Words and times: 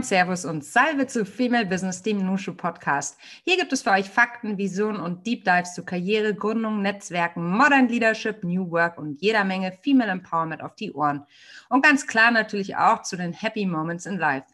Moin, 0.00 0.06
Servus 0.06 0.46
und 0.46 0.64
Salve 0.64 1.06
zu 1.06 1.26
Female 1.26 1.66
Business, 1.66 2.00
dem 2.00 2.24
Nushu 2.24 2.54
Podcast. 2.54 3.18
Hier 3.44 3.58
gibt 3.58 3.70
es 3.70 3.82
für 3.82 3.90
euch 3.90 4.08
Fakten, 4.08 4.56
Visionen 4.56 4.98
und 4.98 5.26
Deep 5.26 5.44
Dives 5.44 5.74
zu 5.74 5.84
Karriere, 5.84 6.34
Gründung, 6.34 6.80
Netzwerken, 6.80 7.46
Modern 7.50 7.86
Leadership, 7.86 8.42
New 8.42 8.70
Work 8.70 8.96
und 8.96 9.20
jeder 9.20 9.44
Menge 9.44 9.72
Female 9.82 10.10
Empowerment 10.10 10.62
auf 10.62 10.74
die 10.74 10.90
Ohren. 10.94 11.26
Und 11.68 11.84
ganz 11.84 12.06
klar 12.06 12.30
natürlich 12.30 12.76
auch 12.76 13.02
zu 13.02 13.18
den 13.18 13.34
Happy 13.34 13.66
Moments 13.66 14.06
in 14.06 14.16
Life. 14.16 14.46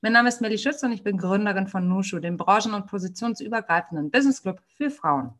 Mein 0.00 0.14
Name 0.14 0.30
ist 0.30 0.40
Melly 0.40 0.56
Schütz 0.56 0.82
und 0.82 0.92
ich 0.92 1.02
bin 1.02 1.18
Gründerin 1.18 1.66
von 1.66 1.86
Nushu, 1.86 2.18
dem 2.18 2.38
branchen- 2.38 2.72
und 2.72 2.86
positionsübergreifenden 2.86 4.10
Business 4.10 4.40
Club 4.40 4.62
für 4.78 4.90
Frauen. 4.90 5.34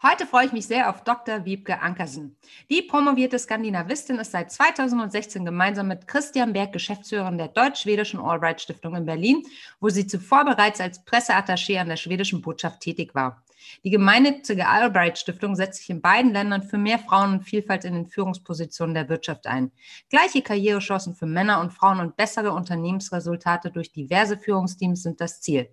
Heute 0.00 0.26
freue 0.26 0.46
ich 0.46 0.52
mich 0.52 0.68
sehr 0.68 0.90
auf 0.90 1.02
Dr. 1.02 1.44
Wiebke 1.44 1.80
Ankersen. 1.80 2.36
Die 2.70 2.82
promovierte 2.82 3.36
Skandinavistin 3.36 4.20
ist 4.20 4.30
seit 4.30 4.52
2016 4.52 5.44
gemeinsam 5.44 5.88
mit 5.88 6.06
Christian 6.06 6.52
Berg 6.52 6.72
Geschäftsführerin 6.72 7.36
der 7.36 7.48
Deutsch-Schwedischen 7.48 8.20
Albright 8.20 8.60
Stiftung 8.60 8.94
in 8.94 9.06
Berlin, 9.06 9.42
wo 9.80 9.88
sie 9.88 10.06
zuvor 10.06 10.44
bereits 10.44 10.80
als 10.80 11.04
Presseattaché 11.04 11.80
an 11.80 11.88
der 11.88 11.96
schwedischen 11.96 12.42
Botschaft 12.42 12.78
tätig 12.78 13.16
war. 13.16 13.42
Die 13.82 13.90
gemeinnützige 13.90 14.68
Albright 14.68 15.18
Stiftung 15.18 15.56
setzt 15.56 15.80
sich 15.80 15.90
in 15.90 16.00
beiden 16.00 16.32
Ländern 16.32 16.62
für 16.62 16.78
mehr 16.78 17.00
Frauen 17.00 17.32
und 17.32 17.42
Vielfalt 17.42 17.84
in 17.84 17.94
den 17.94 18.06
Führungspositionen 18.06 18.94
der 18.94 19.08
Wirtschaft 19.08 19.48
ein. 19.48 19.72
Gleiche 20.10 20.42
Karrierechancen 20.42 21.16
für 21.16 21.26
Männer 21.26 21.60
und 21.60 21.72
Frauen 21.72 21.98
und 21.98 22.16
bessere 22.16 22.52
Unternehmensresultate 22.52 23.72
durch 23.72 23.92
diverse 23.92 24.38
Führungsteams 24.38 25.02
sind 25.02 25.20
das 25.20 25.40
Ziel. 25.40 25.68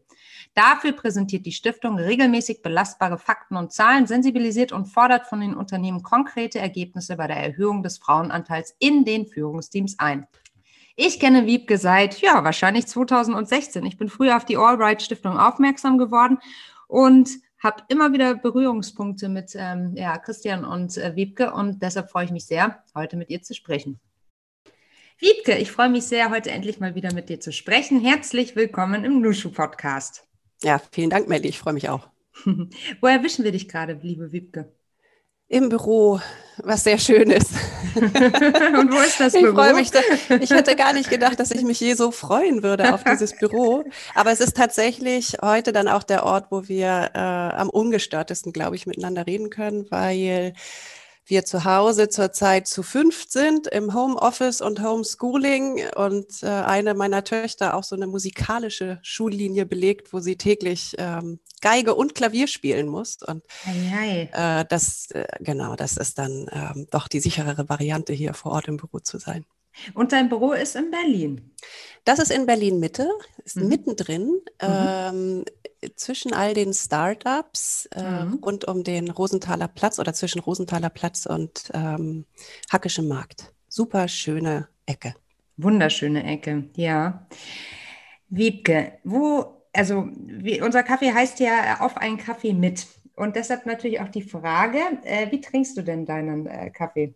Dafür 0.53 0.93
präsentiert 0.93 1.45
die 1.45 1.51
Stiftung 1.51 1.97
regelmäßig 1.97 2.61
belastbare 2.61 3.17
Fakten 3.17 3.57
und 3.57 3.73
Zahlen, 3.73 4.07
sensibilisiert 4.07 4.71
und 4.71 4.85
fordert 4.85 5.27
von 5.27 5.41
den 5.41 5.55
Unternehmen 5.55 6.03
konkrete 6.03 6.59
Ergebnisse 6.59 7.17
bei 7.17 7.27
der 7.27 7.37
Erhöhung 7.37 7.83
des 7.83 7.97
Frauenanteils 7.97 8.75
in 8.79 9.05
den 9.05 9.25
Führungsteams 9.25 9.99
ein. 9.99 10.27
Ich 10.95 11.19
kenne 11.19 11.45
Wiebke 11.45 11.77
seit, 11.77 12.21
ja, 12.21 12.43
wahrscheinlich 12.45 12.87
2016. 12.87 13.85
Ich 13.85 13.97
bin 13.97 14.07
früher 14.07 14.37
auf 14.37 14.45
die 14.45 14.55
Albright 14.55 15.01
Stiftung 15.01 15.37
aufmerksam 15.37 15.97
geworden 15.97 16.39
und 16.87 17.29
habe 17.59 17.83
immer 17.89 18.13
wieder 18.13 18.35
Berührungspunkte 18.35 19.27
mit 19.27 19.53
ähm, 19.55 19.93
ja, 19.95 20.17
Christian 20.17 20.63
und 20.63 20.97
äh, 20.97 21.15
Wiebke 21.15 21.51
und 21.51 21.81
deshalb 21.81 22.09
freue 22.09 22.25
ich 22.25 22.31
mich 22.31 22.45
sehr, 22.45 22.83
heute 22.93 23.17
mit 23.17 23.29
ihr 23.29 23.41
zu 23.41 23.53
sprechen. 23.53 23.99
Wiebke, 25.17 25.58
ich 25.58 25.71
freue 25.71 25.88
mich 25.88 26.03
sehr, 26.03 26.30
heute 26.30 26.52
endlich 26.52 26.81
mal 26.81 26.94
wieder 26.94 27.13
mit 27.13 27.30
dir 27.30 27.39
zu 27.39 27.53
sprechen. 27.53 28.02
Herzlich 28.02 28.58
willkommen 28.58 29.05
im 29.05 29.21
Nushu 29.21 29.49
Podcast. 29.49 30.27
Ja, 30.61 30.81
vielen 30.91 31.09
Dank, 31.09 31.30
Melli. 31.30 31.47
Ich 31.47 31.58
freue 31.58 31.73
mich 31.73 31.88
auch. 31.88 32.09
Wo 32.99 33.08
erwischen 33.08 33.45
wir 33.45 33.53
dich 33.53 33.69
gerade, 33.69 33.97
liebe 34.02 34.33
Wiebke? 34.33 34.73
Im 35.47 35.69
Büro, 35.69 36.19
was 36.58 36.83
sehr 36.83 36.97
schön 36.97 37.30
ist. 37.30 37.52
Und 37.95 38.91
wo 38.91 38.99
ist 38.99 39.21
das 39.21 39.31
Büro? 39.31 39.47
Ich 39.47 39.55
freue 39.55 39.73
mich. 39.75 39.91
Da, 39.91 40.02
ich 40.41 40.49
hätte 40.49 40.75
gar 40.75 40.91
nicht 40.91 41.09
gedacht, 41.09 41.39
dass 41.39 41.52
ich 41.52 41.61
mich 41.61 41.80
je 41.80 41.93
so 41.93 42.11
freuen 42.11 42.61
würde 42.61 42.93
auf 42.93 43.03
dieses 43.09 43.38
Büro. 43.38 43.86
Aber 44.16 44.31
es 44.33 44.41
ist 44.41 44.58
tatsächlich 44.58 45.38
heute 45.41 45.71
dann 45.71 45.88
auch 45.88 46.03
der 46.03 46.25
Ort, 46.25 46.47
wo 46.49 46.67
wir 46.67 47.11
äh, 47.13 47.19
am 47.19 47.69
ungestörtesten, 47.69 48.52
glaube 48.52 48.75
ich, 48.75 48.86
miteinander 48.86 49.25
reden 49.25 49.49
können, 49.49 49.86
weil 49.91 50.55
wir 51.27 51.45
zu 51.45 51.65
Hause 51.65 52.09
zurzeit 52.09 52.67
zu 52.67 52.83
fünf 52.83 53.25
sind 53.29 53.67
im 53.67 53.93
Homeoffice 53.93 54.61
und 54.61 54.81
Homeschooling 54.81 55.81
und 55.95 56.43
äh, 56.43 56.47
eine 56.47 56.93
meiner 56.93 57.23
Töchter 57.23 57.73
auch 57.73 57.83
so 57.83 57.95
eine 57.95 58.07
musikalische 58.07 58.99
Schullinie 59.01 59.65
belegt, 59.65 60.14
wo 60.14 60.19
sie 60.19 60.37
täglich 60.37 60.95
ähm, 60.97 61.39
Geige 61.61 61.95
und 61.95 62.14
Klavier 62.14 62.47
spielen 62.47 62.87
muss. 62.87 63.17
Und 63.23 63.43
äh, 64.31 64.65
das, 64.69 65.09
äh, 65.11 65.25
genau, 65.39 65.75
das 65.75 65.97
ist 65.97 66.19
dann 66.19 66.47
ähm, 66.52 66.87
doch 66.91 67.08
die 67.08 67.19
sicherere 67.19 67.67
Variante, 67.69 68.14
hier 68.14 68.33
vor 68.33 68.52
Ort 68.52 68.67
im 68.67 68.77
Büro 68.77 68.99
zu 68.99 69.17
sein. 69.17 69.45
Und 69.93 70.11
dein 70.11 70.30
Büro 70.30 70.53
ist 70.53 70.75
in 70.75 70.91
Berlin? 70.91 71.52
Das 72.03 72.19
ist 72.19 72.31
in 72.31 72.45
Berlin 72.45 72.80
Mitte, 72.80 73.09
ist 73.43 73.58
mhm. 73.58 73.67
mittendrin. 73.67 74.41
Mhm. 74.61 74.67
Ähm, 74.69 75.45
zwischen 75.95 76.33
all 76.33 76.53
den 76.53 76.73
Startups 76.73 77.87
äh, 77.91 78.25
mhm. 78.25 78.39
rund 78.43 78.65
um 78.65 78.83
den 78.83 79.09
Rosenthaler 79.09 79.67
Platz 79.67 79.99
oder 79.99 80.14
zwischen 80.14 80.39
Rosenthaler 80.39 80.89
Platz 80.89 81.25
und 81.25 81.69
ähm, 81.73 82.25
Hackischem 82.71 83.08
Markt. 83.08 83.53
Super 83.67 84.08
schöne 84.08 84.67
Ecke. 84.85 85.15
Wunderschöne 85.58 86.23
Ecke, 86.23 86.69
ja. 86.75 87.27
Wiebke, 88.30 88.93
wo, 89.03 89.61
also 89.73 90.09
wie, 90.15 90.61
unser 90.61 90.83
Kaffee 90.83 91.14
heißt 91.14 91.39
ja 91.39 91.80
auf 91.81 91.97
einen 91.97 92.17
Kaffee 92.17 92.53
mit. 92.53 92.87
Und 93.15 93.35
deshalb 93.35 93.65
natürlich 93.65 94.02
auch 94.02 94.09
die 94.09 94.23
Frage, 94.23 94.80
äh, 95.03 95.31
wie 95.31 95.39
trinkst 95.39 95.77
du 95.77 95.81
denn 95.81 96.05
deinen 96.05 96.47
äh, 96.47 96.69
Kaffee? 96.69 97.15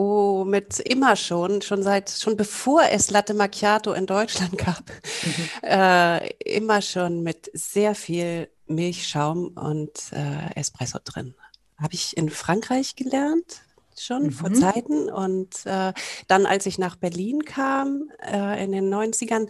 Oh, 0.00 0.44
mit 0.44 0.78
immer 0.78 1.16
schon, 1.16 1.60
schon 1.60 1.82
seit, 1.82 2.08
schon 2.08 2.36
bevor 2.36 2.82
es 2.88 3.10
Latte 3.10 3.34
Macchiato 3.34 3.92
in 3.92 4.06
Deutschland 4.06 4.56
gab, 4.64 4.84
mhm. 5.24 5.68
äh, 5.68 6.28
immer 6.34 6.82
schon 6.82 7.24
mit 7.24 7.50
sehr 7.52 7.96
viel 7.96 8.48
Milchschaum 8.68 9.48
und 9.56 9.90
äh, 10.12 10.54
Espresso 10.54 11.00
drin. 11.04 11.34
Habe 11.78 11.94
ich 11.94 12.16
in 12.16 12.30
Frankreich 12.30 12.94
gelernt, 12.94 13.62
schon 13.98 14.26
mhm. 14.26 14.30
vor 14.30 14.52
Zeiten. 14.52 15.10
Und 15.10 15.66
äh, 15.66 15.92
dann, 16.28 16.46
als 16.46 16.66
ich 16.66 16.78
nach 16.78 16.94
Berlin 16.94 17.44
kam, 17.44 18.08
äh, 18.22 18.62
in 18.62 18.70
den 18.70 18.94
90ern, 18.94 19.48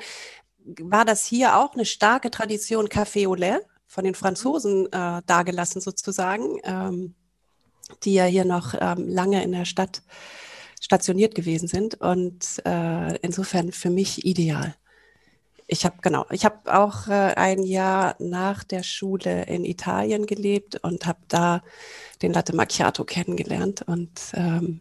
war 0.81 1.05
das 1.05 1.27
hier 1.27 1.59
auch 1.59 1.75
eine 1.75 1.85
starke 1.85 2.31
Tradition 2.31 2.89
Café 2.89 3.29
au 3.29 3.35
lait 3.35 3.61
von 3.87 4.03
den 4.03 4.15
Franzosen 4.15 4.87
äh, 4.93 5.21
dagelassen 5.27 5.83
sozusagen. 5.83 6.59
Ähm, 6.65 7.15
die 8.05 8.15
ja 8.15 8.25
hier 8.25 8.45
noch 8.45 8.75
ähm, 8.79 9.09
lange 9.09 9.43
in 9.43 9.53
der 9.53 9.65
Stadt 9.65 10.03
stationiert 10.81 11.35
gewesen 11.35 11.69
sind 11.69 12.01
und 12.01 12.63
äh, 12.65 13.17
insofern 13.19 13.73
für 13.73 13.91
mich 13.91 14.25
ideal. 14.25 14.75
Ich 15.67 15.85
habe 15.85 15.97
genau, 16.01 16.25
ich 16.31 16.45
habe 16.45 16.75
auch 16.75 17.09
äh, 17.09 17.35
ein 17.35 17.63
Jahr 17.63 18.17
nach 18.19 18.65
der 18.65 18.83
Schule 18.83 19.45
in 19.45 19.65
Italien 19.65 20.27
gelebt 20.27 20.81
und 20.83 21.05
habe 21.05 21.19
da 21.29 21.63
den 22.23 22.33
Latte 22.33 22.57
Macchiato 22.57 23.05
kennengelernt 23.05 23.83
und 23.83 24.19
ähm, 24.35 24.81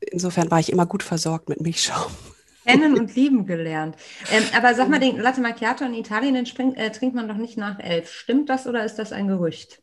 insofern 0.00 0.50
war 0.50 0.60
ich 0.60 0.72
immer 0.72 0.86
gut 0.86 1.02
versorgt 1.02 1.48
mit 1.48 1.60
Milchschaum. 1.60 2.10
Kennen 2.64 2.98
und 2.98 3.14
lieben 3.14 3.46
gelernt. 3.46 3.96
Ähm, 4.30 4.44
aber 4.54 4.74
sag 4.74 4.88
mal, 4.88 5.00
den 5.00 5.18
Latte 5.18 5.40
Macchiato 5.40 5.84
in 5.84 5.94
Italien, 5.94 6.34
den 6.34 6.46
springt, 6.46 6.76
äh, 6.76 6.90
trinkt 6.90 7.14
man 7.14 7.28
doch 7.28 7.36
nicht 7.36 7.56
nach 7.56 7.78
elf. 7.78 8.10
Stimmt 8.10 8.50
das 8.50 8.66
oder 8.66 8.84
ist 8.84 8.96
das 8.96 9.12
ein 9.12 9.26
Gerücht? 9.28 9.82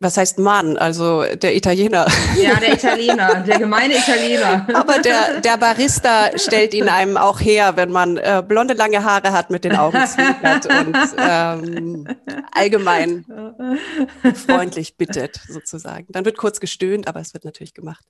Was 0.00 0.16
heißt 0.16 0.38
Mann? 0.38 0.78
Also 0.78 1.24
der 1.24 1.54
Italiener. 1.54 2.06
Ja, 2.36 2.58
der 2.58 2.72
Italiener, 2.72 3.42
der 3.42 3.58
gemeine 3.58 3.94
Italiener. 3.98 4.66
Aber 4.74 4.98
der, 4.98 5.40
der 5.40 5.58
Barista 5.58 6.38
stellt 6.38 6.72
ihn 6.72 6.88
einem 6.88 7.18
auch 7.18 7.38
her, 7.38 7.76
wenn 7.76 7.90
man 7.90 8.16
äh, 8.16 8.42
blonde, 8.46 8.74
lange 8.74 9.04
Haare 9.04 9.32
hat 9.32 9.50
mit 9.50 9.64
den 9.64 9.76
Augen 9.76 9.98
zwinkert 10.06 10.66
und 10.66 10.96
ähm, 11.18 12.08
allgemein 12.52 13.26
freundlich 14.34 14.96
bittet, 14.96 15.38
sozusagen. 15.46 16.06
Dann 16.08 16.24
wird 16.24 16.38
kurz 16.38 16.60
gestöhnt, 16.60 17.06
aber 17.06 17.20
es 17.20 17.34
wird 17.34 17.44
natürlich 17.44 17.74
gemacht. 17.74 18.04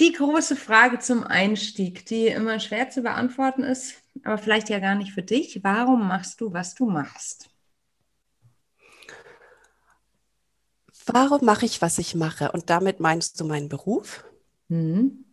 Die 0.00 0.12
große 0.12 0.56
Frage 0.56 1.00
zum 1.00 1.24
Einstieg, 1.24 2.06
die 2.06 2.28
immer 2.28 2.60
schwer 2.60 2.90
zu 2.90 3.02
beantworten 3.02 3.64
ist, 3.64 3.94
aber 4.24 4.38
vielleicht 4.38 4.68
ja 4.68 4.78
gar 4.78 4.94
nicht 4.94 5.12
für 5.12 5.22
dich. 5.22 5.60
Warum 5.62 6.08
machst 6.08 6.40
du, 6.40 6.52
was 6.52 6.74
du 6.74 6.86
machst? 6.86 7.48
Warum 11.06 11.44
mache 11.44 11.66
ich, 11.66 11.82
was 11.82 11.98
ich 11.98 12.14
mache? 12.14 12.52
Und 12.52 12.70
damit 12.70 13.00
meinst 13.00 13.40
du 13.40 13.44
meinen 13.44 13.68
Beruf? 13.68 14.24
Mhm. 14.68 15.24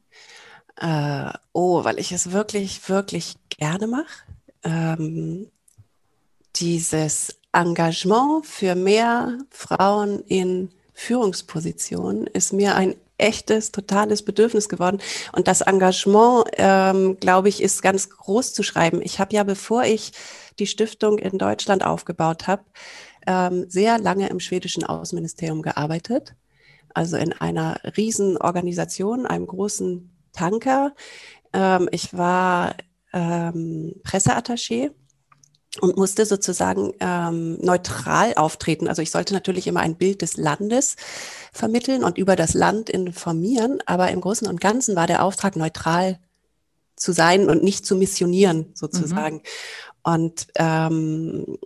Äh, 0.75 1.31
oh, 1.53 1.83
weil 1.83 1.99
ich 1.99 2.11
es 2.11 2.31
wirklich, 2.31 2.87
wirklich 2.89 3.35
gerne 3.49 3.87
mache. 3.87 4.23
Ähm, 4.63 5.49
dieses 6.55 7.39
Engagement 7.53 8.45
für 8.45 8.75
mehr 8.75 9.37
Frauen 9.49 10.23
in 10.25 10.69
Führungspositionen 10.93 12.27
ist 12.27 12.53
mir 12.53 12.75
ein 12.75 12.95
echtes, 13.17 13.71
totales 13.71 14.23
Bedürfnis 14.23 14.67
geworden. 14.67 14.99
Und 15.31 15.47
das 15.47 15.61
Engagement, 15.61 16.45
ähm, 16.53 17.17
glaube 17.19 17.49
ich, 17.49 17.61
ist 17.61 17.81
ganz 17.81 18.09
groß 18.09 18.53
zu 18.53 18.63
schreiben. 18.63 19.01
Ich 19.01 19.19
habe 19.19 19.35
ja, 19.35 19.43
bevor 19.43 19.83
ich 19.83 20.11
die 20.59 20.67
Stiftung 20.67 21.17
in 21.17 21.37
Deutschland 21.37 21.85
aufgebaut 21.85 22.47
habe, 22.47 22.63
ähm, 23.27 23.69
sehr 23.69 23.99
lange 23.99 24.29
im 24.29 24.39
schwedischen 24.39 24.83
Außenministerium 24.83 25.61
gearbeitet, 25.61 26.35
also 26.93 27.17
in 27.17 27.33
einer 27.33 27.79
Riesenorganisation, 27.97 29.25
einem 29.25 29.47
großen 29.47 30.11
Tanker. 30.33 30.93
Ähm, 31.53 31.89
ich 31.91 32.13
war 32.17 32.75
ähm, 33.13 33.95
Presseattaché 34.03 34.91
und 35.79 35.95
musste 35.95 36.25
sozusagen 36.25 36.93
ähm, 36.99 37.57
neutral 37.61 38.33
auftreten. 38.35 38.87
Also 38.87 39.01
ich 39.01 39.11
sollte 39.11 39.33
natürlich 39.33 39.67
immer 39.67 39.79
ein 39.79 39.95
Bild 39.95 40.21
des 40.21 40.35
Landes 40.35 40.97
vermitteln 41.53 42.03
und 42.03 42.17
über 42.17 42.35
das 42.35 42.53
Land 42.53 42.89
informieren, 42.89 43.79
aber 43.85 44.11
im 44.11 44.19
Großen 44.19 44.47
und 44.47 44.59
Ganzen 44.59 44.95
war 44.95 45.07
der 45.07 45.23
Auftrag 45.23 45.55
neutral 45.55 46.19
zu 46.97 47.13
sein 47.13 47.49
und 47.49 47.63
nicht 47.63 47.85
zu 47.85 47.95
missionieren 47.95 48.71
sozusagen. 48.73 49.37
Mhm. 49.37 49.41
Und 50.03 50.47
ähm, 50.55 51.57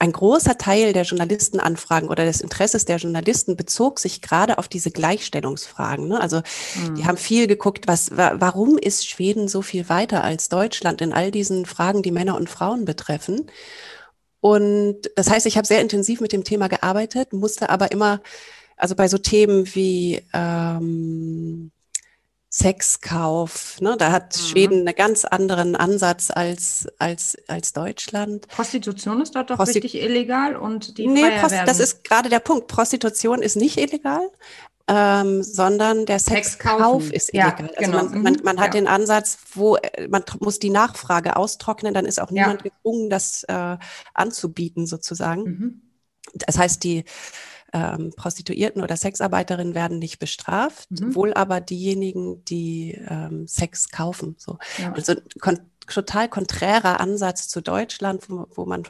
ein 0.00 0.12
großer 0.12 0.56
Teil 0.56 0.94
der 0.94 1.02
Journalistenanfragen 1.02 2.08
oder 2.08 2.24
des 2.24 2.40
Interesses 2.40 2.86
der 2.86 2.96
Journalisten 2.96 3.54
bezog 3.54 4.00
sich 4.00 4.22
gerade 4.22 4.56
auf 4.56 4.66
diese 4.66 4.90
Gleichstellungsfragen. 4.90 6.08
Ne? 6.08 6.18
Also 6.18 6.38
mhm. 6.38 6.94
die 6.94 7.04
haben 7.04 7.18
viel 7.18 7.46
geguckt, 7.46 7.86
was, 7.86 8.10
warum 8.16 8.78
ist 8.78 9.06
Schweden 9.06 9.46
so 9.46 9.60
viel 9.60 9.90
weiter 9.90 10.24
als 10.24 10.48
Deutschland 10.48 11.02
in 11.02 11.12
all 11.12 11.30
diesen 11.30 11.66
Fragen, 11.66 12.02
die 12.02 12.12
Männer 12.12 12.36
und 12.36 12.48
Frauen 12.48 12.86
betreffen. 12.86 13.50
Und 14.40 15.10
das 15.16 15.28
heißt, 15.28 15.44
ich 15.44 15.58
habe 15.58 15.66
sehr 15.66 15.82
intensiv 15.82 16.22
mit 16.22 16.32
dem 16.32 16.44
Thema 16.44 16.68
gearbeitet, 16.68 17.34
musste 17.34 17.68
aber 17.68 17.92
immer, 17.92 18.22
also 18.78 18.94
bei 18.94 19.06
so 19.06 19.18
Themen 19.18 19.66
wie 19.74 20.22
ähm, 20.32 21.72
Sexkauf. 22.52 23.80
Ne? 23.80 23.96
Da 23.96 24.10
hat 24.10 24.36
mhm. 24.36 24.40
Schweden 24.40 24.78
einen 24.80 24.96
ganz 24.96 25.24
anderen 25.24 25.76
Ansatz 25.76 26.32
als, 26.32 26.88
als, 26.98 27.36
als 27.46 27.72
Deutschland. 27.72 28.48
Prostitution 28.48 29.22
ist 29.22 29.36
dort 29.36 29.50
doch 29.50 29.56
Prosti 29.56 29.78
richtig 29.78 30.02
illegal 30.02 30.56
und 30.56 30.98
die 30.98 31.06
Nee, 31.06 31.30
das 31.40 31.78
ist 31.78 32.02
gerade 32.02 32.28
der 32.28 32.40
Punkt. 32.40 32.66
Prostitution 32.66 33.40
ist 33.40 33.56
nicht 33.56 33.78
illegal. 33.78 34.28
Ähm, 34.92 35.44
sondern 35.44 36.04
der 36.04 36.18
Sexkauf 36.18 37.04
Sex 37.04 37.14
ist 37.14 37.32
illegal. 37.32 37.70
Ja, 37.78 37.88
also 37.88 37.92
genau. 37.92 38.02
man, 38.02 38.22
man, 38.22 38.36
man, 38.42 38.58
hat 38.58 38.74
ja. 38.74 38.80
den 38.80 38.88
Ansatz, 38.88 39.38
wo 39.54 39.76
äh, 39.76 40.08
man 40.08 40.24
muss 40.40 40.58
die 40.58 40.70
Nachfrage 40.70 41.36
austrocknen, 41.36 41.94
dann 41.94 42.06
ist 42.06 42.20
auch 42.20 42.32
niemand 42.32 42.64
ja. 42.64 42.70
gezwungen, 42.70 43.08
das 43.08 43.44
äh, 43.44 43.76
anzubieten 44.14 44.88
sozusagen. 44.88 45.42
Mhm. 45.44 45.82
Das 46.34 46.58
heißt, 46.58 46.82
die 46.82 47.04
ähm, 47.72 48.12
Prostituierten 48.16 48.82
oder 48.82 48.96
Sexarbeiterinnen 48.96 49.74
werden 49.74 49.98
nicht 49.98 50.18
bestraft, 50.18 50.90
mhm. 50.90 51.14
wohl 51.14 51.34
aber 51.34 51.60
diejenigen, 51.60 52.44
die 52.44 53.00
ähm, 53.08 53.46
Sex 53.46 53.90
kaufen. 53.90 54.36
So. 54.38 54.58
Ja. 54.78 54.92
Also 54.92 55.14
kon 55.40 55.58
total 55.86 56.28
konträrer 56.28 57.00
Ansatz 57.00 57.48
zu 57.48 57.60
Deutschland, 57.60 58.30
wo, 58.30 58.46
wo 58.54 58.64
man 58.64 58.84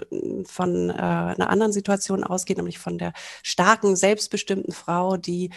von 0.44 0.91
äh, 0.91 0.93
einer 0.93 1.49
anderen 1.49 1.73
Situation 1.73 2.25
ausgeht, 2.25 2.59
nämlich 2.59 2.79
von 2.79 2.99
der 2.99 3.15
starken, 3.43 3.97
selbstbestimmten 3.97 4.75
Frau, 4.75 5.17
die 5.17 5.50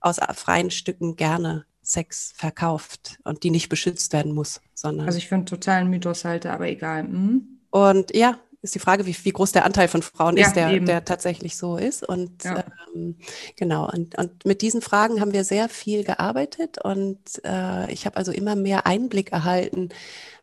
aus 0.00 0.18
freien 0.34 0.70
Stücken 0.70 1.16
gerne 1.16 1.64
Sex 1.82 2.32
verkauft 2.36 3.18
und 3.24 3.42
die 3.42 3.50
nicht 3.50 3.68
beschützt 3.68 4.12
werden 4.12 4.32
muss, 4.32 4.60
sondern. 4.74 5.06
Also 5.06 5.18
ich 5.18 5.28
finde 5.28 5.46
totalen 5.46 5.88
Mythos 5.88 6.24
halte, 6.24 6.52
aber 6.52 6.68
egal. 6.68 7.04
Mhm. 7.04 7.60
Und 7.70 8.14
ja, 8.14 8.38
ist 8.62 8.74
die 8.74 8.78
Frage, 8.78 9.06
wie, 9.06 9.16
wie 9.24 9.32
groß 9.32 9.52
der 9.52 9.64
Anteil 9.64 9.88
von 9.88 10.02
Frauen 10.02 10.36
ja, 10.36 10.46
ist, 10.46 10.54
der, 10.54 10.78
der 10.80 11.04
tatsächlich 11.04 11.56
so 11.56 11.76
ist. 11.76 12.06
Und 12.06 12.44
ja. 12.44 12.64
ähm, 12.94 13.16
genau, 13.56 13.90
und, 13.90 14.18
und 14.18 14.44
mit 14.44 14.62
diesen 14.62 14.82
Fragen 14.82 15.20
haben 15.20 15.32
wir 15.32 15.44
sehr 15.44 15.68
viel 15.68 16.04
gearbeitet 16.04 16.78
und 16.82 17.18
äh, 17.44 17.90
ich 17.92 18.06
habe 18.06 18.16
also 18.16 18.32
immer 18.32 18.56
mehr 18.56 18.86
Einblick 18.86 19.32
erhalten, 19.32 19.88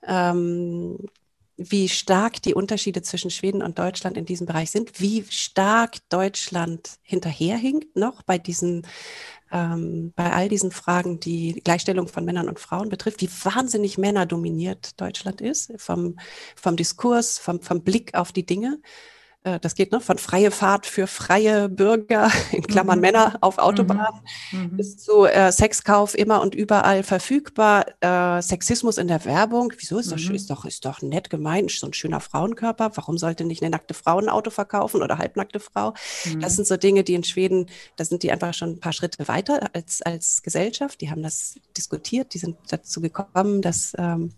ähm, 0.06 0.98
wie 1.58 1.90
stark 1.90 2.42
die 2.44 2.54
Unterschiede 2.54 3.02
zwischen 3.02 3.32
Schweden 3.32 3.64
und 3.64 3.80
Deutschland 3.80 4.16
in 4.16 4.26
diesem 4.26 4.46
Bereich 4.46 4.70
sind, 4.70 5.02
wie 5.02 5.26
stark 5.30 5.98
Deutschland 6.10 7.00
hinterherhinkt 7.02 7.96
noch 7.96 8.22
bei 8.22 8.38
diesen 8.38 8.86
ähm, 9.52 10.14
bei 10.16 10.32
all 10.32 10.50
diesen 10.50 10.72
Fragen, 10.72 11.20
die 11.20 11.62
Gleichstellung 11.64 12.08
von 12.08 12.26
Männern 12.26 12.50
und 12.50 12.60
Frauen 12.60 12.90
betrifft, 12.90 13.22
wie 13.22 13.30
wahnsinnig 13.44 13.98
männerdominiert 13.98 15.00
Deutschland 15.00 15.42
ist, 15.42 15.74
vom, 15.78 16.18
vom 16.56 16.76
Diskurs, 16.76 17.38
vom, 17.38 17.62
vom 17.62 17.84
Blick 17.84 18.14
auf 18.16 18.32
die 18.32 18.46
Dinge. 18.46 18.80
Äh, 19.44 19.60
das 19.60 19.76
geht 19.76 19.92
ne, 19.92 20.00
von 20.00 20.18
freie 20.18 20.52
Fahrt 20.52 20.86
für 20.86 21.08
freie 21.08 21.70
Bürger, 21.70 22.32
in 22.52 22.64
Klammern 22.64 23.00
mhm. 23.00 23.02
Männer 23.02 23.38
auf 23.42 23.58
Autobahnen, 23.58 24.22
mhm. 24.52 24.60
mhm. 24.60 24.78
bis 24.78 24.98
zu 24.98 25.26
äh, 25.26 25.52
Sexkauf 25.52 26.16
immer 26.16 26.42
und 26.42 26.56
überall 26.56 27.04
verfügbar, 27.04 27.86
äh, 28.02 28.42
Sexismus 28.42 28.98
in 28.98 29.08
der 29.08 29.24
Werbung. 29.26 29.74
Wieso 29.78 30.00
ist, 30.00 30.08
mhm. 30.08 30.12
das, 30.12 30.30
ist, 30.30 30.50
doch, 30.50 30.66
ist 30.66 30.86
doch 30.86 31.02
nett 31.02 31.30
gemeint, 31.30 31.72
so 31.72 31.88
ein 31.88 31.94
schöner 31.94 32.20
Frauenkörper. 32.20 32.92
Warum 32.96 33.18
sollte 33.18 33.46
nicht 33.46 33.62
eine 33.62 33.72
nackte 33.72 33.94
Frau 33.94 34.20
ein 34.20 34.30
Auto 34.30 34.50
verkaufen 34.50 35.02
oder 35.02 35.18
halbnackte 35.18 35.60
Frau? 35.60 35.94
Mhm. 36.26 36.40
Das 36.42 36.56
sind 36.56 36.68
so 36.68 36.78
Dinge, 36.78 37.04
die 37.04 37.14
in 37.14 37.24
Schweden, 37.24 37.68
da 37.96 38.06
sind 38.06 38.24
die 38.24 38.32
einfach 38.32 38.54
schon 38.54 38.72
ein 38.72 38.80
paar 38.80 38.94
Schritte 38.94 39.28
weiter 39.28 39.70
als, 39.74 40.02
als 40.02 40.42
Gesellschaft. 40.42 41.02
Die 41.02 41.10
haben 41.10 41.24
das 41.24 41.56
diskutiert, 41.76 42.34
die 42.34 42.40
sind 42.40 42.58
dazu 42.70 43.02
gekommen, 43.02 43.62
dass, 43.62 43.94
ähm, 43.98 44.34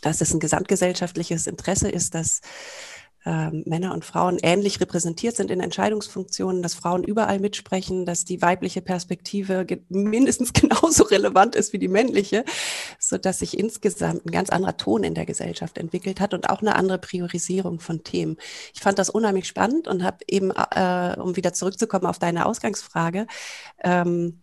dass 0.00 0.20
es 0.20 0.32
ein 0.32 0.40
gesamtgesellschaftliches 0.40 1.46
Interesse 1.46 1.88
ist, 1.88 2.14
dass 2.14 2.40
ähm, 3.26 3.62
Männer 3.66 3.94
und 3.94 4.04
Frauen 4.04 4.38
ähnlich 4.42 4.80
repräsentiert 4.80 5.36
sind 5.36 5.50
in 5.50 5.60
Entscheidungsfunktionen, 5.60 6.62
dass 6.62 6.74
Frauen 6.74 7.04
überall 7.04 7.38
mitsprechen, 7.38 8.04
dass 8.04 8.24
die 8.24 8.42
weibliche 8.42 8.82
Perspektive 8.82 9.64
ge 9.64 9.80
mindestens 9.88 10.52
genauso 10.52 11.04
relevant 11.04 11.56
ist 11.56 11.72
wie 11.72 11.78
die 11.78 11.88
männliche, 11.88 12.44
so 12.98 13.16
dass 13.16 13.38
sich 13.38 13.58
insgesamt 13.58 14.26
ein 14.26 14.30
ganz 14.30 14.50
anderer 14.50 14.76
Ton 14.76 15.04
in 15.04 15.14
der 15.14 15.26
Gesellschaft 15.26 15.78
entwickelt 15.78 16.20
hat 16.20 16.34
und 16.34 16.50
auch 16.50 16.60
eine 16.60 16.76
andere 16.76 16.98
Priorisierung 16.98 17.80
von 17.80 18.04
Themen. 18.04 18.36
Ich 18.74 18.80
fand 18.80 18.98
das 18.98 19.10
unheimlich 19.10 19.46
spannend 19.46 19.88
und 19.88 20.04
habe 20.04 20.18
eben, 20.28 20.50
äh, 20.50 21.16
um 21.18 21.36
wieder 21.36 21.52
zurückzukommen 21.52 22.06
auf 22.06 22.18
deine 22.18 22.46
Ausgangsfrage, 22.46 23.26
ähm, 23.82 24.40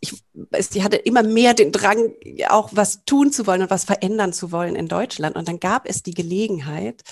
ich, 0.00 0.14
ich 0.58 0.82
hatte 0.82 0.96
immer 0.96 1.22
mehr 1.22 1.52
den 1.52 1.72
Drang, 1.72 2.14
auch 2.48 2.70
was 2.72 3.04
tun 3.04 3.32
zu 3.32 3.46
wollen 3.46 3.62
und 3.62 3.70
was 3.70 3.84
verändern 3.84 4.32
zu 4.32 4.50
wollen 4.50 4.74
in 4.74 4.88
Deutschland. 4.88 5.36
Und 5.36 5.46
dann 5.46 5.60
gab 5.60 5.86
es 5.86 6.02
die 6.02 6.14
Gelegenheit, 6.14 7.02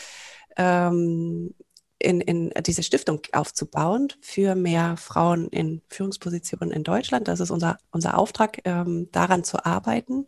ähm, 0.58 1.54
in, 1.98 2.20
in 2.20 2.52
diese 2.64 2.82
Stiftung 2.82 3.20
aufzubauen 3.32 4.08
für 4.20 4.54
mehr 4.54 4.96
Frauen 4.96 5.48
in 5.48 5.82
Führungspositionen 5.88 6.72
in 6.72 6.84
Deutschland. 6.84 7.28
Das 7.28 7.40
ist 7.40 7.50
unser, 7.50 7.78
unser 7.90 8.18
Auftrag, 8.18 8.58
ähm, 8.64 9.08
daran 9.10 9.42
zu 9.44 9.64
arbeiten. 9.64 10.26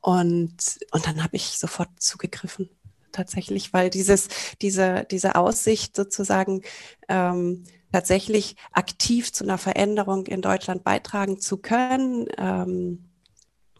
Und, 0.00 0.78
und 0.90 1.06
dann 1.06 1.22
habe 1.22 1.36
ich 1.36 1.58
sofort 1.58 1.88
zugegriffen, 1.98 2.68
tatsächlich, 3.12 3.72
weil 3.72 3.88
dieses, 3.88 4.28
diese, 4.60 5.06
diese 5.10 5.36
Aussicht 5.36 5.96
sozusagen 5.96 6.62
ähm, 7.08 7.64
tatsächlich 7.92 8.56
aktiv 8.72 9.32
zu 9.32 9.44
einer 9.44 9.58
Veränderung 9.58 10.26
in 10.26 10.42
Deutschland 10.42 10.82
beitragen 10.82 11.40
zu 11.40 11.58
können, 11.58 12.26
ähm, 12.38 13.11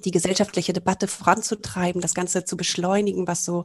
die 0.05 0.11
gesellschaftliche 0.11 0.73
Debatte 0.73 1.09
voranzutreiben, 1.09 2.01
das 2.01 2.15
Ganze 2.15 2.45
zu 2.45 2.57
beschleunigen, 2.57 3.27
was 3.27 3.45
so 3.45 3.65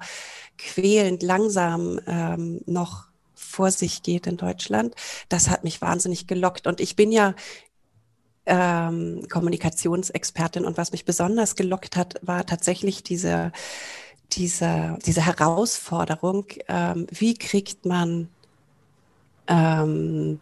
quälend 0.58 1.24
langsam 1.24 2.00
ähm, 2.08 2.62
noch 2.66 3.08
vor 3.36 3.72
sich 3.72 4.04
geht 4.04 4.28
in 4.28 4.38
Deutschland. 4.38 4.96
Das 5.30 5.50
hat 5.50 5.64
mich 5.64 5.82
wahnsinnig 5.82 6.28
gelockt. 6.28 6.68
Und 6.68 6.80
ich 6.80 6.96
bin 6.96 7.12
ja 7.12 7.36
ähm, 8.46 9.28
Kommunikationsexpertin 9.30 10.66
und 10.66 10.78
was 10.78 10.92
mich 10.92 11.06
besonders 11.06 11.56
gelockt 11.56 11.96
hat, 11.96 12.16
war 12.22 12.46
tatsächlich 12.46 13.04
diese, 13.04 13.52
diese, 14.32 14.98
diese 15.06 15.26
Herausforderung, 15.26 16.46
ähm, 16.68 17.08
wie 17.12 17.36
kriegt 17.36 17.86
man 17.86 18.30
ähm, 19.48 20.40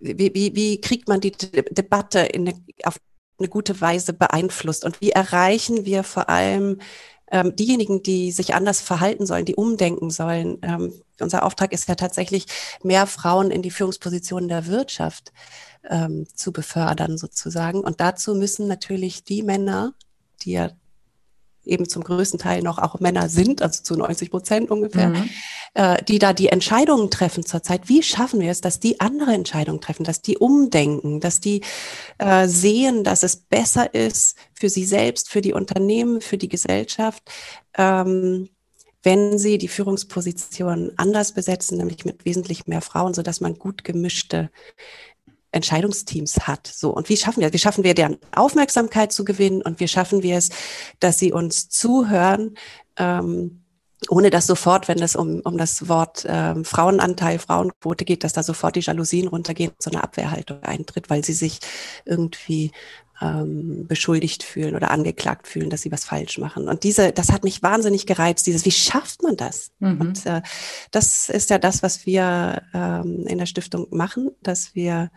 wie, 0.00 0.34
wie, 0.34 0.54
wie 0.54 0.80
kriegt 0.80 1.08
man 1.08 1.20
die 1.20 1.32
Debatte 1.32 2.20
in 2.20 2.52
auf 2.84 2.98
eine 3.40 3.48
gute 3.48 3.80
Weise 3.80 4.12
beeinflusst 4.12 4.84
und 4.84 5.00
wie 5.00 5.10
erreichen 5.10 5.84
wir 5.84 6.04
vor 6.04 6.28
allem 6.28 6.78
ähm, 7.30 7.54
diejenigen, 7.54 8.02
die 8.02 8.32
sich 8.32 8.54
anders 8.54 8.80
verhalten 8.80 9.26
sollen, 9.26 9.44
die 9.44 9.54
umdenken 9.54 10.10
sollen. 10.10 10.58
Ähm, 10.62 10.92
unser 11.20 11.44
Auftrag 11.44 11.72
ist 11.72 11.88
ja 11.88 11.94
tatsächlich, 11.94 12.46
mehr 12.82 13.06
Frauen 13.06 13.50
in 13.50 13.62
die 13.62 13.70
Führungspositionen 13.70 14.48
der 14.48 14.66
Wirtschaft 14.66 15.32
ähm, 15.88 16.26
zu 16.34 16.52
befördern 16.52 17.18
sozusagen. 17.18 17.80
Und 17.80 18.00
dazu 18.00 18.34
müssen 18.34 18.66
natürlich 18.66 19.24
die 19.24 19.42
Männer, 19.42 19.94
die 20.42 20.52
ja 20.52 20.70
eben 21.70 21.88
zum 21.88 22.04
größten 22.04 22.38
Teil 22.38 22.62
noch 22.62 22.78
auch 22.78 23.00
Männer 23.00 23.28
sind, 23.28 23.62
also 23.62 23.82
zu 23.82 23.96
90 23.96 24.30
Prozent 24.30 24.70
ungefähr, 24.70 25.08
mhm. 25.08 25.30
äh, 25.74 26.02
die 26.04 26.18
da 26.18 26.32
die 26.32 26.48
Entscheidungen 26.48 27.10
treffen 27.10 27.44
zurzeit. 27.44 27.88
Wie 27.88 28.02
schaffen 28.02 28.40
wir 28.40 28.50
es, 28.50 28.60
dass 28.60 28.80
die 28.80 29.00
andere 29.00 29.32
Entscheidungen 29.32 29.80
treffen, 29.80 30.04
dass 30.04 30.22
die 30.22 30.38
umdenken, 30.38 31.20
dass 31.20 31.40
die 31.40 31.62
äh, 32.18 32.46
sehen, 32.46 33.04
dass 33.04 33.22
es 33.22 33.36
besser 33.36 33.94
ist 33.94 34.36
für 34.52 34.68
sie 34.68 34.84
selbst, 34.84 35.30
für 35.30 35.40
die 35.40 35.52
Unternehmen, 35.52 36.20
für 36.20 36.38
die 36.38 36.48
Gesellschaft, 36.48 37.22
ähm, 37.76 38.48
wenn 39.02 39.38
sie 39.38 39.56
die 39.56 39.68
Führungsposition 39.68 40.92
anders 40.96 41.32
besetzen, 41.32 41.78
nämlich 41.78 42.04
mit 42.04 42.24
wesentlich 42.24 42.66
mehr 42.66 42.82
Frauen, 42.82 43.14
so 43.14 43.22
dass 43.22 43.40
man 43.40 43.54
gut 43.54 43.82
gemischte 43.84 44.50
Entscheidungsteams 45.52 46.46
hat. 46.46 46.66
So. 46.66 46.90
Und 46.90 47.08
wie 47.08 47.16
schaffen 47.16 47.40
wir 47.40 47.48
das? 47.48 47.54
Wie 47.54 47.58
schaffen 47.58 47.84
wir 47.84 47.94
deren 47.94 48.18
Aufmerksamkeit 48.34 49.12
zu 49.12 49.24
gewinnen? 49.24 49.62
Und 49.62 49.80
wie 49.80 49.88
schaffen 49.88 50.22
wir 50.22 50.36
es, 50.36 50.50
dass 51.00 51.18
sie 51.18 51.32
uns 51.32 51.68
zuhören, 51.68 52.54
ähm, 52.96 53.62
ohne 54.08 54.30
dass 54.30 54.46
sofort, 54.46 54.88
wenn 54.88 55.02
es 55.02 55.14
um, 55.14 55.40
um 55.40 55.58
das 55.58 55.88
Wort 55.88 56.24
ähm, 56.26 56.64
Frauenanteil, 56.64 57.38
Frauenquote 57.38 58.04
geht, 58.04 58.24
dass 58.24 58.32
da 58.32 58.42
sofort 58.42 58.76
die 58.76 58.80
Jalousien 58.80 59.28
runtergehen, 59.28 59.72
so 59.78 59.90
eine 59.90 60.02
Abwehrhaltung 60.02 60.62
eintritt, 60.62 61.10
weil 61.10 61.24
sie 61.24 61.34
sich 61.34 61.58
irgendwie 62.06 62.70
ähm, 63.20 63.86
beschuldigt 63.86 64.42
fühlen 64.42 64.74
oder 64.74 64.90
angeklagt 64.90 65.46
fühlen, 65.46 65.70
dass 65.70 65.82
sie 65.82 65.92
was 65.92 66.04
falsch 66.04 66.38
machen. 66.38 66.68
Und 66.68 66.84
diese, 66.84 67.12
das 67.12 67.30
hat 67.30 67.44
mich 67.44 67.62
wahnsinnig 67.62 68.06
gereizt, 68.06 68.46
dieses, 68.46 68.64
wie 68.64 68.70
schafft 68.70 69.22
man 69.22 69.36
das? 69.36 69.72
Mhm. 69.78 70.00
Und 70.00 70.26
äh, 70.26 70.40
das 70.90 71.28
ist 71.28 71.50
ja 71.50 71.58
das, 71.58 71.82
was 71.82 72.06
wir 72.06 72.62
ähm, 72.72 73.26
in 73.26 73.38
der 73.38 73.46
Stiftung 73.46 73.86
machen, 73.90 74.30
dass 74.42 74.74
wir 74.74 75.10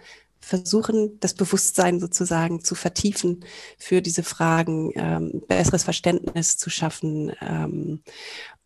versuchen, 0.44 1.20
das 1.20 1.34
Bewusstsein 1.34 2.00
sozusagen 2.00 2.64
zu 2.64 2.76
vertiefen 2.76 3.46
für 3.78 4.02
diese 4.02 4.24
Fragen, 4.24 4.92
ähm, 4.96 5.42
besseres 5.48 5.84
Verständnis 5.84 6.58
zu 6.58 6.70
schaffen 6.70 7.32
ähm, 7.42 8.04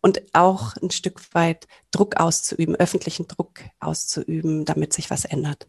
und 0.00 0.22
auch 0.32 0.76
ein 0.76 0.90
Stück 0.90 1.34
weit 1.34 1.66
Druck 1.90 2.16
auszuüben, 2.16 2.76
öffentlichen 2.76 3.26
Druck 3.28 3.60
auszuüben, 3.80 4.64
damit 4.64 4.92
sich 4.92 5.10
was 5.10 5.24
ändert. 5.24 5.66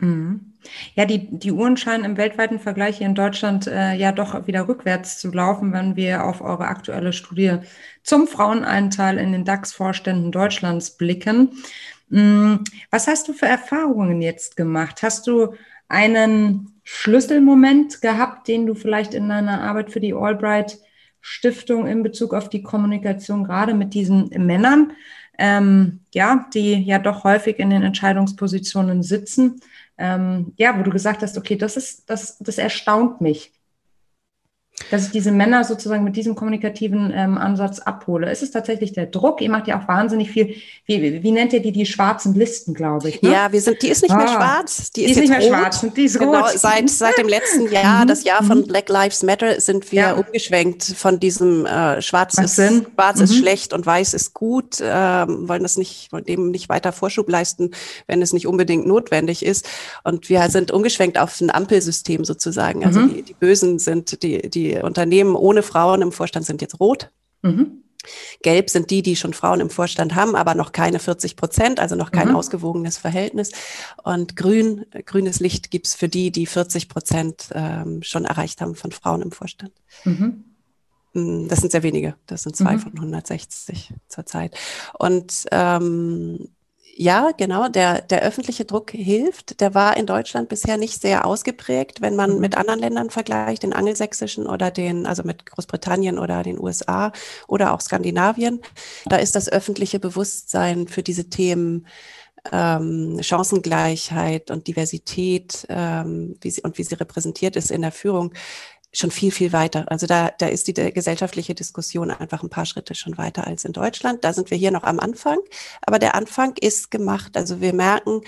Mhm. 0.00 0.54
Ja, 0.94 1.04
die, 1.04 1.28
die 1.30 1.52
Uhren 1.52 1.76
scheinen 1.76 2.04
im 2.04 2.16
weltweiten 2.16 2.58
Vergleich 2.58 2.98
hier 2.98 3.06
in 3.06 3.14
Deutschland 3.14 3.66
äh, 3.66 3.94
ja 3.94 4.12
doch 4.12 4.46
wieder 4.46 4.68
rückwärts 4.68 5.18
zu 5.18 5.30
laufen, 5.30 5.72
wenn 5.72 5.96
wir 5.96 6.24
auf 6.24 6.40
eure 6.40 6.66
aktuelle 6.68 7.12
Studie 7.12 7.58
zum 8.02 8.26
Frauenanteil 8.26 9.18
in 9.18 9.32
den 9.32 9.44
DAX-Vorständen 9.44 10.32
Deutschlands 10.32 10.96
blicken. 10.96 11.50
Mhm. 12.10 12.64
Was 12.90 13.06
hast 13.06 13.28
du 13.28 13.32
für 13.32 13.46
Erfahrungen 13.46 14.20
jetzt 14.20 14.56
gemacht? 14.56 15.02
Hast 15.02 15.26
du 15.26 15.54
einen 15.88 16.80
Schlüsselmoment 16.84 18.02
gehabt, 18.02 18.48
den 18.48 18.66
du 18.66 18.74
vielleicht 18.74 19.14
in 19.14 19.28
deiner 19.28 19.62
Arbeit 19.62 19.90
für 19.90 20.00
die 20.00 20.12
Albright 20.14 20.78
Stiftung 21.20 21.86
in 21.86 22.02
Bezug 22.02 22.34
auf 22.34 22.48
die 22.48 22.62
Kommunikation 22.62 23.44
gerade 23.44 23.74
mit 23.74 23.94
diesen 23.94 24.28
Männern, 24.30 24.92
ähm, 25.38 26.00
ja, 26.12 26.46
die 26.54 26.82
ja 26.82 26.98
doch 26.98 27.24
häufig 27.24 27.58
in 27.58 27.70
den 27.70 27.82
Entscheidungspositionen 27.82 29.02
sitzen, 29.02 29.60
ähm, 29.98 30.52
ja, 30.56 30.78
wo 30.78 30.82
du 30.82 30.90
gesagt 30.90 31.22
hast, 31.22 31.36
okay, 31.36 31.56
das 31.56 31.76
ist, 31.76 32.08
das, 32.10 32.38
das 32.38 32.58
erstaunt 32.58 33.20
mich 33.20 33.52
dass 34.90 35.06
ich 35.06 35.10
diese 35.10 35.30
Männer 35.30 35.64
sozusagen 35.64 36.04
mit 36.04 36.16
diesem 36.16 36.34
kommunikativen 36.34 37.12
ähm, 37.14 37.38
Ansatz 37.38 37.78
abhole. 37.78 38.30
Ist 38.30 38.42
es 38.42 38.50
tatsächlich 38.50 38.92
der 38.92 39.06
Druck? 39.06 39.40
Ihr 39.40 39.50
macht 39.50 39.68
ja 39.68 39.80
auch 39.80 39.88
wahnsinnig 39.88 40.30
viel. 40.30 40.56
Wie, 40.86 41.22
wie 41.22 41.30
nennt 41.30 41.52
ihr 41.52 41.60
die? 41.60 41.72
Die 41.72 41.86
schwarzen 41.86 42.34
Listen, 42.34 42.74
glaube 42.74 43.08
ich. 43.08 43.22
Ne? 43.22 43.30
Ja, 43.30 43.52
wir 43.52 43.60
sind, 43.60 43.80
die 43.82 43.88
ist 43.88 44.02
nicht 44.02 44.12
ah, 44.12 44.16
mehr 44.16 44.28
schwarz. 44.28 44.90
Die, 44.90 45.04
die 45.04 45.10
ist, 45.10 45.16
ist, 45.16 45.20
nicht 45.20 45.30
mehr 45.30 45.40
rot. 45.40 45.48
schwarz. 45.48 45.86
Die 45.94 46.04
ist 46.04 46.18
genau, 46.18 46.40
rot. 46.40 46.58
Seit, 46.58 46.90
seit 46.90 47.18
dem 47.18 47.28
letzten 47.28 47.68
Jahr, 47.72 48.04
das 48.04 48.24
Jahr 48.24 48.42
von 48.42 48.58
mhm. 48.58 48.66
Black 48.66 48.88
Lives 48.88 49.22
Matter, 49.22 49.60
sind 49.60 49.92
wir 49.92 50.00
ja. 50.00 50.12
umgeschwenkt 50.14 50.82
von 50.82 51.20
diesem 51.20 51.66
äh, 51.66 52.02
Schwarz, 52.02 52.36
ist, 52.38 52.56
Schwarz 52.56 53.18
mhm. 53.18 53.24
ist 53.24 53.36
schlecht 53.36 53.72
und 53.72 53.86
Weiß 53.86 54.14
ist 54.14 54.34
gut, 54.34 54.80
äh, 54.80 54.84
wollen 54.84 55.62
das 55.62 55.76
nicht, 55.76 56.12
wollen 56.12 56.24
dem 56.24 56.50
nicht 56.50 56.68
weiter 56.68 56.92
Vorschub 56.92 57.28
leisten, 57.28 57.70
wenn 58.06 58.22
es 58.22 58.32
nicht 58.32 58.46
unbedingt 58.46 58.86
notwendig 58.86 59.44
ist. 59.44 59.68
Und 60.02 60.28
wir 60.28 60.48
sind 60.50 60.70
umgeschwenkt 60.72 61.18
auf 61.18 61.40
ein 61.40 61.50
Ampelsystem 61.50 62.24
sozusagen. 62.24 62.84
Also 62.84 63.00
mhm. 63.00 63.14
die, 63.14 63.22
die 63.22 63.34
Bösen 63.34 63.78
sind 63.78 64.22
die, 64.22 64.50
die 64.50 64.79
Unternehmen 64.84 65.36
ohne 65.36 65.62
Frauen 65.62 66.02
im 66.02 66.12
Vorstand 66.12 66.46
sind 66.46 66.60
jetzt 66.62 66.80
rot. 66.80 67.10
Mhm. 67.42 67.82
Gelb 68.42 68.70
sind 68.70 68.90
die, 68.90 69.02
die 69.02 69.16
schon 69.16 69.34
Frauen 69.34 69.60
im 69.60 69.68
Vorstand 69.68 70.14
haben, 70.14 70.34
aber 70.34 70.54
noch 70.54 70.72
keine 70.72 70.98
40 70.98 71.36
Prozent, 71.36 71.80
also 71.80 71.96
noch 71.96 72.10
kein 72.12 72.28
mhm. 72.28 72.36
ausgewogenes 72.36 72.96
Verhältnis. 72.96 73.52
Und 74.02 74.36
grün, 74.36 74.86
grünes 75.04 75.40
Licht 75.40 75.70
gibt's 75.70 75.94
für 75.94 76.08
die, 76.08 76.30
die 76.30 76.46
40 76.46 76.88
Prozent 76.88 77.50
ähm, 77.52 78.02
schon 78.02 78.24
erreicht 78.24 78.60
haben 78.60 78.74
von 78.74 78.92
Frauen 78.92 79.22
im 79.22 79.32
Vorstand. 79.32 79.72
Mhm. 80.04 80.44
Mm, 81.12 81.48
das 81.48 81.60
sind 81.60 81.72
sehr 81.72 81.82
wenige. 81.82 82.14
Das 82.26 82.42
sind 82.42 82.56
zwei 82.56 82.76
mhm. 82.76 82.80
von 82.80 82.92
160 82.94 83.92
zurzeit. 84.08 84.56
Und 84.98 85.46
ähm, 85.50 86.48
ja, 86.96 87.30
genau, 87.36 87.68
der, 87.68 88.02
der 88.02 88.22
öffentliche 88.22 88.64
Druck 88.64 88.90
hilft. 88.90 89.60
Der 89.60 89.74
war 89.74 89.96
in 89.96 90.06
Deutschland 90.06 90.48
bisher 90.48 90.76
nicht 90.76 91.00
sehr 91.00 91.24
ausgeprägt, 91.24 92.00
wenn 92.00 92.16
man 92.16 92.34
mhm. 92.34 92.40
mit 92.40 92.56
anderen 92.56 92.80
Ländern 92.80 93.10
vergleicht, 93.10 93.62
den 93.62 93.72
angelsächsischen 93.72 94.46
oder 94.46 94.70
den, 94.70 95.06
also 95.06 95.22
mit 95.22 95.46
Großbritannien 95.46 96.18
oder 96.18 96.42
den 96.42 96.58
USA 96.58 97.12
oder 97.48 97.72
auch 97.72 97.80
Skandinavien. 97.80 98.60
Da 99.06 99.16
ist 99.16 99.34
das 99.34 99.48
öffentliche 99.48 99.98
Bewusstsein 99.98 100.88
für 100.88 101.02
diese 101.02 101.30
Themen 101.30 101.86
ähm, 102.52 103.18
Chancengleichheit 103.22 104.50
und 104.50 104.66
Diversität 104.66 105.66
ähm, 105.68 106.36
wie 106.40 106.50
sie, 106.50 106.62
und 106.62 106.78
wie 106.78 106.82
sie 106.82 106.94
repräsentiert 106.94 107.56
ist 107.56 107.70
in 107.70 107.82
der 107.82 107.92
Führung 107.92 108.32
schon 108.92 109.10
viel, 109.10 109.30
viel 109.30 109.52
weiter. 109.52 109.84
Also 109.88 110.06
da, 110.06 110.30
da 110.36 110.46
ist 110.46 110.66
die 110.66 110.74
gesellschaftliche 110.74 111.54
Diskussion 111.54 112.10
einfach 112.10 112.42
ein 112.42 112.50
paar 112.50 112.66
Schritte 112.66 112.94
schon 112.94 113.18
weiter 113.18 113.46
als 113.46 113.64
in 113.64 113.72
Deutschland. 113.72 114.24
Da 114.24 114.32
sind 114.32 114.50
wir 114.50 114.58
hier 114.58 114.72
noch 114.72 114.82
am 114.82 114.98
Anfang. 114.98 115.38
Aber 115.82 115.98
der 115.98 116.14
Anfang 116.14 116.54
ist 116.60 116.90
gemacht. 116.90 117.36
Also 117.36 117.60
wir 117.60 117.72
merken, 117.72 118.22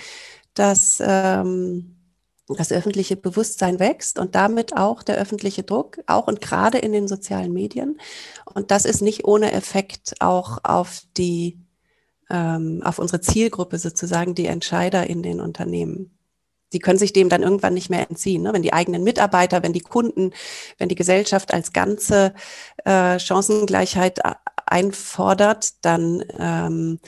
dass 0.53 1.01
ähm, 1.05 1.95
das 2.47 2.71
öffentliche 2.71 3.15
Bewusstsein 3.15 3.79
wächst 3.79 4.19
und 4.19 4.35
damit 4.35 4.75
auch 4.75 5.03
der 5.03 5.17
öffentliche 5.17 5.63
Druck, 5.63 5.99
auch 6.07 6.27
und 6.27 6.41
gerade 6.41 6.77
in 6.77 6.91
den 6.91 7.07
sozialen 7.07 7.53
Medien. 7.53 7.99
Und 8.53 8.71
das 8.71 8.85
ist 8.85 9.01
nicht 9.01 9.25
ohne 9.25 9.51
Effekt 9.51 10.15
auch 10.19 10.59
auf 10.63 11.01
die, 11.17 11.59
ähm, 12.29 12.81
auf 12.83 12.99
unsere 12.99 13.21
Zielgruppe 13.21 13.79
sozusagen, 13.79 14.35
die 14.35 14.47
Entscheider 14.47 15.07
in 15.07 15.23
den 15.23 15.39
Unternehmen 15.41 16.17
die 16.73 16.79
können 16.79 16.99
sich 16.99 17.13
dem 17.13 17.29
dann 17.29 17.43
irgendwann 17.43 17.73
nicht 17.73 17.89
mehr 17.89 18.09
entziehen. 18.09 18.41
Ne? 18.43 18.53
Wenn 18.53 18.63
die 18.63 18.73
eigenen 18.73 19.03
Mitarbeiter, 19.03 19.63
wenn 19.63 19.73
die 19.73 19.81
Kunden, 19.81 20.31
wenn 20.77 20.89
die 20.89 20.95
Gesellschaft 20.95 21.53
als 21.53 21.71
ganze 21.71 22.33
äh, 22.83 23.19
Chancengleichheit 23.19 24.19
einfordert, 24.65 25.85
dann, 25.85 26.23
ähm, 26.37 26.99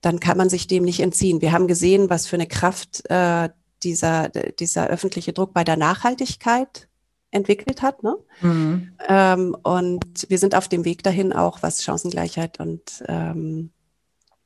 dann 0.00 0.20
kann 0.20 0.36
man 0.36 0.50
sich 0.50 0.66
dem 0.66 0.84
nicht 0.84 1.00
entziehen. 1.00 1.40
Wir 1.40 1.52
haben 1.52 1.66
gesehen, 1.66 2.10
was 2.10 2.26
für 2.26 2.36
eine 2.36 2.46
Kraft 2.46 3.08
äh, 3.10 3.48
dieser, 3.82 4.28
dieser 4.28 4.88
öffentliche 4.88 5.32
Druck 5.32 5.54
bei 5.54 5.64
der 5.64 5.76
Nachhaltigkeit 5.76 6.88
entwickelt 7.30 7.82
hat. 7.82 8.02
Ne? 8.02 8.16
Mhm. 8.40 8.92
Ähm, 9.08 9.56
und 9.62 10.28
wir 10.28 10.38
sind 10.38 10.54
auf 10.54 10.68
dem 10.68 10.84
Weg 10.84 11.02
dahin 11.02 11.32
auch, 11.32 11.62
was 11.62 11.82
Chancengleichheit 11.82 12.60
und 12.60 13.04
ähm, 13.08 13.70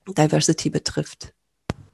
Diversity 0.07 0.71
betrifft. 0.71 1.35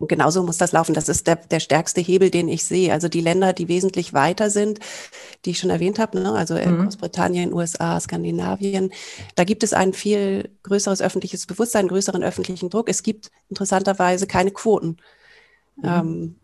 Und 0.01 0.09
genauso 0.09 0.43
muss 0.43 0.57
das 0.57 0.73
laufen. 0.73 0.95
Das 0.95 1.11
ist 1.11 1.27
der, 1.27 1.37
der 1.37 1.61
stärkste 1.61 2.01
Hebel, 2.01 2.31
den 2.31 2.49
ich 2.49 2.65
sehe. 2.65 2.91
Also 2.91 3.09
die 3.09 3.21
Länder, 3.21 3.53
die 3.53 3.69
wesentlich 3.69 4.15
weiter 4.15 4.49
sind, 4.49 4.81
die 5.45 5.51
ich 5.51 5.59
schon 5.59 5.69
erwähnt 5.69 5.99
habe, 5.99 6.19
ne? 6.19 6.33
also 6.33 6.55
mhm. 6.55 6.85
Großbritannien, 6.85 7.53
USA, 7.53 8.01
Skandinavien, 8.01 8.93
da 9.35 9.45
gibt 9.45 9.63
es 9.63 9.75
ein 9.75 9.93
viel 9.93 10.49
größeres 10.63 11.03
öffentliches 11.03 11.47
Bewusstsein, 11.47 11.87
größeren 11.87 12.23
öffentlichen 12.23 12.71
Druck. 12.71 12.89
Es 12.89 13.03
gibt 13.03 13.31
interessanterweise 13.51 14.27
keine 14.27 14.53
Quoten. 14.53 14.97
Mhm. 15.77 15.85
Ähm, 15.85 16.37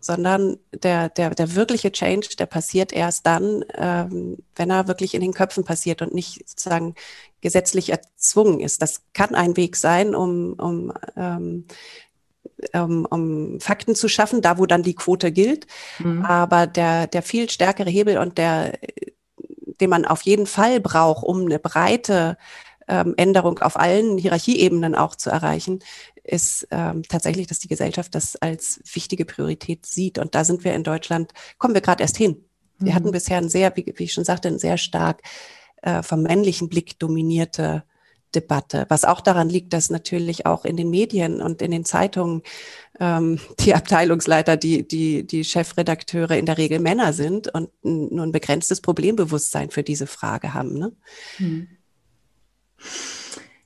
sondern 0.00 0.58
der, 0.72 1.08
der, 1.08 1.30
der 1.30 1.54
wirkliche 1.54 1.92
Change, 1.92 2.28
der 2.38 2.46
passiert 2.46 2.92
erst 2.92 3.26
dann, 3.26 3.64
ähm, 3.74 4.38
wenn 4.54 4.70
er 4.70 4.88
wirklich 4.88 5.14
in 5.14 5.20
den 5.20 5.32
Köpfen 5.32 5.64
passiert 5.64 6.02
und 6.02 6.12
nicht 6.12 6.46
sozusagen 6.46 6.94
gesetzlich 7.40 7.90
erzwungen 7.90 8.60
ist. 8.60 8.82
Das 8.82 9.02
kann 9.14 9.34
ein 9.34 9.56
Weg 9.56 9.76
sein, 9.76 10.14
um, 10.14 10.54
um 10.54 10.92
ähm, 11.16 11.66
um, 12.72 13.06
um 13.06 13.60
Fakten 13.60 13.94
zu 13.94 14.08
schaffen, 14.08 14.42
da 14.42 14.58
wo 14.58 14.66
dann 14.66 14.82
die 14.82 14.94
Quote 14.94 15.32
gilt. 15.32 15.66
Mhm. 15.98 16.24
Aber 16.24 16.66
der, 16.66 17.06
der 17.06 17.22
viel 17.22 17.48
stärkere 17.50 17.90
Hebel 17.90 18.18
und 18.18 18.38
der, 18.38 18.78
den 19.80 19.90
man 19.90 20.04
auf 20.04 20.22
jeden 20.22 20.46
Fall 20.46 20.80
braucht, 20.80 21.24
um 21.24 21.42
eine 21.42 21.58
breite 21.58 22.36
ähm, 22.88 23.14
Änderung 23.16 23.58
auf 23.60 23.78
allen 23.78 24.18
Hierarchieebenen 24.18 24.94
auch 24.94 25.14
zu 25.14 25.30
erreichen, 25.30 25.80
ist 26.24 26.66
ähm, 26.70 27.02
tatsächlich, 27.08 27.46
dass 27.46 27.58
die 27.58 27.68
Gesellschaft 27.68 28.14
das 28.14 28.36
als 28.36 28.80
wichtige 28.92 29.24
Priorität 29.24 29.86
sieht. 29.86 30.18
Und 30.18 30.34
da 30.34 30.44
sind 30.44 30.64
wir 30.64 30.74
in 30.74 30.84
Deutschland, 30.84 31.32
kommen 31.58 31.74
wir 31.74 31.80
gerade 31.80 32.02
erst 32.02 32.16
hin. 32.16 32.44
Wir 32.78 32.92
mhm. 32.92 32.94
hatten 32.96 33.10
bisher 33.12 33.38
ein 33.38 33.48
sehr, 33.48 33.74
wie, 33.76 33.92
wie, 33.96 34.04
ich 34.04 34.12
schon 34.12 34.24
sagte, 34.24 34.48
ein 34.48 34.58
sehr 34.58 34.78
stark 34.78 35.22
äh, 35.82 36.02
vom 36.02 36.22
männlichen 36.22 36.68
Blick 36.68 36.98
dominierte 36.98 37.84
Debatte, 38.34 38.86
was 38.88 39.04
auch 39.04 39.20
daran 39.20 39.48
liegt, 39.48 39.72
dass 39.72 39.90
natürlich 39.90 40.46
auch 40.46 40.64
in 40.64 40.76
den 40.76 40.90
Medien 40.90 41.40
und 41.40 41.62
in 41.62 41.70
den 41.70 41.84
Zeitungen 41.84 42.42
ähm, 43.00 43.38
die 43.60 43.74
Abteilungsleiter, 43.74 44.56
die, 44.56 44.86
die, 44.86 45.26
die 45.26 45.44
Chefredakteure 45.44 46.36
in 46.36 46.46
der 46.46 46.58
Regel 46.58 46.78
Männer 46.78 47.12
sind 47.12 47.48
und 47.54 47.70
nur 47.82 48.24
ein 48.24 48.32
begrenztes 48.32 48.80
Problembewusstsein 48.80 49.70
für 49.70 49.82
diese 49.82 50.06
Frage 50.06 50.54
haben. 50.54 50.78
Ne? 50.78 50.92
Hm. 51.36 51.68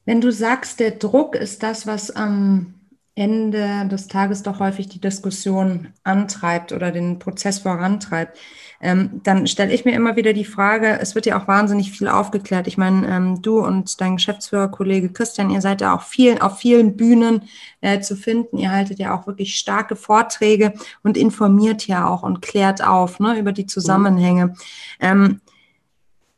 Wenn 0.05 0.21
du 0.21 0.33
sagst, 0.33 0.81
der 0.81 0.93
Druck 0.93 1.35
ist 1.35 1.63
das, 1.63 1.87
was 1.87 2.11
am 2.11 2.75
Ende 3.15 3.87
des 3.89 4.09
Tages 4.09 4.43
doch 4.43 4.59
häufig 4.59 4.89
die 4.89 5.01
Diskussion 5.01 5.89
antreibt 6.03 6.73
oder 6.73 6.91
den 6.91 7.19
Prozess 7.19 7.59
vorantreibt, 7.59 8.39
ähm, 8.81 9.21
dann 9.23 9.47
stelle 9.47 9.73
ich 9.73 9.85
mir 9.85 9.93
immer 9.93 10.17
wieder 10.17 10.33
die 10.33 10.45
Frage, 10.45 10.99
es 11.01 11.15
wird 11.15 11.27
ja 11.27 11.41
auch 11.41 11.47
wahnsinnig 11.47 11.93
viel 11.93 12.09
aufgeklärt. 12.09 12.67
Ich 12.67 12.77
meine, 12.77 13.07
ähm, 13.07 13.43
du 13.43 13.61
und 13.61 14.01
dein 14.01 14.17
Geschäftsführerkollege 14.17 15.11
Christian, 15.11 15.51
ihr 15.51 15.61
seid 15.61 15.83
ja 15.83 15.95
auch 15.95 16.03
viel, 16.03 16.39
auf 16.41 16.59
vielen 16.59 16.97
Bühnen 16.97 17.43
äh, 17.81 18.01
zu 18.01 18.17
finden. 18.17 18.59
Ihr 18.59 18.73
haltet 18.73 18.99
ja 18.99 19.15
auch 19.15 19.27
wirklich 19.27 19.55
starke 19.55 19.95
Vorträge 19.95 20.73
und 21.05 21.17
informiert 21.17 21.87
ja 21.87 22.09
auch 22.09 22.25
und 22.25 22.43
klärt 22.43 22.83
auf 22.83 23.21
ne, 23.21 23.39
über 23.39 23.53
die 23.53 23.67
Zusammenhänge. 23.67 24.47
Mhm. 24.47 24.55
Ähm, 25.01 25.41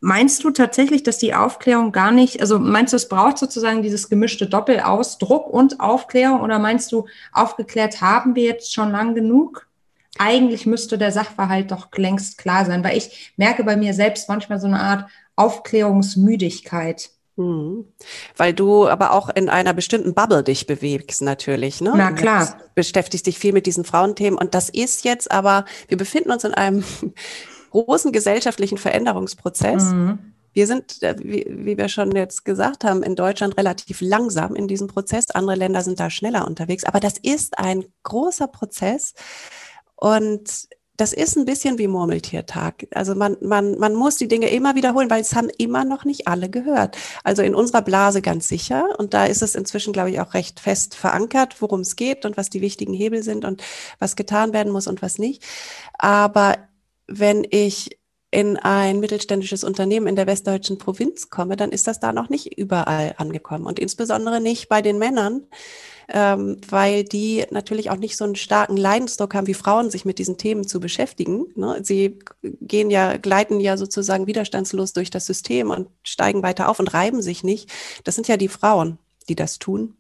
Meinst 0.07 0.45
du 0.45 0.51
tatsächlich, 0.51 1.03
dass 1.03 1.17
die 1.17 1.33
Aufklärung 1.33 1.91
gar 1.91 2.11
nicht, 2.11 2.43
also 2.43 2.59
meinst 2.59 2.93
du, 2.93 2.97
es 2.99 3.09
braucht 3.09 3.39
sozusagen 3.39 3.83
dieses 3.83 4.11
gemischte 4.11 4.47
Doppel 4.47 4.81
aus 4.81 5.17
Druck 5.17 5.49
und 5.49 5.81
Aufklärung 5.81 6.43
oder 6.43 6.59
meinst 6.59 6.93
du, 6.93 7.07
aufgeklärt 7.33 8.03
haben 8.03 8.35
wir 8.35 8.43
jetzt 8.43 8.75
schon 8.75 8.91
lang 8.91 9.15
genug? 9.15 9.67
eigentlich 10.17 10.65
müsste 10.67 10.97
der 10.97 11.11
Sachverhalt 11.11 11.73
doch 11.73 11.89
längst 11.97 12.39
klar 12.39 12.65
sein, 12.65 12.85
weil 12.85 12.97
ich 12.97 13.33
merke 13.37 13.65
bei 13.65 13.77
mir 13.77 13.95
selbst 13.95 14.29
manchmal 14.29 14.61
so 14.61 14.69
eine 14.69 14.79
Art 14.79 15.11
Aufklärungsmüdigkeit. 15.35 17.11
Mhm. 17.37 17.87
Weil 18.37 18.53
du 18.53 18.87
aber 18.87 19.13
auch 19.13 19.29
in 19.29 19.49
einer 19.49 19.75
bestimmten 19.75 20.15
Bubble 20.15 20.45
dich 20.45 20.67
bewegst, 20.67 21.23
natürlich. 21.23 21.81
Ne? 21.81 21.93
Na 21.97 22.13
klar. 22.13 22.47
Du 22.47 22.65
beschäftigst 22.77 23.27
dich 23.27 23.39
viel 23.39 23.53
mit 23.53 23.67
diesen 23.67 23.85
Frauenthemen. 23.85 24.39
Und 24.39 24.55
das 24.55 24.69
ist 24.69 25.05
jetzt 25.05 25.33
aber, 25.33 25.65
wir 25.89 25.97
befinden 25.97 26.31
uns 26.31 26.45
in 26.45 26.55
einem 26.55 26.85
großen 27.75 28.13
gesellschaftlichen 28.13 28.79
Veränderungsprozess. 28.79 29.93
Mhm. 29.93 30.19
wir 30.53 30.69
sind, 30.69 31.03
äh, 31.03 31.17
wie, 31.19 31.45
wie, 31.49 31.77
wir 31.77 31.89
schon 31.89 32.13
jetzt 32.13 32.45
gesagt 32.45 32.85
haben, 32.85 33.03
in 33.03 33.17
Deutschland 33.17 33.57
relativ 33.57 34.01
langsam 34.01 34.55
in 34.55 34.69
diesem 34.69 34.87
Prozess. 34.87 35.31
Andere 35.33 35.57
Länder 35.57 35.83
sind 35.83 35.99
da 35.99 36.11
schneller 36.11 36.47
unterwegs. 36.47 36.85
Aber 36.85 37.01
das 37.01 37.19
ist 37.19 37.59
ein 37.59 37.85
großer 38.05 38.47
Prozess. 38.47 39.15
Und 39.97 40.69
das 40.97 41.13
ist 41.13 41.37
ein 41.37 41.45
bisschen 41.45 41.79
wie 41.79 41.89
Murmeltiertag. 41.89 42.87
Also 42.95 43.17
man, 43.17 43.37
man, 43.41 43.77
man 43.79 43.95
muss 43.95 44.17
die 44.17 44.29
Dinge 44.29 44.49
immer 44.51 44.77
wiederholen, 44.77 45.11
weil 45.11 45.23
es 45.23 45.35
haben 45.35 45.51
immer 45.59 45.85
noch 45.85 46.05
nicht 46.05 46.29
alle 46.29 46.49
gehört. 46.49 46.97
Also 47.25 47.43
in 47.43 47.57
unserer 47.57 47.83
Blase 47.83 48.23
ganz 48.23 48.47
sicher. 48.47 48.87
Und 48.99 49.13
da 49.13 49.27
ist 49.27 49.43
es 49.43 49.57
inzwischen, 49.57 49.93
glaube 49.93 50.11
ich, 50.11 50.21
auch 50.21 50.35
recht 50.35 50.61
fest 50.61 50.95
verankert, 50.95 51.61
worum 51.61 51.81
es 51.81 51.97
geht 51.97 52.25
und 52.25 52.37
was 52.37 52.49
die 52.49 52.61
wichtigen 52.61 52.95
Hebel 52.95 53.25
sind 53.25 53.45
und 53.45 53.61
was 53.99 54.15
getan 54.15 54.53
werden 54.53 54.73
muss 54.73 54.87
und 54.87 55.03
was 55.03 55.19
nicht. 55.19 55.43
Aber 55.99 56.59
wenn 57.07 57.47
ich 57.49 57.99
in 58.35 58.57
ein 58.57 58.99
mittelständisches 58.99 59.63
Unternehmen 59.63 60.09
in 60.09 60.17
der 60.17 60.27
westdeutschen 60.27 60.77
Provinz 60.77 61.31
komme, 61.31 61.55
dann 61.55 61.71
ist 61.71 61.87
das 61.87 62.01
da 62.01 62.13
noch 62.13 62.29
nicht 62.29 62.59
überall 62.59 63.15
angekommen 63.17 63.65
und 63.65 63.79
insbesondere 63.79 64.41
nicht 64.41 64.69
bei 64.69 64.83
den 64.83 64.99
Männern, 64.99 65.47
ähm, 66.09 66.61
weil 66.69 67.05
die 67.05 67.45
natürlich 67.51 67.91
auch 67.91 67.97
nicht 67.97 68.17
so 68.17 68.25
einen 68.25 68.35
starken 68.35 68.77
Leidensdruck 68.77 69.35
haben 69.35 69.47
wie 69.47 69.55
Frauen, 69.55 69.89
sich 69.89 70.05
mit 70.05 70.19
diesen 70.19 70.37
Themen 70.37 70.67
zu 70.67 70.81
beschäftigen. 70.81 71.47
Ne? 71.55 71.79
Sie 71.85 72.19
gehen 72.43 72.91
ja, 72.91 73.19
gleiten 73.19 73.61
ja 73.61 73.77
sozusagen 73.77 74.27
widerstandslos 74.27 74.93
durch 74.93 75.11
das 75.11 75.27
System 75.27 75.71
und 75.71 75.87
steigen 76.03 76.43
weiter 76.43 76.69
auf 76.69 76.81
und 76.81 76.93
reiben 76.93 77.23
sich 77.23 77.45
nicht. 77.45 77.71
Das 78.03 78.17
sind 78.17 78.27
ja 78.27 78.37
die 78.37 78.49
Frauen, 78.49 78.99
die 79.29 79.37
das 79.37 79.61
tun. 79.61 79.97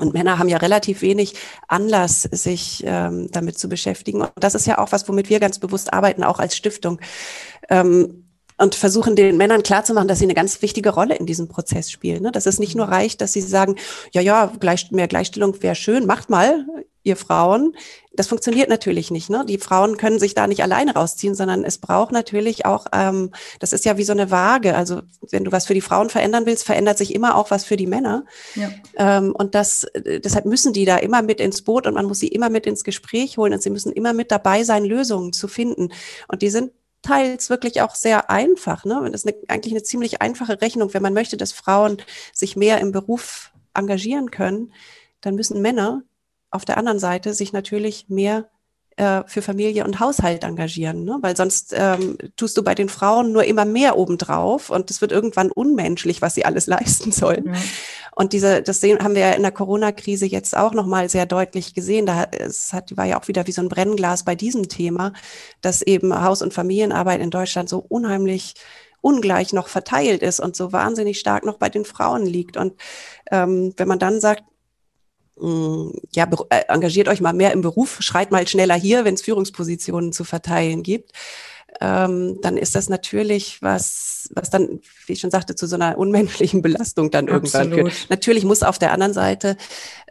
Und 0.00 0.14
Männer 0.14 0.38
haben 0.38 0.48
ja 0.48 0.56
relativ 0.56 1.00
wenig 1.00 1.34
Anlass, 1.68 2.22
sich 2.22 2.82
ähm, 2.84 3.28
damit 3.30 3.58
zu 3.58 3.68
beschäftigen. 3.68 4.20
Und 4.20 4.32
das 4.34 4.54
ist 4.54 4.66
ja 4.66 4.78
auch 4.78 4.90
was, 4.90 5.08
womit 5.08 5.30
wir 5.30 5.38
ganz 5.38 5.58
bewusst 5.60 5.92
arbeiten, 5.92 6.24
auch 6.24 6.40
als 6.40 6.56
Stiftung. 6.56 7.00
Ähm, 7.68 8.25
und 8.58 8.74
versuchen 8.74 9.16
den 9.16 9.36
Männern 9.36 9.62
klarzumachen, 9.62 10.08
dass 10.08 10.18
sie 10.18 10.24
eine 10.24 10.34
ganz 10.34 10.62
wichtige 10.62 10.90
Rolle 10.90 11.16
in 11.16 11.26
diesem 11.26 11.48
Prozess 11.48 11.90
spielen. 11.90 12.22
Ne? 12.22 12.32
Dass 12.32 12.46
es 12.46 12.58
nicht 12.58 12.74
nur 12.74 12.86
reicht, 12.86 13.20
dass 13.20 13.32
sie 13.32 13.42
sagen, 13.42 13.76
ja, 14.12 14.20
ja, 14.20 14.52
gleich, 14.58 14.90
mehr 14.90 15.08
Gleichstellung 15.08 15.62
wäre 15.62 15.74
schön, 15.74 16.06
macht 16.06 16.30
mal, 16.30 16.64
ihr 17.06 17.16
Frauen. 17.16 17.76
Das 18.12 18.26
funktioniert 18.26 18.68
natürlich 18.68 19.10
nicht. 19.10 19.30
Ne? 19.30 19.44
Die 19.46 19.58
Frauen 19.58 19.96
können 19.96 20.18
sich 20.18 20.34
da 20.34 20.46
nicht 20.46 20.62
alleine 20.62 20.94
rausziehen, 20.94 21.34
sondern 21.34 21.64
es 21.64 21.78
braucht 21.78 22.12
natürlich 22.12 22.66
auch, 22.66 22.86
ähm, 22.92 23.30
das 23.60 23.72
ist 23.72 23.84
ja 23.84 23.96
wie 23.96 24.04
so 24.04 24.12
eine 24.12 24.30
Waage. 24.30 24.74
Also 24.74 25.02
wenn 25.30 25.44
du 25.44 25.52
was 25.52 25.66
für 25.66 25.74
die 25.74 25.80
Frauen 25.80 26.10
verändern 26.10 26.46
willst, 26.46 26.64
verändert 26.64 26.98
sich 26.98 27.14
immer 27.14 27.36
auch 27.36 27.50
was 27.50 27.64
für 27.64 27.76
die 27.76 27.86
Männer. 27.86 28.24
Ja. 28.54 28.70
Ähm, 28.96 29.34
und 29.36 29.54
das, 29.54 29.86
deshalb 29.94 30.46
müssen 30.46 30.72
die 30.72 30.84
da 30.84 30.96
immer 30.96 31.22
mit 31.22 31.40
ins 31.40 31.62
Boot 31.62 31.86
und 31.86 31.94
man 31.94 32.06
muss 32.06 32.18
sie 32.18 32.28
immer 32.28 32.50
mit 32.50 32.66
ins 32.66 32.82
Gespräch 32.82 33.38
holen 33.38 33.52
und 33.52 33.62
sie 33.62 33.70
müssen 33.70 33.92
immer 33.92 34.12
mit 34.12 34.32
dabei 34.32 34.64
sein, 34.64 34.84
Lösungen 34.84 35.32
zu 35.32 35.46
finden. 35.46 35.90
Und 36.26 36.42
die 36.42 36.50
sind 36.50 36.72
teils 37.06 37.50
wirklich 37.50 37.80
auch 37.82 37.94
sehr 37.94 38.30
einfach. 38.30 38.84
Ne? 38.84 39.00
Das 39.12 39.24
ist 39.24 39.28
eine, 39.28 39.36
eigentlich 39.48 39.72
eine 39.72 39.82
ziemlich 39.82 40.20
einfache 40.20 40.60
Rechnung. 40.60 40.92
Wenn 40.92 41.02
man 41.02 41.14
möchte, 41.14 41.36
dass 41.36 41.52
Frauen 41.52 41.98
sich 42.32 42.56
mehr 42.56 42.80
im 42.80 42.92
Beruf 42.92 43.52
engagieren 43.74 44.30
können, 44.30 44.72
dann 45.20 45.34
müssen 45.34 45.62
Männer 45.62 46.02
auf 46.50 46.64
der 46.64 46.78
anderen 46.78 46.98
Seite 46.98 47.34
sich 47.34 47.52
natürlich 47.52 48.08
mehr 48.08 48.48
äh, 48.96 49.22
für 49.26 49.42
Familie 49.42 49.84
und 49.84 50.00
Haushalt 50.00 50.42
engagieren, 50.44 51.04
ne? 51.04 51.18
weil 51.20 51.36
sonst 51.36 51.74
ähm, 51.76 52.16
tust 52.36 52.56
du 52.56 52.62
bei 52.62 52.74
den 52.74 52.88
Frauen 52.88 53.32
nur 53.32 53.44
immer 53.44 53.64
mehr 53.64 53.98
obendrauf 53.98 54.70
und 54.70 54.90
es 54.90 55.00
wird 55.00 55.12
irgendwann 55.12 55.50
unmenschlich, 55.50 56.22
was 56.22 56.34
sie 56.34 56.44
alles 56.44 56.66
leisten 56.66 57.12
sollen. 57.12 57.46
Ja. 57.46 57.60
Und 58.14 58.32
diese, 58.32 58.62
das 58.62 58.80
sehen, 58.80 59.00
haben 59.00 59.14
wir 59.14 59.20
ja 59.20 59.32
in 59.32 59.42
der 59.42 59.52
Corona-Krise 59.52 60.24
jetzt 60.24 60.56
auch 60.56 60.72
nochmal 60.72 61.10
sehr 61.10 61.26
deutlich 61.26 61.74
gesehen. 61.74 62.06
Da 62.06 62.24
es 62.24 62.72
hat, 62.72 62.96
war 62.96 63.04
ja 63.04 63.20
auch 63.20 63.28
wieder 63.28 63.46
wie 63.46 63.52
so 63.52 63.60
ein 63.60 63.68
Brennglas 63.68 64.24
bei 64.24 64.34
diesem 64.34 64.68
Thema, 64.68 65.12
dass 65.60 65.82
eben 65.82 66.18
Haus- 66.22 66.40
und 66.40 66.54
Familienarbeit 66.54 67.20
in 67.20 67.30
Deutschland 67.30 67.68
so 67.68 67.84
unheimlich 67.86 68.54
ungleich 69.02 69.52
noch 69.52 69.68
verteilt 69.68 70.22
ist 70.22 70.40
und 70.40 70.56
so 70.56 70.72
wahnsinnig 70.72 71.18
stark 71.18 71.44
noch 71.44 71.58
bei 71.58 71.68
den 71.68 71.84
Frauen 71.84 72.24
liegt. 72.24 72.56
Und 72.56 72.72
ähm, 73.30 73.74
wenn 73.76 73.88
man 73.88 73.98
dann 73.98 74.20
sagt, 74.20 74.42
ja, 75.38 76.28
äh, 76.50 76.62
engagiert 76.68 77.08
euch 77.08 77.20
mal 77.20 77.34
mehr 77.34 77.52
im 77.52 77.60
Beruf, 77.60 77.98
schreit 78.00 78.30
mal 78.30 78.46
schneller 78.48 78.74
hier, 78.74 79.04
wenn 79.04 79.14
es 79.14 79.22
Führungspositionen 79.22 80.12
zu 80.12 80.24
verteilen 80.24 80.82
gibt 80.82 81.12
ähm, 81.80 82.38
dann 82.40 82.56
ist 82.56 82.74
das 82.74 82.88
natürlich 82.88 83.60
was, 83.62 84.28
was 84.34 84.50
dann, 84.50 84.80
wie 85.06 85.12
ich 85.12 85.20
schon 85.20 85.30
sagte, 85.30 85.54
zu 85.54 85.66
so 85.66 85.76
einer 85.76 85.98
unmenschlichen 85.98 86.62
Belastung 86.62 87.10
dann 87.10 87.28
irgendwann 87.28 87.68
Absolut. 87.68 87.92
führt. 87.92 88.10
Natürlich 88.10 88.44
muss 88.44 88.62
auf 88.62 88.78
der 88.78 88.92
anderen 88.92 89.12
Seite, 89.12 89.56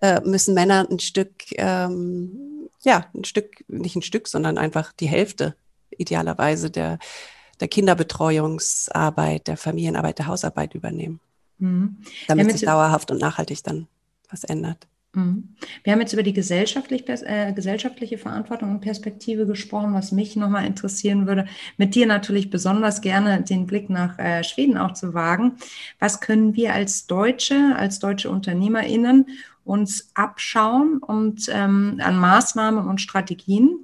äh, 0.01 0.21
müssen 0.21 0.53
Männer 0.53 0.87
ein 0.89 0.99
Stück, 0.99 1.31
ähm, 1.53 2.69
ja, 2.83 3.07
ein 3.15 3.23
Stück, 3.23 3.63
nicht 3.67 3.95
ein 3.95 4.01
Stück, 4.01 4.27
sondern 4.27 4.57
einfach 4.57 4.93
die 4.93 5.07
Hälfte 5.07 5.55
idealerweise 5.97 6.69
der, 6.69 6.99
der 7.59 7.67
Kinderbetreuungsarbeit, 7.67 9.47
der 9.47 9.57
Familienarbeit, 9.57 10.19
der 10.19 10.27
Hausarbeit 10.27 10.75
übernehmen. 10.75 11.19
Mhm. 11.57 11.97
Damit 12.27 12.47
ja, 12.47 12.53
sich 12.53 12.65
dauerhaft 12.65 13.11
und 13.11 13.21
nachhaltig 13.21 13.63
dann 13.63 13.87
was 14.29 14.43
ändert. 14.43 14.87
Mhm. 15.15 15.55
Wir 15.83 15.93
haben 15.93 16.01
jetzt 16.01 16.13
über 16.13 16.23
die 16.23 16.33
gesellschaftlich, 16.33 17.07
äh, 17.07 17.53
gesellschaftliche 17.53 18.17
Verantwortung 18.17 18.71
und 18.71 18.81
Perspektive 18.81 19.45
gesprochen, 19.45 19.93
was 19.93 20.11
mich 20.11 20.35
nochmal 20.35 20.65
interessieren 20.65 21.25
würde, 21.25 21.45
mit 21.77 21.95
dir 21.95 22.05
natürlich 22.05 22.49
besonders 22.49 23.01
gerne 23.01 23.41
den 23.41 23.65
Blick 23.65 23.89
nach 23.89 24.19
äh, 24.19 24.43
Schweden 24.43 24.77
auch 24.77 24.93
zu 24.93 25.13
wagen. 25.13 25.53
Was 25.99 26.19
können 26.19 26.55
wir 26.55 26.73
als 26.73 27.07
Deutsche, 27.07 27.75
als 27.77 27.99
deutsche 27.99 28.29
UnternehmerInnen 28.29 29.27
uns 29.63 30.11
abschauen 30.13 30.99
und 30.99 31.49
ähm, 31.49 31.99
an 32.03 32.17
Maßnahmen 32.17 32.87
und 32.87 33.01
Strategien, 33.01 33.79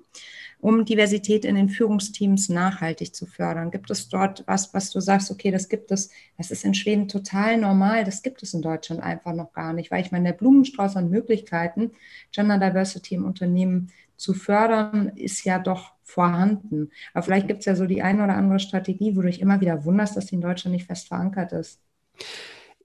um 0.61 0.85
Diversität 0.85 1.43
in 1.43 1.55
den 1.55 1.69
Führungsteams 1.69 2.49
nachhaltig 2.49 3.15
zu 3.15 3.25
fördern? 3.25 3.71
Gibt 3.71 3.89
es 3.89 4.07
dort 4.07 4.43
was, 4.47 4.73
was 4.73 4.91
du 4.91 4.99
sagst, 4.99 5.31
okay, 5.31 5.51
das 5.51 5.67
gibt 5.67 5.91
es, 5.91 6.09
das 6.37 6.51
ist 6.51 6.63
in 6.63 6.73
Schweden 6.73 7.07
total 7.07 7.57
normal, 7.57 8.05
das 8.05 8.21
gibt 8.21 8.43
es 8.43 8.53
in 8.53 8.61
Deutschland 8.61 9.01
einfach 9.01 9.33
noch 9.33 9.53
gar 9.53 9.73
nicht, 9.73 9.91
weil 9.91 10.01
ich 10.01 10.11
meine, 10.11 10.29
der 10.29 10.37
Blumenstrauß 10.37 10.95
an 10.95 11.09
Möglichkeiten, 11.09 11.91
Gender 12.31 12.59
Diversity 12.59 13.15
im 13.15 13.25
Unternehmen 13.25 13.91
zu 14.17 14.35
fördern, 14.35 15.11
ist 15.15 15.43
ja 15.45 15.57
doch 15.57 15.93
vorhanden. 16.03 16.91
Aber 17.13 17.23
vielleicht 17.23 17.47
gibt 17.47 17.61
es 17.61 17.65
ja 17.65 17.75
so 17.75 17.87
die 17.87 18.03
eine 18.03 18.23
oder 18.23 18.35
andere 18.35 18.59
Strategie, 18.59 19.15
wo 19.15 19.21
du 19.21 19.27
dich 19.27 19.41
immer 19.41 19.61
wieder 19.61 19.83
wunderst, 19.83 20.15
dass 20.15 20.27
die 20.27 20.35
in 20.35 20.41
Deutschland 20.41 20.75
nicht 20.75 20.85
fest 20.85 21.07
verankert 21.07 21.53
ist. 21.53 21.79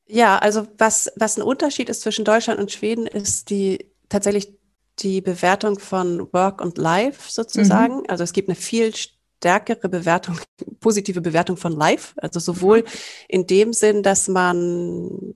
Ja, 0.06 0.38
also 0.38 0.66
was, 0.78 1.12
was 1.16 1.36
ein 1.36 1.42
Unterschied 1.42 1.90
ist 1.90 2.00
zwischen 2.00 2.24
Deutschland 2.24 2.58
und 2.58 2.72
Schweden, 2.72 3.06
ist 3.06 3.50
die 3.50 3.86
tatsächlich 4.08 4.56
die 4.98 5.20
Bewertung 5.20 5.78
von 5.78 6.32
Work 6.32 6.60
und 6.60 6.78
Life 6.78 7.30
sozusagen. 7.30 7.98
Mhm. 7.98 8.04
Also 8.08 8.24
es 8.24 8.32
gibt 8.32 8.48
eine 8.48 8.56
viel 8.56 8.94
stärkere 8.94 9.88
Bewertung, 9.88 10.38
positive 10.80 11.20
Bewertung 11.20 11.56
von 11.56 11.72
Life. 11.72 12.14
Also 12.16 12.40
sowohl 12.40 12.84
in 13.28 13.46
dem 13.46 13.72
Sinn, 13.72 14.02
dass 14.02 14.28
man 14.28 15.34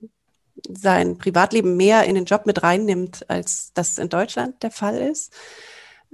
sein 0.69 1.17
Privatleben 1.17 1.75
mehr 1.77 2.03
in 2.05 2.15
den 2.15 2.25
Job 2.25 2.45
mit 2.45 2.63
reinnimmt, 2.63 3.29
als 3.29 3.71
das 3.73 3.97
in 3.97 4.09
Deutschland 4.09 4.61
der 4.63 4.71
Fall 4.71 4.97
ist. 4.97 5.33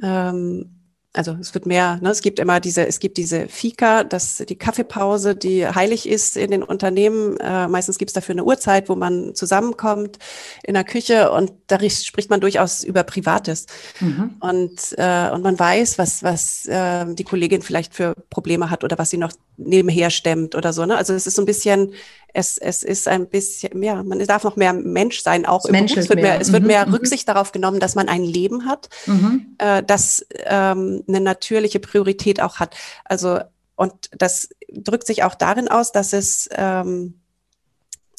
Ähm, 0.01 0.76
also 1.17 1.35
es 1.39 1.53
wird 1.53 1.65
mehr, 1.65 1.99
ne, 2.01 2.09
es 2.09 2.21
gibt 2.21 2.39
immer 2.39 2.59
diese, 2.59 2.85
es 2.87 2.99
gibt 2.99 3.17
diese 3.17 3.47
Fika, 3.47 4.03
das 4.03 4.43
die 4.47 4.55
Kaffeepause, 4.55 5.35
die 5.35 5.67
heilig 5.67 6.07
ist 6.07 6.37
in 6.37 6.51
den 6.51 6.63
Unternehmen. 6.63 7.37
Äh, 7.37 7.67
meistens 7.67 7.97
gibt 7.97 8.09
es 8.09 8.13
dafür 8.13 8.33
eine 8.33 8.43
Uhrzeit, 8.43 8.87
wo 8.87 8.95
man 8.95 9.33
zusammenkommt 9.33 10.19
in 10.63 10.75
der 10.75 10.83
Küche 10.83 11.31
und 11.31 11.51
da 11.67 11.77
spricht 11.89 12.29
man 12.29 12.39
durchaus 12.39 12.83
über 12.83 13.03
Privates. 13.03 13.65
Mhm. 13.99 14.35
Und, 14.39 14.95
äh, 14.97 15.29
und 15.31 15.43
man 15.43 15.57
weiß, 15.57 15.97
was, 15.97 16.23
was 16.23 16.65
äh, 16.67 17.05
die 17.13 17.23
Kollegin 17.23 17.61
vielleicht 17.61 17.95
für 17.95 18.13
Probleme 18.29 18.69
hat 18.69 18.83
oder 18.83 18.97
was 18.97 19.09
sie 19.09 19.17
noch 19.17 19.31
nebenher 19.57 20.09
stemmt 20.09 20.55
oder 20.55 20.71
so. 20.71 20.85
Ne? 20.85 20.95
Also 20.95 21.13
es 21.13 21.27
ist 21.27 21.35
so 21.35 21.41
ein 21.41 21.45
bisschen, 21.45 21.93
es, 22.33 22.57
es 22.57 22.83
ist 22.83 23.07
ein 23.07 23.27
bisschen, 23.27 23.81
ja, 23.81 24.03
man 24.03 24.19
darf 24.19 24.43
noch 24.43 24.55
mehr 24.55 24.73
Mensch 24.73 25.21
sein, 25.21 25.45
auch 25.45 25.65
im 25.65 25.73
Beruf. 25.73 25.97
Es 25.97 26.09
wird 26.09 26.21
mehr, 26.21 26.39
es 26.39 26.51
wird 26.51 26.61
mhm. 26.61 26.67
mehr 26.67 26.85
mhm. 26.85 26.93
Rücksicht 26.93 27.27
darauf 27.27 27.51
genommen, 27.51 27.79
dass 27.79 27.95
man 27.95 28.07
ein 28.07 28.23
Leben 28.23 28.65
hat, 28.65 28.89
mhm. 29.07 29.55
äh, 29.57 29.83
das 29.83 30.25
ähm, 30.45 31.03
eine 31.07 31.19
natürliche 31.19 31.79
Priorität 31.79 32.41
auch 32.41 32.57
hat. 32.59 32.75
Also, 33.03 33.39
und 33.75 33.93
das 34.11 34.49
drückt 34.71 35.07
sich 35.07 35.23
auch 35.23 35.35
darin 35.35 35.67
aus, 35.67 35.91
dass 35.91 36.13
es 36.13 36.49
ähm, 36.53 37.19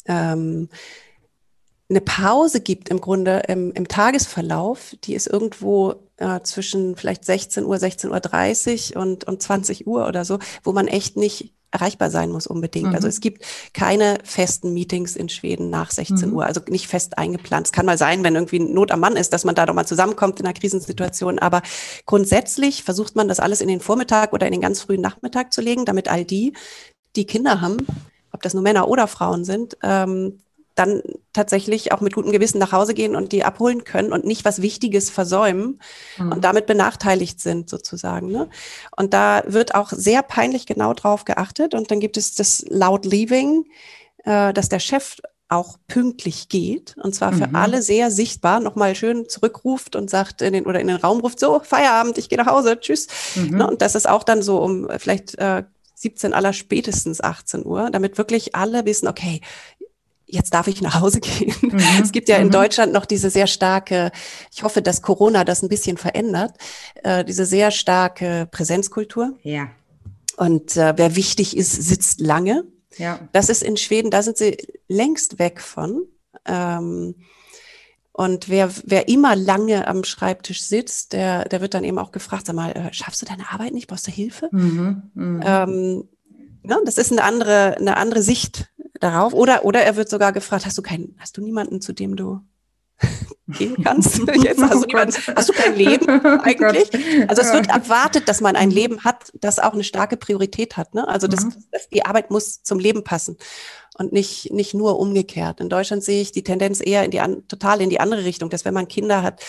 ähm, 0.05 0.69
eine 1.89 2.01
Pause 2.01 2.61
gibt 2.61 2.89
im 2.89 3.01
Grunde 3.01 3.43
im, 3.47 3.71
im 3.71 3.87
Tagesverlauf, 3.87 4.95
die 5.03 5.15
ist 5.15 5.27
irgendwo 5.27 5.95
äh, 6.17 6.41
zwischen 6.41 6.95
vielleicht 6.95 7.25
16 7.25 7.65
Uhr, 7.65 7.75
16.30 7.75 8.95
Uhr 8.95 9.01
und, 9.01 9.23
und 9.23 9.41
20 9.41 9.87
Uhr 9.87 10.07
oder 10.07 10.23
so, 10.23 10.37
wo 10.63 10.71
man 10.71 10.87
echt 10.87 11.17
nicht 11.17 11.53
erreichbar 11.71 12.09
sein 12.09 12.31
muss 12.31 12.47
unbedingt. 12.47 12.87
Also 12.87 12.89
mhm. 12.89 12.95
Also 12.99 13.07
es 13.07 13.21
gibt 13.21 13.45
keine 13.73 14.17
festen 14.23 14.73
Meetings 14.73 15.15
in 15.15 15.29
Schweden 15.29 15.69
nach 15.69 15.91
16 15.91 16.29
mhm. 16.29 16.35
Uhr, 16.35 16.45
also 16.45 16.61
nicht 16.67 16.87
fest 16.87 17.17
eingeplant. 17.17 17.67
Es 17.67 17.71
kann 17.71 17.85
mal 17.85 17.97
sein, 17.97 18.23
wenn 18.23 18.35
irgendwie 18.35 18.59
Not 18.59 18.91
am 18.91 18.99
Mann 18.99 19.15
ist, 19.15 19.33
dass 19.33 19.45
man 19.45 19.55
da 19.55 19.65
doch 19.65 19.73
mal 19.73 19.85
zusammenkommt 19.87 20.39
in 20.39 20.45
einer 20.45 20.53
Krisensituation. 20.53 21.39
Aber 21.39 21.61
grundsätzlich 22.05 22.83
versucht 22.83 23.15
man 23.15 23.27
das 23.27 23.39
alles 23.39 23.61
in 23.61 23.67
den 23.67 23.79
Vormittag 23.79 24.33
oder 24.33 24.45
in 24.47 24.51
den 24.51 24.61
ganz 24.61 24.81
frühen 24.81 25.01
Nachmittag 25.01 25.53
zu 25.53 25.61
legen, 25.61 25.85
damit 25.85 26.07
all 26.07 26.25
die, 26.25 26.53
die 27.15 27.25
Kinder 27.25 27.61
haben, 27.61 27.77
ob 28.31 28.41
das 28.41 28.53
nur 28.53 28.63
Männer 28.63 28.87
oder 28.87 29.07
Frauen 29.07 29.45
sind, 29.45 29.77
ähm, 29.81 30.39
dann 30.79 31.01
tatsächlich 31.33 31.91
auch 31.91 32.01
mit 32.01 32.13
gutem 32.13 32.31
Gewissen 32.31 32.57
nach 32.57 32.71
Hause 32.71 32.93
gehen 32.93 33.15
und 33.15 33.33
die 33.33 33.43
abholen 33.43 33.83
können 33.83 34.13
und 34.13 34.25
nicht 34.25 34.45
was 34.45 34.61
Wichtiges 34.61 35.09
versäumen 35.09 35.81
mhm. 36.17 36.31
und 36.31 36.43
damit 36.43 36.65
benachteiligt 36.65 37.41
sind 37.41 37.69
sozusagen. 37.69 38.31
Ne? 38.31 38.49
Und 38.95 39.13
da 39.13 39.43
wird 39.45 39.75
auch 39.75 39.91
sehr 39.91 40.23
peinlich 40.23 40.65
genau 40.65 40.93
drauf 40.93 41.25
geachtet. 41.25 41.73
Und 41.73 41.91
dann 41.91 41.99
gibt 41.99 42.15
es 42.15 42.33
das 42.33 42.65
Loud 42.69 43.05
Leaving, 43.05 43.65
äh, 44.23 44.53
dass 44.53 44.69
der 44.69 44.79
Chef 44.79 45.17
auch 45.49 45.77
pünktlich 45.87 46.47
geht 46.47 46.95
und 47.01 47.15
zwar 47.15 47.33
für 47.33 47.47
mhm. 47.47 47.55
alle 47.55 47.81
sehr 47.81 48.11
sichtbar 48.11 48.59
nochmal 48.59 48.93
schön 48.93 49.27
zurückruft 49.27 49.95
und 49.95 50.07
sagt 50.07 50.43
in 50.43 50.53
den 50.53 50.67
oder 50.67 50.79
in 50.79 50.85
den 50.85 50.97
Raum 50.97 51.21
ruft 51.21 51.39
so 51.39 51.59
Feierabend 51.59 52.19
ich 52.19 52.29
gehe 52.29 52.37
nach 52.37 52.45
Hause 52.45 52.79
tschüss 52.79 53.07
mhm. 53.33 53.57
ne, 53.57 53.67
und 53.67 53.81
das 53.81 53.95
ist 53.95 54.07
auch 54.07 54.23
dann 54.23 54.43
so 54.43 54.61
um 54.61 54.87
vielleicht 54.99 55.39
äh, 55.39 55.63
17 55.95 56.35
aller 56.35 56.53
spätestens 56.53 57.19
18 57.19 57.65
Uhr 57.65 57.89
damit 57.89 58.19
wirklich 58.19 58.55
alle 58.55 58.85
wissen 58.85 59.07
okay 59.07 59.41
jetzt 60.29 60.53
darf 60.53 60.67
ich 60.67 60.81
nach 60.81 61.01
Hause 61.01 61.19
gehen. 61.19 61.53
Mhm. 61.61 61.79
Es 62.03 62.11
gibt 62.11 62.29
ja 62.29 62.37
in 62.37 62.47
mhm. 62.47 62.51
Deutschland 62.51 62.93
noch 62.93 63.05
diese 63.05 63.29
sehr 63.29 63.47
starke, 63.47 64.11
ich 64.53 64.63
hoffe, 64.63 64.81
dass 64.81 65.01
Corona 65.01 65.43
das 65.43 65.61
ein 65.61 65.69
bisschen 65.69 65.97
verändert, 65.97 66.53
äh, 67.03 67.25
diese 67.25 67.45
sehr 67.45 67.71
starke 67.71 68.47
Präsenzkultur. 68.51 69.37
Ja. 69.43 69.69
Und 70.37 70.77
äh, 70.77 70.93
wer 70.95 71.15
wichtig 71.15 71.57
ist, 71.57 71.71
sitzt 71.71 72.21
lange. 72.21 72.63
Ja. 72.97 73.19
Das 73.33 73.49
ist 73.49 73.63
in 73.63 73.77
Schweden, 73.77 74.11
da 74.11 74.21
sind 74.23 74.37
sie 74.37 74.57
längst 74.87 75.39
weg 75.39 75.61
von. 75.61 76.03
Ähm, 76.45 77.15
und 78.11 78.49
wer, 78.49 78.69
wer 78.83 79.07
immer 79.07 79.35
lange 79.35 79.87
am 79.87 80.03
Schreibtisch 80.03 80.61
sitzt, 80.63 81.13
der, 81.13 81.45
der 81.45 81.61
wird 81.61 81.73
dann 81.73 81.83
eben 81.83 81.99
auch 81.99 82.11
gefragt, 82.11 82.47
sag 82.47 82.55
mal, 82.55 82.71
äh, 82.71 82.93
schaffst 82.93 83.21
du 83.21 83.25
deine 83.25 83.49
Arbeit 83.51 83.73
nicht? 83.73 83.87
Brauchst 83.87 84.07
du 84.07 84.11
Hilfe? 84.11 84.49
Mhm, 84.51 85.03
mh. 85.13 85.63
ähm, 85.63 86.09
ja, 86.63 86.77
das 86.83 86.97
ist 86.97 87.11
eine 87.11 87.23
andere, 87.23 87.77
eine 87.77 87.97
andere 87.97 88.21
Sicht 88.21 88.69
darauf. 88.99 89.33
Oder, 89.33 89.65
oder 89.65 89.81
er 89.81 89.95
wird 89.95 90.09
sogar 90.09 90.31
gefragt, 90.33 90.65
hast 90.65 90.77
du 90.77 90.81
keinen, 90.81 91.15
hast 91.19 91.37
du 91.37 91.41
niemanden, 91.41 91.81
zu 91.81 91.93
dem 91.93 92.15
du 92.15 92.41
gehen 93.47 93.83
kannst. 93.83 94.19
Jetzt 94.43 94.61
hast 94.61 94.83
du, 94.83 94.87
niemanden, 94.87 95.15
hast 95.35 95.49
du 95.49 95.53
kein 95.53 95.75
Leben 95.75 96.07
eigentlich? 96.41 96.89
Also 97.29 97.41
es 97.41 97.53
wird 97.53 97.69
erwartet, 97.69 98.27
dass 98.27 98.41
man 98.41 98.55
ein 98.55 98.71
Leben 98.71 99.03
hat, 99.03 99.31
das 99.33 99.59
auch 99.59 99.73
eine 99.73 99.83
starke 99.83 100.17
Priorität 100.17 100.77
hat. 100.77 100.93
Ne? 100.93 101.07
Also 101.07 101.27
das, 101.27 101.45
mhm. 101.45 101.53
das, 101.71 101.89
die 101.89 102.05
Arbeit 102.05 102.31
muss 102.31 102.61
zum 102.63 102.79
Leben 102.79 103.03
passen 103.03 103.37
und 103.97 104.13
nicht, 104.13 104.51
nicht 104.51 104.73
nur 104.73 104.99
umgekehrt. 104.99 105.59
In 105.59 105.69
Deutschland 105.69 106.03
sehe 106.03 106.21
ich 106.21 106.31
die 106.31 106.43
Tendenz 106.43 106.79
eher 106.81 107.03
in 107.03 107.11
die 107.11 107.21
total 107.47 107.81
in 107.81 107.89
die 107.89 107.99
andere 107.99 108.23
Richtung, 108.23 108.49
dass 108.49 108.65
wenn 108.65 108.73
man 108.73 108.87
Kinder 108.87 109.23
hat, 109.23 109.41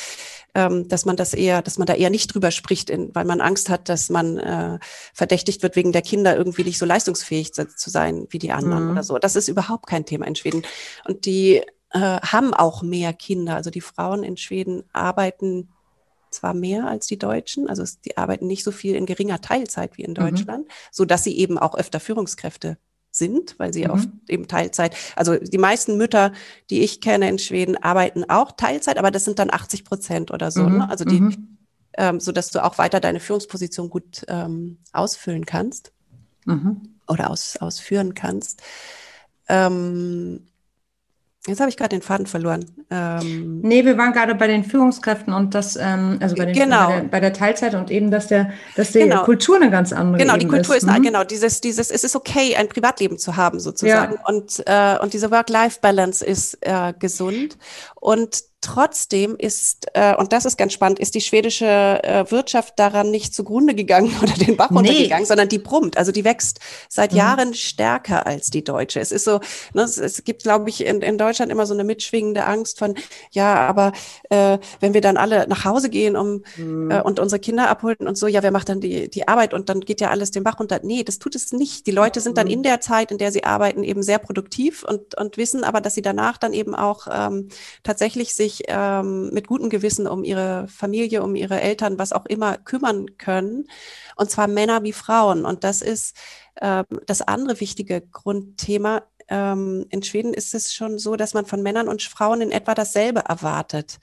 ähm, 0.54 0.88
dass 0.88 1.04
man 1.04 1.16
das 1.16 1.34
eher, 1.34 1.62
dass 1.62 1.78
man 1.78 1.86
da 1.86 1.94
eher 1.94 2.10
nicht 2.10 2.34
drüber 2.34 2.50
spricht, 2.50 2.90
in, 2.90 3.14
weil 3.14 3.24
man 3.24 3.40
Angst 3.40 3.68
hat, 3.68 3.88
dass 3.88 4.10
man 4.10 4.38
äh, 4.38 4.78
verdächtigt 5.14 5.62
wird, 5.62 5.76
wegen 5.76 5.92
der 5.92 6.02
Kinder 6.02 6.36
irgendwie 6.36 6.64
nicht 6.64 6.78
so 6.78 6.86
leistungsfähig 6.86 7.54
zu, 7.54 7.68
zu 7.68 7.90
sein 7.90 8.26
wie 8.30 8.38
die 8.38 8.52
anderen 8.52 8.86
mhm. 8.86 8.90
oder 8.92 9.02
so. 9.02 9.18
Das 9.18 9.36
ist 9.36 9.48
überhaupt 9.48 9.86
kein 9.86 10.06
Thema 10.06 10.26
in 10.26 10.36
Schweden. 10.36 10.62
Und 11.06 11.26
die 11.26 11.62
äh, 11.90 12.20
haben 12.20 12.54
auch 12.54 12.82
mehr 12.82 13.12
Kinder. 13.12 13.56
Also 13.56 13.70
die 13.70 13.80
Frauen 13.80 14.22
in 14.22 14.36
Schweden 14.36 14.84
arbeiten 14.92 15.68
zwar 16.30 16.54
mehr 16.54 16.86
als 16.86 17.06
die 17.06 17.18
Deutschen, 17.18 17.68
also 17.68 17.82
die 18.04 18.16
arbeiten 18.16 18.46
nicht 18.46 18.62
so 18.62 18.70
viel 18.70 18.94
in 18.94 19.04
geringer 19.06 19.40
Teilzeit 19.40 19.98
wie 19.98 20.02
in 20.02 20.12
mhm. 20.12 20.14
Deutschland, 20.14 20.66
mhm. 20.66 20.72
so 20.92 21.04
dass 21.04 21.24
sie 21.24 21.36
eben 21.36 21.58
auch 21.58 21.74
öfter 21.74 22.00
Führungskräfte 22.00 22.78
sind, 23.10 23.58
weil 23.58 23.72
sie 23.72 23.84
mhm. 23.84 23.90
oft 23.90 24.08
eben 24.28 24.48
Teilzeit, 24.48 24.94
also 25.16 25.36
die 25.36 25.58
meisten 25.58 25.96
Mütter, 25.96 26.32
die 26.70 26.82
ich 26.82 27.00
kenne 27.00 27.28
in 27.28 27.38
Schweden, 27.38 27.76
arbeiten 27.76 28.28
auch 28.28 28.52
Teilzeit, 28.52 28.98
aber 28.98 29.10
das 29.10 29.24
sind 29.24 29.38
dann 29.38 29.52
80 29.52 29.84
Prozent 29.84 30.30
oder 30.30 30.50
so. 30.50 30.62
Ne? 30.62 30.70
Mhm. 30.70 30.78
Ne? 30.78 30.90
Also 30.90 31.04
die, 31.04 31.20
mhm. 31.20 31.58
ähm, 31.96 32.20
so 32.20 32.32
dass 32.32 32.50
du 32.50 32.62
auch 32.64 32.78
weiter 32.78 33.00
deine 33.00 33.20
Führungsposition 33.20 33.90
gut 33.90 34.24
ähm, 34.28 34.78
ausfüllen 34.92 35.46
kannst 35.46 35.92
mhm. 36.44 36.82
oder 37.08 37.30
aus, 37.30 37.56
ausführen 37.56 38.14
kannst. 38.14 38.62
Ähm, 39.48 40.46
Jetzt 41.46 41.60
habe 41.60 41.70
ich 41.70 41.78
gerade 41.78 41.96
den 41.96 42.02
Faden 42.02 42.26
verloren. 42.26 42.66
Ähm, 42.90 43.60
nee, 43.62 43.82
wir 43.86 43.96
waren 43.96 44.12
gerade 44.12 44.34
bei 44.34 44.46
den 44.46 44.62
Führungskräften 44.62 45.32
und 45.32 45.54
das, 45.54 45.74
ähm, 45.74 46.18
also 46.20 46.36
bei, 46.36 46.44
den, 46.44 46.54
genau. 46.54 46.88
bei, 46.88 47.00
der, 47.00 47.08
bei 47.08 47.20
der 47.20 47.32
Teilzeit 47.32 47.74
und 47.74 47.90
eben, 47.90 48.10
dass 48.10 48.26
der, 48.26 48.50
dass 48.76 48.92
die 48.92 48.98
genau. 48.98 49.24
Kultur 49.24 49.56
eine 49.56 49.70
ganz 49.70 49.94
andere 49.94 50.18
Genau, 50.18 50.36
die 50.36 50.46
Kultur 50.46 50.76
ist, 50.76 50.82
ist 50.82 50.90
mhm. 50.90 51.02
genau 51.02 51.24
dieses, 51.24 51.62
dieses, 51.62 51.90
es 51.90 52.04
ist 52.04 52.14
okay, 52.14 52.56
ein 52.56 52.68
Privatleben 52.68 53.18
zu 53.18 53.36
haben 53.36 53.58
sozusagen 53.58 54.16
ja. 54.16 54.26
und 54.26 54.62
äh, 54.66 54.98
und 55.02 55.14
diese 55.14 55.30
Work-Life-Balance 55.30 56.26
ist 56.26 56.58
äh, 56.60 56.92
gesund 56.98 57.56
und 57.94 58.49
Trotzdem 58.72 59.34
ist, 59.36 59.88
äh, 59.94 60.14
und 60.14 60.32
das 60.32 60.44
ist 60.44 60.56
ganz 60.56 60.72
spannend, 60.72 61.00
ist 61.00 61.16
die 61.16 61.20
schwedische 61.20 61.66
äh, 61.66 62.30
Wirtschaft 62.30 62.78
daran 62.78 63.10
nicht 63.10 63.34
zugrunde 63.34 63.74
gegangen 63.74 64.14
oder 64.22 64.32
den 64.34 64.56
Bach 64.56 64.70
runtergegangen, 64.70 65.24
nee. 65.24 65.26
sondern 65.26 65.48
die 65.48 65.58
brummt. 65.58 65.98
Also 65.98 66.12
die 66.12 66.24
wächst 66.24 66.60
seit 66.88 67.10
mhm. 67.10 67.18
Jahren 67.18 67.54
stärker 67.54 68.28
als 68.28 68.50
die 68.50 68.62
deutsche. 68.62 69.00
Es 69.00 69.10
ist 69.10 69.24
so, 69.24 69.40
ne, 69.74 69.82
es, 69.82 69.98
es, 69.98 70.22
gibt, 70.22 70.44
glaube 70.44 70.70
ich, 70.70 70.86
in, 70.86 71.02
in 71.02 71.18
Deutschland 71.18 71.50
immer 71.50 71.66
so 71.66 71.74
eine 71.74 71.82
mitschwingende 71.82 72.44
Angst 72.44 72.78
von, 72.78 72.94
ja, 73.32 73.56
aber 73.56 73.90
äh, 74.28 74.58
wenn 74.78 74.94
wir 74.94 75.00
dann 75.00 75.16
alle 75.16 75.48
nach 75.48 75.64
Hause 75.64 75.90
gehen 75.90 76.14
um, 76.14 76.44
mhm. 76.56 76.92
äh, 76.92 77.02
und 77.02 77.18
unsere 77.18 77.40
Kinder 77.40 77.68
abholen 77.68 78.06
und 78.06 78.16
so, 78.16 78.28
ja, 78.28 78.44
wer 78.44 78.52
macht 78.52 78.68
dann 78.68 78.80
die, 78.80 79.10
die 79.10 79.26
Arbeit 79.26 79.52
und 79.52 79.68
dann 79.68 79.80
geht 79.80 80.00
ja 80.00 80.10
alles 80.10 80.30
den 80.30 80.44
Bach 80.44 80.60
runter. 80.60 80.78
Nee, 80.84 81.02
das 81.02 81.18
tut 81.18 81.34
es 81.34 81.52
nicht. 81.52 81.88
Die 81.88 81.90
Leute 81.90 82.20
sind 82.20 82.38
dann 82.38 82.46
mhm. 82.46 82.52
in 82.52 82.62
der 82.62 82.80
Zeit, 82.80 83.10
in 83.10 83.18
der 83.18 83.32
sie 83.32 83.42
arbeiten, 83.42 83.82
eben 83.82 84.04
sehr 84.04 84.20
produktiv 84.20 84.84
und, 84.84 85.16
und 85.16 85.38
wissen 85.38 85.64
aber, 85.64 85.80
dass 85.80 85.96
sie 85.96 86.02
danach 86.02 86.38
dann 86.38 86.52
eben 86.52 86.76
auch 86.76 87.08
ähm, 87.10 87.48
tatsächlich 87.82 88.32
sich 88.32 88.59
ähm, 88.68 89.30
mit 89.30 89.46
gutem 89.46 89.70
Gewissen 89.70 90.06
um 90.06 90.24
ihre 90.24 90.66
Familie, 90.68 91.22
um 91.22 91.34
ihre 91.34 91.60
Eltern, 91.60 91.98
was 91.98 92.12
auch 92.12 92.26
immer 92.26 92.56
kümmern 92.56 93.18
können. 93.18 93.66
Und 94.16 94.30
zwar 94.30 94.48
Männer 94.48 94.82
wie 94.82 94.92
Frauen. 94.92 95.44
Und 95.44 95.64
das 95.64 95.82
ist 95.82 96.16
äh, 96.56 96.84
das 97.06 97.22
andere 97.22 97.60
wichtige 97.60 98.00
Grundthema. 98.00 99.02
Ähm, 99.28 99.86
in 99.90 100.02
Schweden 100.02 100.34
ist 100.34 100.54
es 100.54 100.72
schon 100.72 100.98
so, 100.98 101.16
dass 101.16 101.34
man 101.34 101.46
von 101.46 101.62
Männern 101.62 101.88
und 101.88 102.02
Frauen 102.02 102.40
in 102.40 102.50
etwa 102.50 102.74
dasselbe 102.74 103.20
erwartet. 103.20 103.98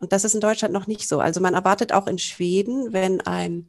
Und 0.00 0.12
das 0.12 0.24
ist 0.24 0.34
in 0.34 0.40
Deutschland 0.40 0.74
noch 0.74 0.86
nicht 0.86 1.08
so. 1.08 1.20
Also 1.20 1.40
man 1.40 1.54
erwartet 1.54 1.92
auch 1.92 2.06
in 2.06 2.18
Schweden, 2.18 2.92
wenn 2.92 3.20
ein 3.20 3.66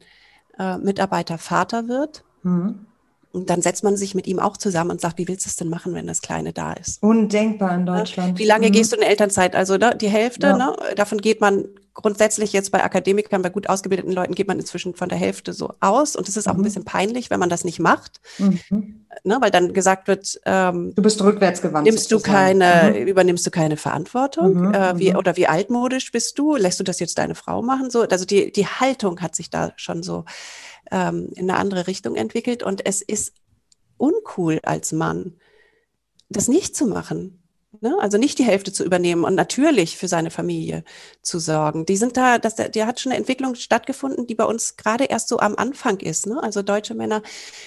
äh, 0.58 0.78
Mitarbeiter 0.78 1.38
Vater 1.38 1.88
wird, 1.88 2.24
mhm 2.42 2.86
und 3.34 3.50
dann 3.50 3.62
setzt 3.62 3.82
man 3.82 3.96
sich 3.96 4.14
mit 4.14 4.26
ihm 4.26 4.38
auch 4.38 4.56
zusammen 4.56 4.92
und 4.92 5.00
sagt, 5.00 5.18
wie 5.18 5.26
willst 5.26 5.44
du 5.44 5.48
es 5.48 5.56
denn 5.56 5.68
machen, 5.68 5.92
wenn 5.94 6.06
das 6.06 6.22
Kleine 6.22 6.52
da 6.52 6.72
ist? 6.72 7.02
Undenkbar 7.02 7.74
in 7.74 7.84
Deutschland. 7.84 8.38
Wie 8.38 8.44
lange 8.44 8.68
mhm. 8.68 8.72
gehst 8.72 8.92
du 8.92 8.96
in 8.96 9.02
Elternzeit? 9.02 9.56
Also 9.56 9.76
ne, 9.76 9.96
die 10.00 10.08
Hälfte, 10.08 10.46
ja. 10.46 10.56
ne, 10.56 10.76
davon 10.94 11.18
geht 11.18 11.40
man 11.40 11.64
grundsätzlich 11.94 12.52
jetzt 12.52 12.72
bei 12.72 12.82
Akademikern, 12.82 13.42
bei 13.42 13.50
gut 13.50 13.68
ausgebildeten 13.68 14.12
Leuten 14.12 14.34
geht 14.34 14.48
man 14.48 14.58
inzwischen 14.58 14.94
von 14.94 15.08
der 15.08 15.16
Hälfte 15.16 15.52
so 15.52 15.74
aus. 15.80 16.16
Und 16.16 16.28
es 16.28 16.36
ist 16.36 16.48
auch 16.48 16.54
mhm. 16.54 16.60
ein 16.60 16.64
bisschen 16.64 16.84
peinlich, 16.84 17.30
wenn 17.30 17.40
man 17.40 17.48
das 17.48 17.64
nicht 17.64 17.78
macht. 17.78 18.20
Mhm. 18.38 19.06
Ne, 19.22 19.38
weil 19.40 19.52
dann 19.52 19.72
gesagt 19.72 20.08
wird, 20.08 20.40
ähm, 20.44 20.92
du 20.96 21.02
bist 21.02 21.22
rückwärtsgewandt. 21.22 21.86
Nimmst 21.86 22.10
du 22.10 22.18
keine, 22.18 22.92
mhm. 22.94 23.06
übernimmst 23.06 23.46
du 23.46 23.50
keine 23.50 23.76
Verantwortung? 23.76 24.68
Mhm. 24.68 24.74
Äh, 24.74 24.98
wie, 24.98 25.10
mhm. 25.12 25.16
oder 25.16 25.36
wie 25.36 25.46
altmodisch 25.46 26.10
bist 26.10 26.38
du? 26.38 26.56
Lässt 26.56 26.80
du 26.80 26.84
das 26.84 26.98
jetzt 26.98 27.18
deine 27.18 27.36
Frau 27.36 27.62
machen? 27.62 27.90
So, 27.90 28.02
also 28.02 28.24
die, 28.24 28.50
die 28.50 28.66
Haltung 28.66 29.20
hat 29.20 29.36
sich 29.36 29.48
da 29.50 29.72
schon 29.76 30.02
so 30.02 30.24
ähm, 30.90 31.30
in 31.34 31.48
eine 31.48 31.58
andere 31.58 31.86
Richtung 31.86 32.16
entwickelt. 32.16 32.64
Und 32.64 32.84
es 32.84 33.02
ist 33.02 33.34
uncool 33.98 34.58
als 34.64 34.92
Mann, 34.92 35.34
das 36.28 36.48
nicht 36.48 36.74
zu 36.74 36.86
machen. 36.86 37.43
Ne? 37.84 37.94
Also 38.00 38.16
nicht 38.16 38.38
die 38.38 38.44
Hälfte 38.44 38.72
zu 38.72 38.82
übernehmen 38.82 39.24
und 39.24 39.34
natürlich 39.34 39.98
für 39.98 40.08
seine 40.08 40.30
Familie 40.30 40.84
zu 41.20 41.38
sorgen. 41.38 41.84
Die 41.84 41.98
sind 41.98 42.16
da, 42.16 42.38
das, 42.38 42.54
der 42.54 42.86
hat 42.86 42.98
schon 42.98 43.12
eine 43.12 43.18
Entwicklung 43.18 43.56
stattgefunden, 43.56 44.26
die 44.26 44.34
bei 44.34 44.46
uns 44.46 44.78
gerade 44.78 45.04
erst 45.04 45.28
so 45.28 45.38
am 45.38 45.54
Anfang 45.56 46.00
ist. 46.00 46.26
Ne? 46.26 46.42
Also 46.42 46.62
deutsche 46.62 46.94
Männer 46.94 47.20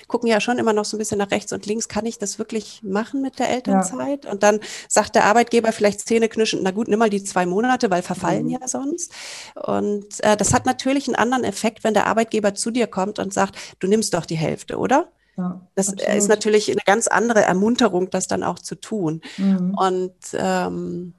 gucken 0.08 0.28
ja 0.28 0.42
schon 0.42 0.58
immer 0.58 0.74
noch 0.74 0.86
so 0.86 0.98
ein 0.98 1.00
bisschen 1.00 1.20
nach 1.20 1.30
rechts 1.30 1.54
und 1.54 1.68
links. 1.68 1.88
Kann 1.88 2.08
ich 2.08 2.18
das 2.18 2.40
wirklich 2.40 2.82
machen 2.82 3.22
mit 3.22 3.38
der 3.38 3.50
Elternzeit? 3.50 4.26
Ja. 4.26 4.32
Und 4.32 4.42
dann 4.42 4.60
sagt 4.90 5.14
der 5.14 5.26
Arbeitgeber 5.26 5.72
vielleicht 5.72 6.08
zähneknirschend, 6.08 6.64
na 6.64 6.72
gut, 6.72 6.88
nimm 6.88 6.98
mal 6.98 7.12
die 7.12 7.24
zwei 7.24 7.46
Monate, 7.46 7.92
weil 7.92 8.02
verfallen 8.02 8.46
mhm. 8.46 8.58
ja 8.60 8.68
sonst. 8.68 9.14
Und 9.54 10.24
äh, 10.24 10.36
das 10.36 10.52
hat 10.52 10.66
natürlich 10.66 11.08
einen 11.08 11.16
anderen 11.16 11.44
Effekt, 11.44 11.84
wenn 11.84 11.94
der 11.94 12.08
Arbeitgeber 12.08 12.56
zu 12.56 12.72
dir 12.72 12.88
kommt 12.88 13.20
und 13.20 13.36
sagt, 13.36 13.56
du 13.78 13.86
nimmst 13.86 14.16
doch 14.16 14.26
die 14.26 14.36
Hälfte, 14.36 14.80
oder? 14.80 15.12
Ja, 15.38 15.62
das 15.76 15.90
absolut. 15.90 16.16
ist 16.16 16.28
natürlich 16.30 16.72
eine 16.72 16.82
ganz 16.86 17.08
andere 17.08 17.42
Ermunterung, 17.42 18.10
das 18.10 18.28
dann 18.28 18.44
auch 18.44 18.58
zu 18.58 18.76
tun. 18.76 19.22
Mhm. 19.38 19.76
Und 19.78 20.14
ähm, 20.34 21.14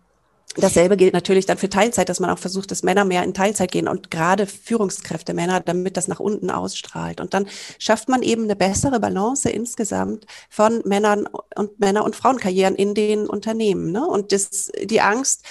dasselbe 0.57 0.97
gilt 0.97 1.15
natürlich 1.15 1.47
dann 1.47 1.57
für 1.57 1.69
Teilzeit, 1.69 2.09
dass 2.09 2.19
man 2.19 2.31
auch 2.31 2.39
versucht, 2.39 2.71
dass 2.73 2.83
Männer 2.83 3.05
mehr 3.05 3.23
in 3.23 3.33
Teilzeit 3.33 3.71
gehen 3.71 3.87
und 3.87 4.11
gerade 4.11 4.47
Führungskräfte 4.47 5.35
Männer, 5.35 5.61
damit 5.61 5.97
das 5.97 6.09
nach 6.09 6.19
unten 6.19 6.51
ausstrahlt. 6.51 7.21
Und 7.21 7.33
dann 7.33 7.47
schafft 7.79 8.09
man 8.09 8.23
eben 8.23 8.45
eine 8.45 8.57
bessere 8.57 8.99
Balance 8.99 9.49
insgesamt 9.49 10.27
von 10.51 10.83
Männern 10.85 11.29
und 11.55 11.79
Männer- 11.79 12.05
und 12.05 12.17
Frauenkarrieren 12.17 12.75
in 12.75 12.95
den 12.95 13.27
Unternehmen. 13.27 13.93
Ne? 13.93 14.05
Und 14.05 14.33
das, 14.33 14.73
die 14.83 15.01
Angst, 15.01 15.45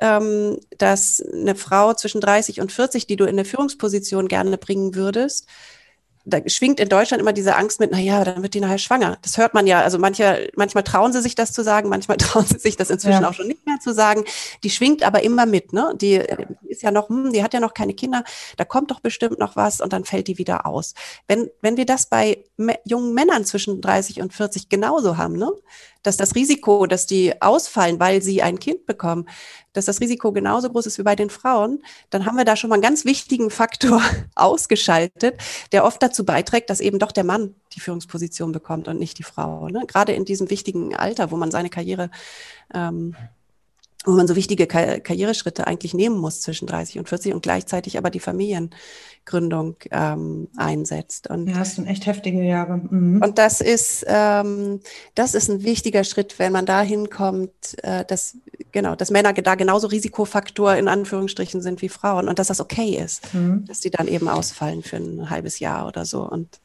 ähm, 0.00 0.58
dass 0.78 1.20
eine 1.20 1.56
Frau 1.56 1.92
zwischen 1.92 2.20
30 2.20 2.60
und 2.60 2.72
40, 2.72 3.06
die 3.06 3.16
du 3.16 3.24
in 3.24 3.30
eine 3.30 3.44
Führungsposition 3.44 4.28
gerne 4.28 4.56
bringen 4.56 4.94
würdest, 4.94 5.46
da 6.28 6.40
schwingt 6.46 6.78
in 6.78 6.88
Deutschland 6.88 7.20
immer 7.20 7.32
diese 7.32 7.56
Angst 7.56 7.80
mit, 7.80 7.90
naja, 7.90 8.22
dann 8.24 8.42
wird 8.42 8.54
die 8.54 8.60
nachher 8.60 8.78
schwanger. 8.78 9.18
Das 9.22 9.38
hört 9.38 9.54
man 9.54 9.66
ja. 9.66 9.80
Also 9.80 9.98
manche, 9.98 10.50
manchmal 10.56 10.84
trauen 10.84 11.12
sie 11.12 11.22
sich 11.22 11.34
das 11.34 11.52
zu 11.52 11.64
sagen, 11.64 11.88
manchmal 11.88 12.16
trauen 12.18 12.46
sie 12.46 12.58
sich 12.58 12.76
das 12.76 12.90
inzwischen 12.90 13.22
ja. 13.22 13.28
auch 13.28 13.34
schon 13.34 13.48
nicht 13.48 13.66
mehr 13.66 13.78
zu 13.80 13.94
sagen. 13.94 14.24
Die 14.62 14.70
schwingt 14.70 15.02
aber 15.02 15.22
immer 15.22 15.46
mit, 15.46 15.72
ne? 15.72 15.94
Die 15.96 16.22
ist 16.68 16.82
ja 16.82 16.90
noch, 16.90 17.08
hm, 17.08 17.32
die 17.32 17.42
hat 17.42 17.54
ja 17.54 17.60
noch 17.60 17.74
keine 17.74 17.94
Kinder, 17.94 18.24
da 18.56 18.64
kommt 18.64 18.90
doch 18.90 19.00
bestimmt 19.00 19.38
noch 19.38 19.56
was 19.56 19.80
und 19.80 19.92
dann 19.92 20.04
fällt 20.04 20.28
die 20.28 20.38
wieder 20.38 20.66
aus. 20.66 20.94
Wenn, 21.26 21.48
wenn 21.62 21.76
wir 21.76 21.86
das 21.86 22.06
bei 22.06 22.44
jungen 22.84 23.14
Männern 23.14 23.44
zwischen 23.44 23.80
30 23.80 24.20
und 24.20 24.34
40 24.34 24.68
genauso 24.68 25.16
haben, 25.16 25.36
ne? 25.36 25.50
Dass 26.02 26.16
das 26.16 26.34
Risiko, 26.34 26.86
dass 26.86 27.06
die 27.06 27.40
ausfallen, 27.42 28.00
weil 28.00 28.22
sie 28.22 28.42
ein 28.42 28.58
Kind 28.58 28.86
bekommen, 28.86 29.28
dass 29.72 29.84
das 29.84 30.00
Risiko 30.00 30.32
genauso 30.32 30.70
groß 30.70 30.86
ist 30.86 30.98
wie 30.98 31.02
bei 31.02 31.16
den 31.16 31.30
Frauen, 31.30 31.82
dann 32.10 32.24
haben 32.26 32.36
wir 32.36 32.44
da 32.44 32.56
schon 32.56 32.70
mal 32.70 32.74
einen 32.74 32.82
ganz 32.82 33.04
wichtigen 33.04 33.50
Faktor 33.50 34.02
ausgeschaltet, 34.34 35.38
der 35.72 35.84
oft 35.84 36.02
dazu 36.02 36.24
beiträgt, 36.24 36.70
dass 36.70 36.80
eben 36.80 36.98
doch 36.98 37.12
der 37.12 37.24
Mann 37.24 37.54
die 37.74 37.80
Führungsposition 37.80 38.52
bekommt 38.52 38.88
und 38.88 38.98
nicht 38.98 39.18
die 39.18 39.22
Frau. 39.24 39.68
Ne? 39.68 39.84
Gerade 39.86 40.12
in 40.12 40.24
diesem 40.24 40.50
wichtigen 40.50 40.96
Alter, 40.96 41.30
wo 41.30 41.36
man 41.36 41.50
seine 41.50 41.70
Karriere 41.70 42.10
ähm, 42.74 43.14
wo 44.04 44.12
man 44.12 44.28
so 44.28 44.36
wichtige 44.36 44.66
Kar 44.66 45.00
Karriereschritte 45.00 45.66
eigentlich 45.66 45.92
nehmen 45.92 46.18
muss 46.18 46.40
zwischen 46.40 46.66
30 46.66 46.98
und 46.98 47.08
40 47.08 47.34
und 47.34 47.42
gleichzeitig 47.42 47.98
aber 47.98 48.10
die 48.10 48.20
Familiengründung 48.20 49.76
ähm, 49.90 50.48
einsetzt. 50.56 51.28
Und, 51.28 51.48
ja, 51.48 51.58
das 51.58 51.74
sind 51.74 51.86
echt 51.86 52.06
heftige 52.06 52.42
Jahre. 52.42 52.78
Mhm. 52.78 53.20
Und 53.22 53.38
das 53.38 53.60
ist, 53.60 54.04
ähm, 54.08 54.80
das 55.14 55.34
ist 55.34 55.50
ein 55.50 55.64
wichtiger 55.64 56.04
Schritt, 56.04 56.38
wenn 56.38 56.52
man 56.52 56.64
da 56.64 56.80
hinkommt, 56.80 57.50
äh, 57.82 58.04
dass, 58.04 58.36
genau, 58.70 58.94
dass 58.94 59.10
Männer 59.10 59.32
da 59.32 59.56
genauso 59.56 59.88
Risikofaktor 59.88 60.76
in 60.76 60.86
Anführungsstrichen 60.86 61.60
sind 61.60 61.82
wie 61.82 61.88
Frauen 61.88 62.28
und 62.28 62.38
dass 62.38 62.46
das 62.46 62.60
okay 62.60 63.00
ist, 63.04 63.34
mhm. 63.34 63.64
dass 63.66 63.80
die 63.80 63.90
dann 63.90 64.06
eben 64.06 64.28
ausfallen 64.28 64.84
für 64.84 64.96
ein 64.96 65.28
halbes 65.28 65.58
Jahr 65.58 65.88
oder 65.88 66.04
so. 66.04 66.22
Und 66.22 66.60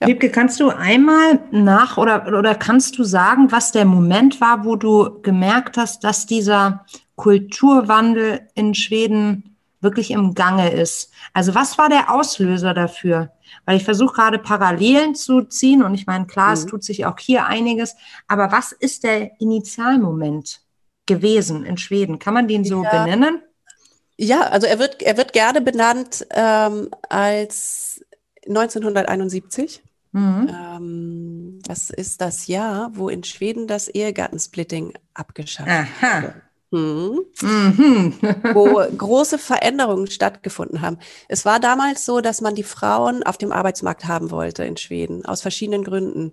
ja. 0.00 0.08
Liebke, 0.08 0.30
kannst 0.30 0.60
du 0.60 0.70
einmal 0.70 1.40
nach 1.50 1.98
oder, 1.98 2.26
oder 2.26 2.54
kannst 2.54 2.98
du 2.98 3.04
sagen, 3.04 3.52
was 3.52 3.72
der 3.72 3.84
Moment 3.84 4.40
war, 4.40 4.64
wo 4.64 4.76
du 4.76 5.20
gemerkt 5.22 5.76
hast, 5.76 6.04
dass 6.04 6.26
dieser 6.26 6.84
Kulturwandel 7.16 8.48
in 8.54 8.74
Schweden 8.74 9.56
wirklich 9.80 10.10
im 10.10 10.34
Gange 10.34 10.70
ist? 10.70 11.12
Also 11.32 11.54
was 11.54 11.78
war 11.78 11.88
der 11.88 12.12
Auslöser 12.12 12.74
dafür? 12.74 13.30
Weil 13.66 13.76
ich 13.76 13.84
versuche 13.84 14.14
gerade 14.14 14.38
Parallelen 14.38 15.14
zu 15.14 15.42
ziehen 15.42 15.82
und 15.82 15.94
ich 15.94 16.06
meine, 16.06 16.26
klar, 16.26 16.48
mhm. 16.48 16.54
es 16.54 16.66
tut 16.66 16.82
sich 16.82 17.06
auch 17.06 17.18
hier 17.18 17.46
einiges, 17.46 17.94
aber 18.26 18.50
was 18.50 18.72
ist 18.72 19.04
der 19.04 19.40
Initialmoment 19.40 20.60
gewesen 21.06 21.64
in 21.64 21.76
Schweden? 21.76 22.18
Kann 22.18 22.34
man 22.34 22.48
den 22.48 22.64
so 22.64 22.82
ja. 22.82 23.04
benennen? 23.04 23.42
Ja, 24.16 24.42
also 24.42 24.66
er 24.66 24.78
wird, 24.78 25.02
er 25.02 25.16
wird 25.16 25.32
gerne 25.32 25.60
benannt 25.60 26.26
ähm, 26.30 26.88
als 27.08 28.03
1971. 28.46 29.82
Mhm. 30.12 30.48
Ähm, 30.48 31.58
das 31.66 31.90
ist 31.90 32.20
das 32.20 32.46
Jahr, 32.46 32.90
wo 32.94 33.08
in 33.08 33.24
Schweden 33.24 33.66
das 33.66 33.88
Ehegattensplitting 33.88 34.94
abgeschafft 35.12 35.68
Aha. 35.68 36.22
wurde. 36.22 36.34
Mhm. 36.70 37.20
Mhm. 37.40 38.14
wo 38.52 38.82
große 38.96 39.38
Veränderungen 39.38 40.08
stattgefunden 40.08 40.80
haben. 40.80 40.98
Es 41.28 41.44
war 41.44 41.60
damals 41.60 42.04
so, 42.04 42.20
dass 42.20 42.40
man 42.40 42.56
die 42.56 42.64
Frauen 42.64 43.22
auf 43.22 43.38
dem 43.38 43.52
Arbeitsmarkt 43.52 44.06
haben 44.06 44.30
wollte 44.32 44.64
in 44.64 44.76
Schweden, 44.76 45.24
aus 45.24 45.42
verschiedenen 45.42 45.84
Gründen. 45.84 46.32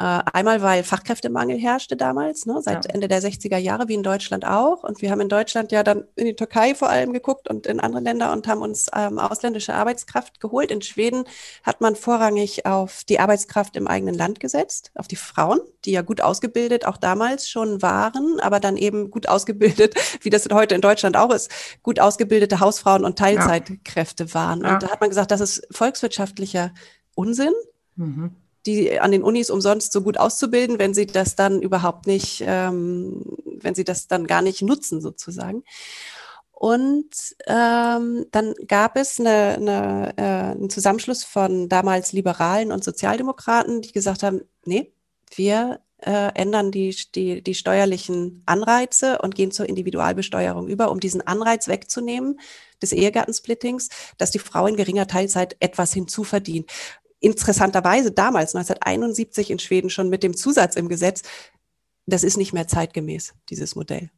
Äh, 0.00 0.22
einmal, 0.32 0.62
weil 0.62 0.84
Fachkräftemangel 0.84 1.58
herrschte 1.58 1.96
damals, 1.96 2.46
ne, 2.46 2.60
seit 2.62 2.84
ja. 2.84 2.94
Ende 2.94 3.08
der 3.08 3.20
60er 3.20 3.56
Jahre, 3.56 3.88
wie 3.88 3.94
in 3.94 4.04
Deutschland 4.04 4.46
auch. 4.46 4.84
Und 4.84 5.02
wir 5.02 5.10
haben 5.10 5.20
in 5.20 5.28
Deutschland 5.28 5.72
ja 5.72 5.82
dann 5.82 6.04
in 6.14 6.26
die 6.26 6.36
Türkei 6.36 6.76
vor 6.76 6.88
allem 6.88 7.12
geguckt 7.12 7.50
und 7.50 7.66
in 7.66 7.80
andere 7.80 8.00
Länder 8.00 8.32
und 8.32 8.46
haben 8.46 8.62
uns 8.62 8.86
ähm, 8.94 9.18
ausländische 9.18 9.74
Arbeitskraft 9.74 10.38
geholt. 10.38 10.70
In 10.70 10.82
Schweden 10.82 11.24
hat 11.64 11.80
man 11.80 11.96
vorrangig 11.96 12.64
auf 12.64 13.02
die 13.08 13.18
Arbeitskraft 13.18 13.76
im 13.76 13.88
eigenen 13.88 14.14
Land 14.14 14.38
gesetzt, 14.38 14.92
auf 14.94 15.08
die 15.08 15.16
Frauen, 15.16 15.58
die 15.84 15.90
ja 15.90 16.02
gut 16.02 16.20
ausgebildet 16.20 16.86
auch 16.86 16.96
damals 16.96 17.48
schon 17.48 17.82
waren, 17.82 18.38
aber 18.38 18.60
dann 18.60 18.76
eben 18.76 19.10
gut 19.10 19.28
ausgebildet, 19.28 19.96
wie 20.22 20.30
das 20.30 20.46
heute 20.52 20.76
in 20.76 20.80
Deutschland 20.80 21.16
auch 21.16 21.34
ist, 21.34 21.50
gut 21.82 21.98
ausgebildete 21.98 22.60
Hausfrauen 22.60 23.04
und 23.04 23.18
Teilzeitkräfte 23.18 24.26
ja. 24.26 24.34
waren. 24.34 24.58
Und 24.64 24.80
da 24.80 24.90
hat 24.90 25.00
man 25.00 25.10
gesagt, 25.10 25.32
das 25.32 25.40
ist 25.40 25.66
volkswirtschaftlicher 25.72 26.72
Unsinn. 27.16 27.52
Mhm 27.96 28.36
die 28.68 29.00
an 29.00 29.12
den 29.12 29.22
Unis 29.22 29.50
umsonst 29.50 29.92
so 29.92 30.02
gut 30.02 30.18
auszubilden, 30.18 30.78
wenn 30.78 30.94
sie 30.94 31.06
das 31.06 31.34
dann 31.36 31.62
überhaupt 31.62 32.06
nicht, 32.06 32.44
ähm, 32.46 33.24
wenn 33.60 33.74
sie 33.74 33.84
das 33.84 34.06
dann 34.06 34.26
gar 34.26 34.42
nicht 34.42 34.62
nutzen 34.62 35.00
sozusagen. 35.00 35.64
Und 36.52 37.36
ähm, 37.46 38.26
dann 38.32 38.54
gab 38.66 38.96
es 38.96 39.20
eine, 39.20 39.54
eine, 39.54 40.14
äh, 40.16 40.22
einen 40.56 40.70
Zusammenschluss 40.70 41.24
von 41.24 41.68
damals 41.68 42.12
Liberalen 42.12 42.72
und 42.72 42.84
Sozialdemokraten, 42.84 43.80
die 43.80 43.92
gesagt 43.92 44.22
haben, 44.22 44.42
nee, 44.64 44.92
wir 45.34 45.80
äh, 45.98 46.32
ändern 46.34 46.70
die, 46.70 46.96
die, 47.14 47.42
die 47.42 47.54
steuerlichen 47.54 48.42
Anreize 48.46 49.18
und 49.20 49.34
gehen 49.34 49.52
zur 49.52 49.68
Individualbesteuerung 49.68 50.68
über, 50.68 50.90
um 50.90 51.00
diesen 51.00 51.26
Anreiz 51.26 51.68
wegzunehmen 51.68 52.40
des 52.82 52.92
Ehegattensplittings, 52.92 53.88
dass 54.16 54.30
die 54.30 54.38
Frau 54.38 54.66
in 54.66 54.76
geringer 54.76 55.06
Teilzeit 55.06 55.56
etwas 55.60 55.92
hinzuverdient 55.92 56.70
interessanterweise 57.20 58.12
damals 58.12 58.54
1971 58.54 59.50
in 59.50 59.58
Schweden 59.58 59.90
schon 59.90 60.08
mit 60.08 60.22
dem 60.22 60.36
Zusatz 60.36 60.76
im 60.76 60.88
Gesetz, 60.88 61.22
das 62.06 62.24
ist 62.24 62.36
nicht 62.36 62.52
mehr 62.52 62.68
zeitgemäß, 62.68 63.34
dieses 63.50 63.76
Modell. 63.76 64.10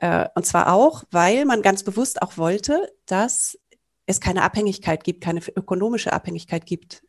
Äh, 0.00 0.28
und 0.34 0.46
zwar 0.46 0.72
auch, 0.72 1.04
weil 1.10 1.44
man 1.44 1.62
ganz 1.62 1.82
bewusst 1.82 2.22
auch 2.22 2.38
wollte, 2.38 2.90
dass 3.06 3.58
es 4.06 4.20
keine 4.20 4.42
Abhängigkeit 4.42 5.04
gibt, 5.04 5.22
keine 5.22 5.40
ökonomische 5.54 6.12
Abhängigkeit 6.12 6.64
gibt, 6.66 7.02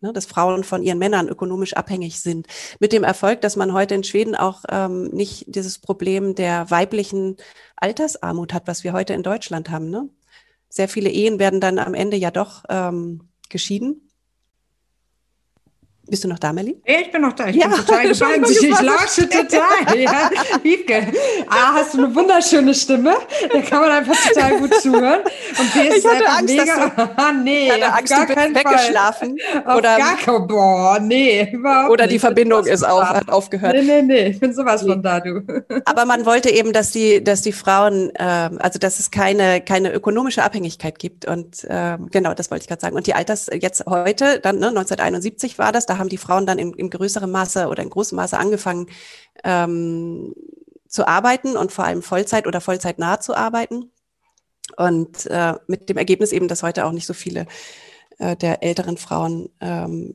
ne, 0.00 0.12
dass 0.12 0.26
Frauen 0.26 0.64
von 0.64 0.82
ihren 0.82 0.98
Männern 0.98 1.28
ökonomisch 1.28 1.74
abhängig 1.74 2.20
sind. 2.20 2.46
Mit 2.80 2.92
dem 2.92 3.04
Erfolg, 3.04 3.40
dass 3.42 3.56
man 3.56 3.72
heute 3.72 3.94
in 3.94 4.04
Schweden 4.04 4.34
auch 4.34 4.64
ähm, 4.70 5.08
nicht 5.08 5.44
dieses 5.48 5.78
Problem 5.78 6.34
der 6.34 6.70
weiblichen 6.70 7.36
Altersarmut 7.76 8.54
hat, 8.54 8.66
was 8.66 8.82
wir 8.82 8.92
heute 8.92 9.12
in 9.12 9.22
Deutschland 9.22 9.70
haben. 9.70 9.90
Ne? 9.90 10.08
Sehr 10.68 10.88
viele 10.88 11.10
Ehen 11.10 11.38
werden 11.38 11.60
dann 11.60 11.78
am 11.78 11.94
Ende 11.94 12.16
ja 12.16 12.30
doch 12.30 12.64
ähm, 12.68 13.28
geschieden 13.48 14.09
bist 16.10 16.24
du 16.24 16.28
noch 16.28 16.38
da, 16.38 16.52
Melly? 16.52 16.76
Ja, 16.86 17.00
ich 17.00 17.10
bin 17.12 17.22
noch 17.22 17.32
da. 17.32 17.46
Ich 17.48 17.56
ja, 17.56 17.68
bin 17.68 17.76
total 17.76 18.08
gespannt. 18.08 18.50
Ich, 18.50 18.62
ich 18.62 18.80
lausche 18.80 19.28
total. 19.28 19.60
Ja. 20.00 20.30
Wiebke, 20.62 21.12
A, 21.48 21.74
hast 21.74 21.94
du 21.94 22.04
eine 22.04 22.14
wunderschöne 22.14 22.74
Stimme. 22.74 23.14
Da 23.52 23.60
kann 23.60 23.80
man 23.80 23.90
einfach 23.90 24.16
total 24.28 24.58
gut 24.58 24.74
zuhören. 24.74 25.20
Und 25.58 25.74
B, 25.74 25.88
ist 25.88 25.98
ich 25.98 26.06
hatte 26.06 26.28
Angst, 26.28 26.54
mega, 26.54 26.64
dass 26.64 26.94
du, 26.94 27.02
ah, 27.16 27.32
nee, 27.32 27.66
ich 27.66 27.72
hatte 27.72 27.92
Angst, 27.92 28.12
gar 28.12 28.26
du 28.26 28.34
bist 28.34 28.54
weggeschlafen. 28.54 29.38
Fall. 29.64 29.76
Oder, 29.76 29.98
gar 29.98 30.16
kein, 30.16 30.46
boah, 30.46 30.98
nee, 31.00 31.50
überhaupt 31.52 31.90
Oder 31.90 32.06
die 32.06 32.14
nicht. 32.14 32.20
Verbindung 32.22 32.66
ist 32.66 32.82
auf, 32.82 33.04
hat 33.04 33.28
aufgehört. 33.28 33.74
Nee, 33.74 33.82
nee, 33.82 34.02
nee, 34.02 34.26
ich 34.28 34.40
bin 34.40 34.52
sowas 34.54 34.82
nee. 34.82 34.90
von 34.90 35.02
da, 35.02 35.20
du. 35.20 35.42
Aber 35.84 36.04
man 36.06 36.24
wollte 36.24 36.50
eben, 36.50 36.72
dass 36.72 36.90
die, 36.90 37.22
dass 37.22 37.42
die 37.42 37.52
Frauen, 37.52 38.10
ähm, 38.18 38.58
also 38.60 38.78
dass 38.78 38.98
es 38.98 39.10
keine, 39.10 39.60
keine 39.60 39.92
ökonomische 39.92 40.42
Abhängigkeit 40.42 40.98
gibt. 40.98 41.26
Und 41.26 41.66
ähm, 41.68 42.08
genau, 42.10 42.34
das 42.34 42.50
wollte 42.50 42.62
ich 42.62 42.68
gerade 42.68 42.80
sagen. 42.80 42.96
Und 42.96 43.06
die 43.06 43.14
Alters, 43.14 43.50
jetzt 43.52 43.84
heute, 43.86 44.40
dann 44.40 44.58
ne, 44.58 44.68
1971 44.68 45.58
war 45.58 45.72
das, 45.72 45.86
da 45.86 45.99
haben 46.00 46.08
die 46.08 46.16
Frauen 46.16 46.46
dann 46.46 46.58
in, 46.58 46.72
in 46.74 46.90
größerem 46.90 47.30
Maße 47.30 47.68
oder 47.68 47.82
in 47.82 47.90
großem 47.90 48.16
Maße 48.16 48.38
angefangen 48.38 48.88
ähm, 49.44 50.34
zu 50.88 51.06
arbeiten 51.06 51.56
und 51.56 51.70
vor 51.70 51.84
allem 51.84 52.02
Vollzeit 52.02 52.46
oder 52.46 52.60
Vollzeitnah 52.60 53.20
zu 53.20 53.36
arbeiten. 53.36 53.92
Und 54.76 55.26
äh, 55.26 55.54
mit 55.66 55.88
dem 55.88 55.96
Ergebnis 55.96 56.32
eben, 56.32 56.48
dass 56.48 56.62
heute 56.62 56.84
auch 56.84 56.92
nicht 56.92 57.06
so 57.06 57.14
viele 57.14 57.46
äh, 58.18 58.36
der 58.36 58.62
älteren 58.62 58.96
Frauen 58.96 59.50
ähm, 59.60 60.14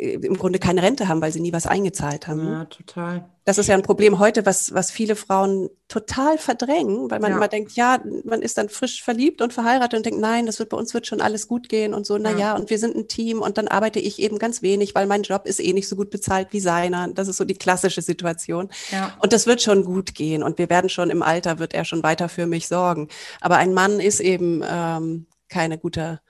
im 0.00 0.38
Grunde 0.38 0.58
keine 0.58 0.82
Rente 0.82 1.08
haben, 1.08 1.20
weil 1.20 1.32
sie 1.32 1.40
nie 1.40 1.52
was 1.52 1.66
eingezahlt 1.66 2.26
haben. 2.26 2.46
Ja, 2.46 2.64
total. 2.64 3.28
Das 3.44 3.58
ist 3.58 3.66
ja 3.66 3.74
ein 3.74 3.82
Problem 3.82 4.18
heute, 4.18 4.46
was, 4.46 4.72
was 4.72 4.90
viele 4.90 5.16
Frauen 5.16 5.68
total 5.88 6.38
verdrängen, 6.38 7.10
weil 7.10 7.20
man 7.20 7.32
ja. 7.32 7.36
immer 7.36 7.48
denkt, 7.48 7.72
ja, 7.72 7.98
man 8.24 8.42
ist 8.42 8.56
dann 8.56 8.68
frisch 8.68 9.02
verliebt 9.02 9.42
und 9.42 9.52
verheiratet 9.52 9.98
und 9.98 10.06
denkt, 10.06 10.20
nein, 10.20 10.46
das 10.46 10.58
wird 10.58 10.68
bei 10.68 10.76
uns 10.76 10.94
wird 10.94 11.06
schon 11.06 11.20
alles 11.20 11.48
gut 11.48 11.68
gehen 11.68 11.92
und 11.92 12.06
so, 12.06 12.16
na 12.16 12.30
ja. 12.32 12.38
ja, 12.38 12.56
und 12.56 12.70
wir 12.70 12.78
sind 12.78 12.96
ein 12.96 13.08
Team 13.08 13.42
und 13.42 13.58
dann 13.58 13.68
arbeite 13.68 13.98
ich 13.98 14.20
eben 14.20 14.38
ganz 14.38 14.62
wenig, 14.62 14.94
weil 14.94 15.06
mein 15.06 15.22
Job 15.22 15.46
ist 15.46 15.60
eh 15.60 15.72
nicht 15.72 15.88
so 15.88 15.96
gut 15.96 16.10
bezahlt 16.10 16.48
wie 16.52 16.60
seiner. 16.60 17.08
Das 17.08 17.28
ist 17.28 17.36
so 17.36 17.44
die 17.44 17.54
klassische 17.54 18.02
Situation. 18.02 18.70
Ja. 18.92 19.16
Und 19.20 19.32
das 19.32 19.46
wird 19.46 19.60
schon 19.60 19.84
gut 19.84 20.14
gehen 20.14 20.42
und 20.42 20.58
wir 20.58 20.70
werden 20.70 20.88
schon 20.88 21.10
im 21.10 21.22
Alter, 21.22 21.58
wird 21.58 21.74
er 21.74 21.84
schon 21.84 22.02
weiter 22.02 22.28
für 22.28 22.46
mich 22.46 22.68
sorgen. 22.68 23.08
Aber 23.40 23.56
ein 23.56 23.74
Mann 23.74 24.00
ist 24.00 24.20
eben 24.20 24.62
ähm, 24.66 25.26
keine 25.50 25.76
gute 25.78 26.20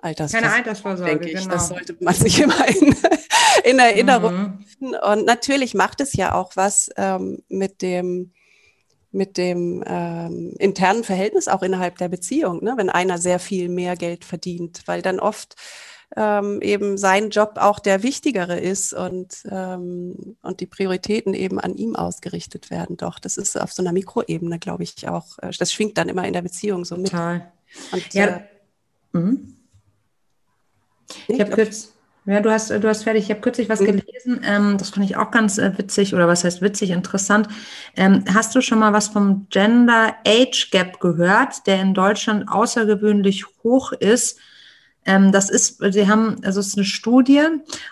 Altersvorsorge. 0.00 0.46
Keine 0.46 0.56
Altersvorsorge, 0.58 1.10
denke 1.10 1.28
ich. 1.28 1.42
Genau. 1.42 1.54
Das 1.54 1.68
sollte 1.68 1.96
man 2.00 2.14
sich 2.14 2.40
immer 2.40 2.68
in, 2.68 2.94
in 3.64 3.78
Erinnerung 3.78 4.34
mhm. 4.34 4.64
Und 4.80 5.26
natürlich 5.26 5.74
macht 5.74 6.00
es 6.00 6.14
ja 6.14 6.34
auch 6.34 6.52
was 6.56 6.90
ähm, 6.96 7.42
mit 7.48 7.82
dem 7.82 8.32
mit 9.12 9.36
dem 9.36 9.82
ähm, 9.86 10.54
internen 10.58 11.02
Verhältnis 11.02 11.48
auch 11.48 11.62
innerhalb 11.62 11.98
der 11.98 12.08
Beziehung, 12.08 12.62
ne? 12.62 12.74
wenn 12.76 12.90
einer 12.90 13.18
sehr 13.18 13.40
viel 13.40 13.68
mehr 13.68 13.96
Geld 13.96 14.24
verdient, 14.24 14.82
weil 14.86 15.02
dann 15.02 15.18
oft 15.18 15.56
ähm, 16.16 16.60
eben 16.62 16.96
sein 16.96 17.30
Job 17.30 17.54
auch 17.56 17.80
der 17.80 18.02
wichtigere 18.02 18.58
ist 18.58 18.92
und, 18.92 19.42
ähm, 19.50 20.36
und 20.42 20.60
die 20.60 20.66
Prioritäten 20.66 21.34
eben 21.34 21.60
an 21.60 21.74
ihm 21.76 21.96
ausgerichtet 21.96 22.70
werden. 22.70 22.96
Doch, 22.96 23.18
das 23.18 23.36
ist 23.36 23.60
auf 23.60 23.72
so 23.72 23.82
einer 23.82 23.92
Mikroebene, 23.92 24.58
glaube 24.58 24.82
ich, 24.82 25.08
auch, 25.08 25.38
äh, 25.38 25.50
das 25.58 25.72
schwingt 25.72 25.98
dann 25.98 26.08
immer 26.08 26.26
in 26.26 26.32
der 26.32 26.42
Beziehung 26.42 26.84
so 26.84 26.96
mit. 26.96 27.10
Total. 27.10 27.52
Und, 27.92 28.14
ja. 28.14 28.26
Äh, 28.26 28.40
mhm. 29.12 29.56
Ich 31.28 31.40
habe 31.40 31.50
kurz, 31.50 31.92
ja, 32.26 32.40
du 32.40 32.50
hast, 32.50 32.70
du 32.70 32.88
hast 32.88 33.04
fertig. 33.04 33.24
Ich 33.24 33.30
habe 33.30 33.40
kürzlich 33.40 33.68
was 33.68 33.80
mhm. 33.80 33.86
gelesen. 33.86 34.40
Ähm, 34.44 34.78
das 34.78 34.90
fand 34.90 35.04
ich 35.06 35.16
auch 35.16 35.30
ganz 35.30 35.58
äh, 35.58 35.76
witzig 35.76 36.14
oder 36.14 36.28
was 36.28 36.44
heißt 36.44 36.62
witzig, 36.62 36.90
interessant. 36.90 37.48
Ähm, 37.96 38.24
hast 38.32 38.54
du 38.54 38.60
schon 38.60 38.78
mal 38.78 38.92
was 38.92 39.08
vom 39.08 39.46
Gender 39.50 40.14
Age 40.26 40.70
Gap 40.70 41.00
gehört, 41.00 41.66
der 41.66 41.80
in 41.80 41.94
Deutschland 41.94 42.48
außergewöhnlich 42.48 43.46
hoch 43.62 43.92
ist? 43.92 44.38
Ähm, 45.06 45.32
das 45.32 45.48
ist, 45.48 45.82
sie 45.92 46.08
haben, 46.08 46.36
also 46.44 46.60
es 46.60 46.68
ist 46.68 46.76
eine 46.76 46.84
Studie 46.84 47.42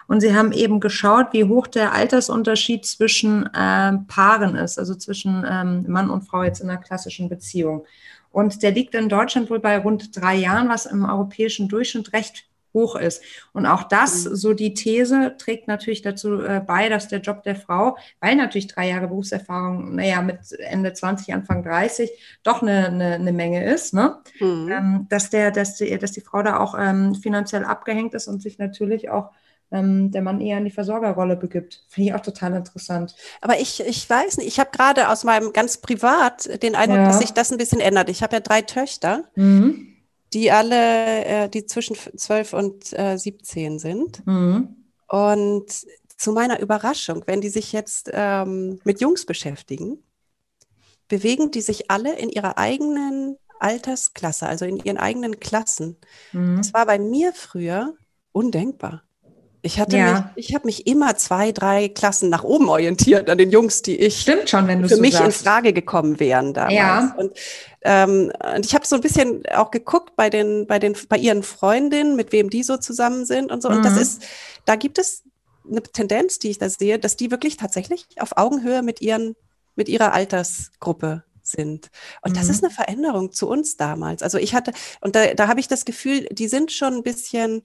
und 0.09 0.21
sie 0.21 0.37
haben 0.37 0.53
eben 0.53 0.79
geschaut, 0.79 1.29
wie 1.33 1.45
hoch 1.45 1.67
der 1.67 1.93
Altersunterschied 1.93 2.85
zwischen 2.85 3.49
ähm, 3.57 4.07
Paaren 4.07 4.57
ist, 4.57 4.79
also 4.79 4.95
zwischen 4.95 5.45
ähm, 5.49 5.85
Mann 5.89 6.11
und 6.11 6.23
Frau 6.23 6.43
jetzt 6.43 6.61
in 6.61 6.69
einer 6.69 6.79
klassischen 6.79 7.31
Beziehung. 7.31 7.87
Und 8.31 8.63
der 8.63 8.73
liegt 8.73 8.95
in 8.95 9.09
Deutschland 9.09 9.49
wohl 9.49 9.59
bei 9.59 9.79
rund 9.79 10.15
drei 10.21 10.37
Jahren, 10.37 10.69
was 10.69 10.85
im 10.85 11.07
europäischen 11.07 11.69
Durchschnitt 11.69 12.13
recht 12.13 12.45
hoch 12.75 12.97
ist. 12.97 13.23
Und 13.53 13.67
auch 13.67 13.85
das, 13.85 14.25
mhm. 14.25 14.37
so 14.37 14.55
die 14.55 14.75
These, 14.75 15.35
trägt 15.39 15.69
natürlich 15.69 16.03
dazu 16.03 16.41
äh, 16.41 16.61
bei, 16.65 16.89
dass 16.89 17.09
der 17.09 17.21
Job 17.21 17.43
der 17.43 17.57
Frau, 17.57 17.97
weil 18.21 18.37
natürlich 18.37 18.67
drei 18.67 18.89
Jahre 18.89 19.09
Berufserfahrung, 19.09 19.97
naja, 19.97 20.23
mit 20.23 20.53
Ende 20.59 20.93
20, 20.93 21.35
Anfang 21.35 21.63
30 21.63 22.11
doch 22.43 22.63
eine, 22.63 22.87
eine, 22.87 23.15
eine 23.15 23.33
Menge 23.33 23.65
ist, 23.65 23.95
ne? 23.95 24.19
Mhm. 24.41 24.71
Ähm, 24.71 25.07
dass, 25.09 25.31
der, 25.31 25.51
dass, 25.51 25.77
die, 25.77 25.97
dass 25.99 26.13
die 26.13 26.21
Frau 26.21 26.43
da 26.43 26.59
auch 26.59 26.75
ähm, 26.79 27.15
finanziell 27.15 27.65
abgehängt 27.65 28.15
ist 28.15 28.29
und 28.29 28.43
sich 28.43 28.59
natürlich 28.59 29.11
auch 29.11 29.31
ähm, 29.71 30.11
der 30.11 30.23
Mann 30.23 30.41
eher 30.41 30.59
in 30.59 30.65
die 30.65 30.71
Versorgerrolle 30.71 31.37
begibt. 31.37 31.85
Finde 31.89 32.11
ich 32.11 32.15
auch 32.15 32.21
total 32.21 32.55
interessant. 32.55 33.15
Aber 33.41 33.61
ich, 33.61 33.81
ich 33.81 34.09
weiß 34.09 34.39
nicht, 34.39 34.49
ich 34.49 34.59
habe 34.61 34.71
gerade 34.73 35.11
aus 35.11 35.25
meinem 35.25 35.53
ganz 35.53 35.79
privat 35.79 36.63
den 36.63 36.75
Eindruck, 36.75 36.99
ja. 36.99 37.07
dass 37.07 37.19
sich 37.19 37.33
das 37.33 37.51
ein 37.51 37.59
bisschen 37.59 37.81
ändert. 37.81 38.09
Ich 38.09 38.23
habe 38.23 38.37
ja 38.37 38.41
drei 38.41 38.63
Töchter. 38.63 39.25
Mhm 39.35 39.98
die 40.33 40.51
alle, 40.51 41.25
äh, 41.25 41.49
die 41.49 41.67
zwischen 41.67 41.97
12 41.97 42.53
und 42.53 42.99
äh, 42.99 43.17
17 43.17 43.79
sind. 43.79 44.27
Mhm. 44.27 44.77
Und 45.09 45.67
zu 46.17 46.33
meiner 46.33 46.61
Überraschung, 46.61 47.23
wenn 47.27 47.41
die 47.41 47.49
sich 47.49 47.73
jetzt 47.73 48.11
ähm, 48.13 48.81
mit 48.85 49.01
Jungs 49.01 49.25
beschäftigen, 49.25 50.03
bewegen 51.09 51.51
die 51.51 51.63
sich 51.63 51.91
alle 51.91 52.19
in 52.19 52.29
ihrer 52.29 52.59
eigenen 52.59 53.37
Altersklasse, 53.61 54.47
also 54.47 54.65
in 54.65 54.77
ihren 54.79 54.99
eigenen 54.99 55.41
Klassen. 55.41 55.97
Mhm. 56.33 56.59
Das 56.59 56.75
war 56.75 56.87
bei 56.87 56.99
mir 56.99 57.33
früher 57.33 57.95
undenkbar. 58.33 59.03
Ich 59.63 59.81
hatte 59.81 59.97
ja. 59.97 60.33
mich, 60.37 60.49
ich 60.49 60.55
habe 60.55 60.67
mich 60.67 60.87
immer 60.87 61.17
zwei, 61.17 61.51
drei 61.51 61.89
Klassen 61.89 62.31
nach 62.31 62.45
oben 62.45 62.69
orientiert 62.69 63.29
an 63.29 63.39
den 63.39 63.51
Jungs, 63.51 63.83
die 63.83 63.97
ich 63.97 64.21
Stimmt 64.21 64.49
schon, 64.49 64.69
wenn 64.69 64.83
für 64.87 64.97
so 64.97 65.01
mich 65.01 65.15
sagst. 65.15 65.27
in 65.41 65.45
Frage 65.45 65.73
gekommen 65.73 66.21
wären 66.21 66.55
damals. 66.55 66.75
Ja. 66.75 67.15
Und, 67.17 67.33
ähm, 67.83 68.33
und 68.55 68.65
ich 68.65 68.75
habe 68.75 68.87
so 68.87 68.95
ein 68.95 69.01
bisschen 69.01 69.43
auch 69.53 69.71
geguckt 69.71 70.15
bei 70.15 70.31
den, 70.31 70.67
bei 70.67 70.79
den, 70.79 70.97
bei 71.09 71.17
ihren 71.17 71.43
Freundinnen, 71.43 72.15
mit 72.15 72.31
wem 72.31 72.51
die 72.51 72.63
so 72.63 72.77
zusammen 72.77 73.25
sind 73.25 73.51
und 73.51 73.63
so. 73.63 73.69
Und 73.69 73.85
das 73.85 73.95
mhm. 73.95 74.01
ist, 74.01 74.23
da 74.65 74.77
gibt 74.77 74.99
es 74.99 75.25
eine 75.69 75.83
Tendenz, 75.83 76.39
die 76.39 76.51
ich 76.51 76.59
da 76.59 76.69
sehe, 76.69 76.99
dass 76.99 77.17
die 77.17 77.31
wirklich 77.31 77.57
tatsächlich 77.57 78.07
auf 78.19 78.37
Augenhöhe 78.37 78.83
mit 78.83 79.01
ihren, 79.01 79.35
mit 79.75 79.89
ihrer 79.89 80.13
Altersgruppe 80.13 81.25
sind. 81.43 81.89
Und 82.23 82.33
mhm. 82.33 82.37
das 82.37 82.49
ist 82.49 82.63
eine 82.63 82.73
Veränderung 82.73 83.33
zu 83.33 83.49
uns 83.49 83.77
damals. 83.77 84.23
Also 84.23 84.39
ich 84.39 84.55
hatte, 84.55 84.73
und 85.01 85.17
da, 85.17 85.35
da 85.35 85.49
habe 85.49 85.59
ich 85.59 85.67
das 85.67 85.85
Gefühl, 85.85 86.29
die 86.31 86.47
sind 86.47 86.71
schon 86.71 86.95
ein 86.95 87.03
bisschen 87.03 87.63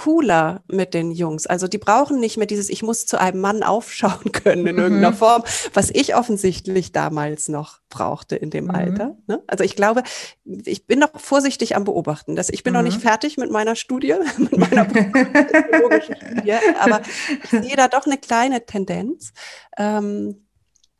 cooler 0.00 0.62
mit 0.66 0.94
den 0.94 1.10
Jungs. 1.10 1.46
Also 1.46 1.68
die 1.68 1.76
brauchen 1.76 2.20
nicht 2.20 2.38
mehr 2.38 2.46
dieses, 2.46 2.70
ich 2.70 2.82
muss 2.82 3.04
zu 3.04 3.20
einem 3.20 3.38
Mann 3.38 3.62
aufschauen 3.62 4.32
können 4.32 4.66
in 4.66 4.76
mhm. 4.76 4.82
irgendeiner 4.82 5.12
Form, 5.12 5.44
was 5.74 5.90
ich 5.90 6.14
offensichtlich 6.14 6.92
damals 6.92 7.48
noch 7.48 7.80
brauchte 7.90 8.34
in 8.34 8.48
dem 8.48 8.64
mhm. 8.64 8.70
Alter. 8.70 9.18
Ne? 9.26 9.42
Also 9.46 9.62
ich 9.62 9.76
glaube, 9.76 10.02
ich 10.46 10.86
bin 10.86 11.00
noch 11.00 11.20
vorsichtig 11.20 11.76
am 11.76 11.84
Beobachten. 11.84 12.34
Dass 12.34 12.48
ich 12.48 12.62
bin 12.62 12.72
mhm. 12.72 12.78
noch 12.78 12.84
nicht 12.84 13.02
fertig 13.02 13.36
mit 13.36 13.50
meiner 13.50 13.76
Studie, 13.76 14.14
mit 14.38 14.56
meiner 14.56 14.88
Studie, 16.00 16.54
aber 16.80 17.02
ich 17.42 17.50
sehe 17.50 17.76
da 17.76 17.88
doch 17.88 18.06
eine 18.06 18.16
kleine 18.16 18.64
Tendenz. 18.64 19.34
Ähm, 19.76 20.46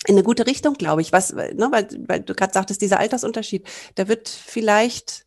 in 0.06 0.14
eine 0.14 0.22
gute 0.22 0.46
Richtung, 0.46 0.74
glaube 0.74 1.00
ich, 1.00 1.12
was, 1.12 1.32
ne, 1.32 1.68
weil, 1.70 1.88
weil 2.06 2.20
du 2.20 2.34
gerade 2.34 2.52
sagtest, 2.52 2.82
dieser 2.82 2.98
Altersunterschied, 2.98 3.66
der 3.96 4.08
wird 4.08 4.28
vielleicht 4.28 5.26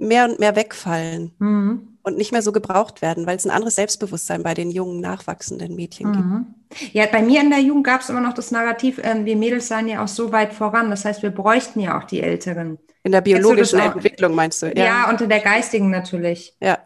mehr 0.00 0.24
und 0.24 0.38
mehr 0.40 0.56
wegfallen. 0.56 1.32
Mhm 1.38 1.90
und 2.02 2.16
nicht 2.16 2.32
mehr 2.32 2.42
so 2.42 2.52
gebraucht 2.52 3.02
werden, 3.02 3.26
weil 3.26 3.36
es 3.36 3.44
ein 3.44 3.50
anderes 3.50 3.74
Selbstbewusstsein 3.74 4.42
bei 4.42 4.54
den 4.54 4.70
jungen, 4.70 5.00
nachwachsenden 5.00 5.74
Mädchen 5.74 6.10
mhm. 6.10 6.46
gibt. 6.70 6.94
Ja, 6.94 7.06
bei 7.06 7.20
mir 7.20 7.40
in 7.40 7.50
der 7.50 7.60
Jugend 7.60 7.84
gab 7.84 8.00
es 8.00 8.08
immer 8.08 8.20
noch 8.20 8.34
das 8.34 8.50
Narrativ, 8.50 8.98
äh, 8.98 9.24
wir 9.24 9.36
Mädels 9.36 9.68
seien 9.68 9.88
ja 9.88 10.02
auch 10.02 10.08
so 10.08 10.32
weit 10.32 10.52
voran. 10.52 10.90
Das 10.90 11.04
heißt, 11.04 11.22
wir 11.22 11.30
bräuchten 11.30 11.80
ja 11.80 11.98
auch 11.98 12.04
die 12.04 12.22
Älteren. 12.22 12.78
In 13.02 13.12
der 13.12 13.20
biologischen 13.20 13.80
Entwicklung 13.80 14.34
meinst 14.34 14.62
du? 14.62 14.66
Ja. 14.66 14.84
ja, 14.84 15.10
und 15.10 15.20
in 15.20 15.28
der 15.28 15.40
geistigen 15.40 15.90
natürlich. 15.90 16.54
Ja. 16.60 16.78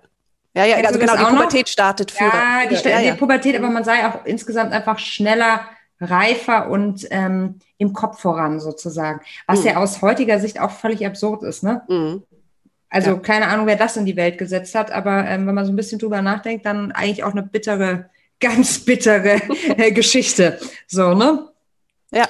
Ja, 0.57 0.65
ja, 0.65 0.77
also 0.77 1.01
genau, 1.01 1.17
die 1.17 1.25
Pubertät 1.25 1.67
noch? 1.67 1.73
startet 1.73 2.13
früher. 2.13 2.29
Ja, 2.29 2.69
die, 2.71 2.89
ja, 2.89 3.01
ja. 3.01 3.13
die 3.13 3.19
Pubertät, 3.19 3.57
aber 3.57 3.71
man 3.71 3.83
sei 3.83 4.07
auch 4.07 4.25
insgesamt 4.25 4.73
einfach 4.73 5.01
schneller 5.01 5.63
reifer 6.01 6.71
und 6.71 7.09
ähm, 7.11 7.59
im 7.77 7.93
Kopf 7.93 8.21
voran 8.21 8.61
sozusagen. 8.61 9.21
Was 9.49 9.61
mhm. 9.61 9.67
ja 9.67 9.77
aus 9.79 10.01
heutiger 10.01 10.39
Sicht 10.39 10.61
auch 10.61 10.71
völlig 10.71 11.05
absurd 11.05 11.43
ist, 11.43 11.65
ne? 11.65 11.83
Mhm. 11.89 12.23
Also 12.95 13.11
ja. 13.11 13.17
keine 13.17 13.49
Ahnung, 13.49 13.67
wer 13.67 13.75
das 13.75 13.97
in 13.97 14.07
die 14.07 14.15
Welt 14.15 14.39
gesetzt 14.39 14.77
hat, 14.77 14.93
aber 14.93 15.27
ähm, 15.27 15.49
wenn 15.49 15.55
man 15.57 15.67
so 15.67 15.73
ein 15.73 15.77
bisschen 15.77 15.99
drüber 15.99 16.23
nachdenkt, 16.23 16.65
dann 16.65 16.93
eigentlich 16.93 17.25
auch 17.25 17.33
eine 17.33 17.43
bittere, 17.43 18.09
ganz 18.41 18.79
bittere 18.85 19.43
äh, 19.77 19.91
Geschichte. 19.91 20.61
So, 20.87 21.13
ne? 21.13 21.49
Ja. 22.13 22.29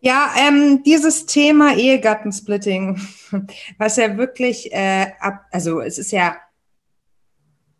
Ja, 0.00 0.32
ähm, 0.38 0.82
dieses 0.84 1.26
Thema 1.26 1.76
Ehegattensplitting, 1.76 2.98
was 3.76 3.96
ja 3.96 4.16
wirklich, 4.16 4.72
äh, 4.72 5.08
ab, 5.20 5.44
also 5.50 5.82
es 5.82 5.98
ist 5.98 6.12
ja 6.12 6.38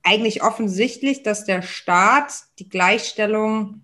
eigentlich 0.02 0.42
offensichtlich, 0.42 1.22
dass 1.22 1.46
der 1.46 1.62
Staat 1.62 2.34
die 2.58 2.68
Gleichstellung 2.68 3.80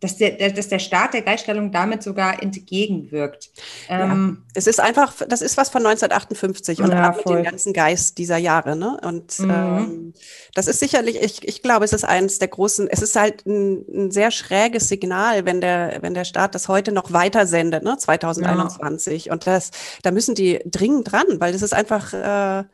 dass 0.00 0.18
der, 0.18 0.50
dass 0.50 0.68
der 0.68 0.78
Staat 0.78 1.14
der 1.14 1.22
Gleichstellung 1.22 1.72
damit 1.72 2.02
sogar 2.02 2.42
entgegenwirkt. 2.42 3.50
Ähm, 3.88 4.42
ja, 4.44 4.52
es 4.54 4.66
ist 4.66 4.78
einfach, 4.78 5.14
das 5.26 5.40
ist 5.40 5.56
was 5.56 5.70
von 5.70 5.86
1958 5.86 6.82
und 6.82 6.90
ja, 6.90 7.12
mit 7.16 7.26
dem 7.26 7.42
ganzen 7.42 7.72
Geist 7.72 8.18
dieser 8.18 8.36
Jahre. 8.36 8.76
Ne? 8.76 8.98
Und 9.02 9.38
mhm. 9.38 9.50
ähm, 9.50 10.14
das 10.54 10.66
ist 10.66 10.80
sicherlich, 10.80 11.22
ich, 11.22 11.48
ich 11.48 11.62
glaube, 11.62 11.86
es 11.86 11.94
ist 11.94 12.04
eines 12.04 12.38
der 12.38 12.48
großen, 12.48 12.88
es 12.88 13.00
ist 13.00 13.16
halt 13.16 13.46
ein, 13.46 13.86
ein, 13.88 14.10
sehr 14.10 14.30
schräges 14.30 14.88
Signal, 14.88 15.46
wenn 15.46 15.62
der, 15.62 15.98
wenn 16.02 16.12
der 16.12 16.24
Staat 16.24 16.54
das 16.54 16.68
heute 16.68 16.92
noch 16.92 17.12
weiter 17.12 17.46
sendet, 17.46 17.82
ne? 17.82 17.96
2021. 17.96 19.26
Ja. 19.26 19.32
Und 19.32 19.46
das, 19.46 19.70
da 20.02 20.10
müssen 20.10 20.34
die 20.34 20.60
dringend 20.66 21.10
dran, 21.10 21.26
weil 21.38 21.52
das 21.52 21.62
ist 21.62 21.72
einfach, 21.72 22.12
äh, 22.12 22.64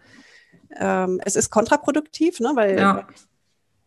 ähm, 0.77 1.21
es 1.25 1.37
ist 1.37 1.51
kontraproduktiv, 1.51 2.41
ne? 2.41 2.51
weil 2.55 2.79
ja 2.79 3.07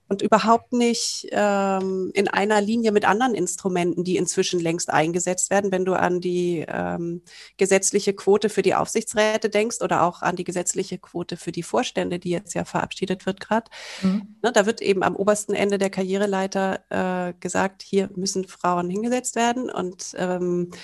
und 0.07 0.21
überhaupt 0.21 0.71
nicht 0.71 1.27
ähm, 1.31 2.11
in 2.13 2.27
einer 2.27 2.61
Linie 2.61 2.91
mit 2.91 3.05
anderen 3.05 3.33
Instrumenten, 3.33 4.03
die 4.03 4.17
inzwischen 4.17 4.59
längst 4.59 4.89
eingesetzt 4.89 5.49
werden. 5.49 5.71
Wenn 5.71 5.85
du 5.85 5.93
an 5.93 6.21
die 6.21 6.63
ähm, 6.67 7.21
gesetzliche 7.57 8.13
Quote 8.13 8.49
für 8.49 8.61
die 8.61 8.75
Aufsichtsräte 8.75 9.49
denkst 9.49 9.81
oder 9.81 10.03
auch 10.03 10.21
an 10.21 10.35
die 10.35 10.43
gesetzliche 10.43 10.99
Quote 10.99 11.37
für 11.37 11.51
die 11.51 11.63
Vorstände, 11.63 12.19
die 12.19 12.29
jetzt 12.29 12.53
ja 12.53 12.65
verabschiedet 12.65 13.25
wird 13.25 13.39
gerade, 13.39 13.69
mhm. 14.03 14.35
ne, 14.43 14.51
da 14.51 14.65
wird 14.65 14.81
eben 14.81 15.03
am 15.03 15.15
obersten 15.15 15.53
Ende 15.53 15.77
der 15.77 15.89
Karriereleiter 15.89 17.29
äh, 17.29 17.33
gesagt, 17.39 17.81
hier 17.81 18.09
müssen 18.15 18.47
Frauen 18.47 18.89
hingesetzt 18.89 19.35
werden 19.35 19.69
und 19.71 20.13
ähm, 20.17 20.69
äh, 20.71 20.77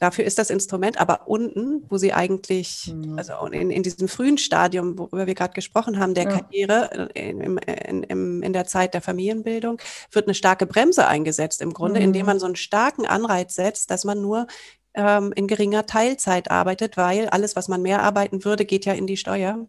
dafür 0.00 0.24
ist 0.24 0.38
das 0.38 0.50
Instrument, 0.50 0.98
aber 1.00 1.28
unten, 1.28 1.84
wo 1.88 1.98
sie 1.98 2.12
eigentlich, 2.12 2.92
mhm. 2.94 3.18
also 3.18 3.34
in, 3.46 3.70
in 3.70 3.82
diesem 3.82 4.08
frühen 4.08 4.38
Stadium, 4.38 4.98
worüber 4.98 5.26
wir 5.26 5.34
gerade 5.34 5.52
gesprochen 5.52 5.98
haben, 5.98 6.14
der 6.14 6.24
ja. 6.24 6.30
Karriere, 6.30 7.10
äh, 7.14 7.30
in, 7.30 7.58
in, 7.58 8.02
in, 8.02 8.42
in, 8.42 8.52
der 8.52 8.66
Zeit 8.66 8.94
der 8.94 9.02
Familienbildung, 9.02 9.78
wird 10.10 10.26
eine 10.26 10.34
starke 10.34 10.66
Bremse 10.66 11.06
eingesetzt 11.06 11.60
im 11.60 11.72
Grunde, 11.72 12.00
mhm. 12.00 12.06
indem 12.06 12.26
man 12.26 12.38
so 12.40 12.46
einen 12.46 12.56
starken 12.56 13.06
Anreiz 13.06 13.54
setzt, 13.54 13.90
dass 13.90 14.04
man 14.04 14.20
nur 14.20 14.46
ähm, 14.94 15.32
in 15.36 15.46
geringer 15.46 15.86
Teilzeit 15.86 16.50
arbeitet, 16.50 16.96
weil 16.96 17.28
alles, 17.28 17.54
was 17.54 17.68
man 17.68 17.82
mehr 17.82 18.02
arbeiten 18.02 18.44
würde, 18.44 18.64
geht 18.64 18.86
ja 18.86 18.94
in 18.94 19.06
die 19.06 19.16
Steuer 19.16 19.66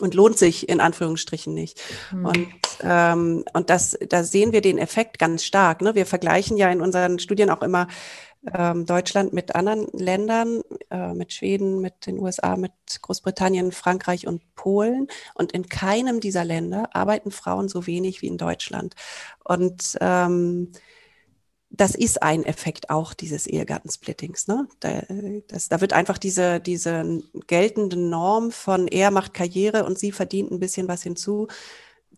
und 0.00 0.14
lohnt 0.14 0.38
sich 0.38 0.68
in 0.68 0.80
Anführungsstrichen 0.80 1.52
nicht. 1.52 1.80
Mhm. 2.12 2.24
Und, 2.24 2.48
ähm, 2.82 3.44
und 3.52 3.68
das, 3.68 3.98
da 4.08 4.24
sehen 4.24 4.52
wir 4.52 4.60
den 4.60 4.78
Effekt 4.78 5.18
ganz 5.18 5.44
stark. 5.44 5.82
Ne? 5.82 5.94
Wir 5.94 6.06
vergleichen 6.06 6.56
ja 6.56 6.70
in 6.70 6.80
unseren 6.80 7.18
Studien 7.18 7.50
auch 7.50 7.62
immer 7.62 7.88
ähm, 8.52 8.86
Deutschland 8.86 9.32
mit 9.32 9.54
anderen 9.54 9.86
Ländern, 9.92 10.62
äh, 10.90 11.14
mit 11.14 11.32
Schweden, 11.32 11.80
mit 11.80 12.06
den 12.06 12.18
USA, 12.18 12.56
mit 12.56 12.72
Großbritannien, 13.00 13.72
Frankreich 13.72 14.26
und 14.26 14.54
Polen. 14.54 15.08
Und 15.34 15.52
in 15.52 15.68
keinem 15.68 16.20
dieser 16.20 16.44
Länder 16.44 16.90
arbeiten 16.92 17.30
Frauen 17.30 17.68
so 17.68 17.86
wenig 17.86 18.22
wie 18.22 18.26
in 18.28 18.38
Deutschland. 18.38 18.94
Und 19.44 19.96
ähm, 20.00 20.72
das 21.70 21.94
ist 21.94 22.22
ein 22.22 22.44
Effekt 22.44 22.90
auch 22.90 23.14
dieses 23.14 23.46
Ehegattensplittings. 23.46 24.46
Ne? 24.46 24.68
Da, 24.80 25.02
das, 25.48 25.68
da 25.68 25.80
wird 25.80 25.94
einfach 25.94 26.18
diese, 26.18 26.60
diese 26.60 27.22
geltende 27.46 27.98
Norm 27.98 28.50
von 28.50 28.88
er 28.88 29.10
macht 29.10 29.32
Karriere 29.32 29.84
und 29.84 29.98
sie 29.98 30.12
verdient 30.12 30.50
ein 30.50 30.60
bisschen 30.60 30.86
was 30.86 31.02
hinzu, 31.02 31.48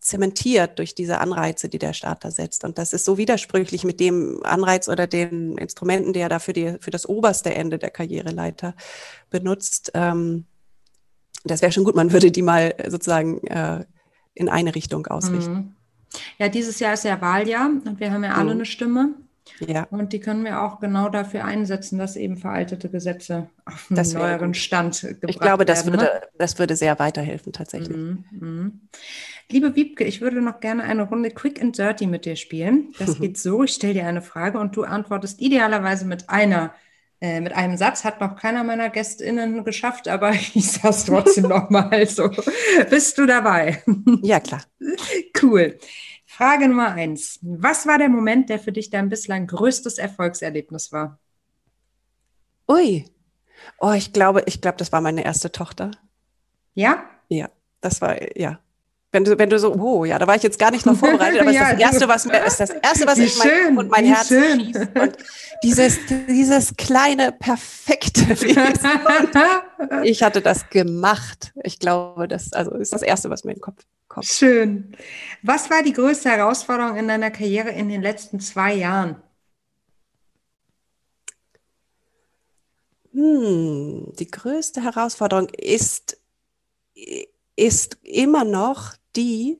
zementiert 0.05 0.77
durch 0.77 0.93
diese 0.93 1.19
Anreize, 1.19 1.67
die 1.67 1.79
der 1.79 1.93
Staat 1.93 2.23
da 2.23 2.29
setzt. 2.29 2.63
Und 2.63 2.77
das 2.77 2.93
ist 2.93 3.05
so 3.05 3.17
widersprüchlich 3.17 3.83
mit 3.83 3.99
dem 3.99 4.39
Anreiz 4.43 4.87
oder 4.87 5.07
den 5.07 5.57
Instrumenten, 5.57 6.13
die 6.13 6.19
er 6.19 6.29
da 6.29 6.37
für, 6.37 6.53
die, 6.53 6.75
für 6.79 6.91
das 6.91 7.09
oberste 7.09 7.55
Ende 7.55 7.79
der 7.79 7.89
Karriereleiter 7.89 8.75
benutzt. 9.31 9.91
Ähm, 9.95 10.45
das 11.43 11.63
wäre 11.63 11.71
schon 11.71 11.85
gut, 11.85 11.95
man 11.95 12.11
würde 12.11 12.31
die 12.31 12.43
mal 12.43 12.75
sozusagen 12.87 13.45
äh, 13.47 13.83
in 14.35 14.47
eine 14.47 14.75
Richtung 14.75 15.07
ausrichten. 15.07 15.53
Mhm. 15.53 15.75
Ja, 16.37 16.49
dieses 16.49 16.79
Jahr 16.79 16.93
ist 16.93 17.03
ja 17.03 17.19
Wahljahr 17.19 17.67
und 17.67 17.99
wir 17.99 18.11
haben 18.11 18.23
ja 18.23 18.33
alle 18.33 18.45
mhm. 18.45 18.59
eine 18.59 18.65
Stimme. 18.65 19.15
Ja. 19.59 19.87
Und 19.89 20.13
die 20.13 20.19
können 20.19 20.43
wir 20.43 20.61
auch 20.61 20.79
genau 20.79 21.09
dafür 21.09 21.45
einsetzen, 21.45 21.97
dass 21.97 22.15
eben 22.15 22.37
veraltete 22.37 22.89
Gesetze 22.89 23.47
auf 23.65 23.89
einen 23.89 23.97
das 23.97 24.13
neueren 24.13 24.53
Stand 24.53 25.01
gebracht 25.01 25.21
werden. 25.21 25.29
Ich 25.29 25.39
glaube, 25.39 25.65
das 25.65 25.85
würde, 25.85 25.97
ne? 25.97 26.21
das 26.37 26.59
würde 26.59 26.75
sehr 26.75 26.97
weiterhelfen 26.99 27.53
tatsächlich. 27.53 27.95
Mhm, 27.95 28.25
mhm. 28.31 28.81
Liebe 29.49 29.75
Wiebke, 29.75 30.03
ich 30.03 30.21
würde 30.21 30.41
noch 30.41 30.59
gerne 30.59 30.83
eine 30.83 31.03
Runde 31.03 31.29
Quick 31.29 31.61
and 31.61 31.77
Dirty 31.77 32.07
mit 32.07 32.25
dir 32.25 32.35
spielen. 32.35 32.93
Das 32.97 33.19
geht 33.19 33.37
so, 33.37 33.63
ich 33.63 33.73
stelle 33.73 33.93
dir 33.93 34.07
eine 34.07 34.21
Frage 34.21 34.59
und 34.59 34.75
du 34.75 34.83
antwortest 34.83 35.41
idealerweise 35.41 36.05
mit 36.05 36.29
einer 36.29 36.73
äh, 37.21 37.39
mit 37.39 37.53
einem 37.53 37.77
Satz 37.77 38.03
hat 38.03 38.19
noch 38.19 38.35
keiner 38.35 38.63
meiner 38.63 38.89
GästInnen 38.89 39.63
geschafft, 39.63 40.07
aber 40.07 40.31
ich 40.53 40.71
sage 40.71 40.89
es 40.89 41.05
trotzdem 41.05 41.47
noch 41.47 41.69
mal 41.69 42.05
so. 42.07 42.29
Bist 42.89 43.17
du 43.17 43.25
dabei? 43.25 43.83
Ja, 44.21 44.39
klar. 44.39 44.61
Cool. 45.41 45.77
Frage 46.25 46.67
Nummer 46.67 46.91
eins. 46.91 47.39
Was 47.41 47.87
war 47.87 47.97
der 47.97 48.09
Moment, 48.09 48.49
der 48.49 48.59
für 48.59 48.71
dich 48.71 48.89
dein 48.89 49.09
bislang 49.09 49.47
größtes 49.47 49.97
Erfolgserlebnis 49.97 50.91
war? 50.91 51.19
Ui. 52.67 53.05
Oh, 53.79 53.93
ich 53.93 54.11
glaube, 54.11 54.43
ich 54.45 54.61
glaube, 54.61 54.77
das 54.77 54.91
war 54.91 55.01
meine 55.01 55.23
erste 55.23 55.51
Tochter. 55.51 55.91
Ja? 56.73 57.03
Ja, 57.29 57.49
das 57.81 58.01
war, 58.01 58.37
ja. 58.37 58.59
Wenn 59.15 59.23
du, 59.23 59.39
wenn 59.39 59.49
du 59.49 59.57
so, 59.57 59.73
oh 59.73 60.03
ja, 60.03 60.19
da 60.19 60.27
war 60.27 60.35
ich 60.35 60.43
jetzt 60.43 60.59
gar 60.59 60.71
nicht 60.71 60.85
noch 60.85 60.97
vorbereitet, 60.97 61.39
aber 61.39 61.51
ja, 61.53 61.69
ist 61.69 61.71
das 61.71 61.79
Erste, 61.79 62.07
was 62.09 62.25
mir, 62.25 62.45
ist 62.45 62.59
das 62.59 62.69
Erste, 62.69 63.07
was 63.07 63.17
ich 63.17 63.37
mein, 63.37 63.77
und 63.77 63.89
mein 63.89 64.03
Herz 64.03 64.27
schön. 64.27 64.59
schießt. 64.59 64.89
Und 64.93 65.17
dieses, 65.63 65.99
dieses 66.27 66.75
kleine, 66.75 67.31
perfekte 67.31 68.25
Ich 70.03 70.21
hatte 70.21 70.41
das 70.41 70.69
gemacht. 70.69 71.53
Ich 71.63 71.79
glaube, 71.79 72.27
das 72.27 72.51
also 72.51 72.71
ist 72.71 72.91
das 72.91 73.03
Erste, 73.03 73.29
was 73.29 73.45
mir 73.45 73.51
in 73.51 73.59
den 73.59 73.61
Kopf 73.61 73.85
kommt. 74.09 74.25
Schön. 74.25 74.91
Was 75.43 75.69
war 75.69 75.81
die 75.81 75.93
größte 75.93 76.29
Herausforderung 76.29 76.97
in 76.97 77.07
deiner 77.07 77.31
Karriere 77.31 77.69
in 77.69 77.87
den 77.87 78.01
letzten 78.01 78.41
zwei 78.41 78.73
Jahren? 78.73 79.15
Hm, 83.13 84.11
die 84.19 84.27
größte 84.27 84.83
Herausforderung 84.83 85.47
ist, 85.57 86.17
ist 87.55 87.97
immer 88.03 88.43
noch 88.43 88.91
die 89.15 89.59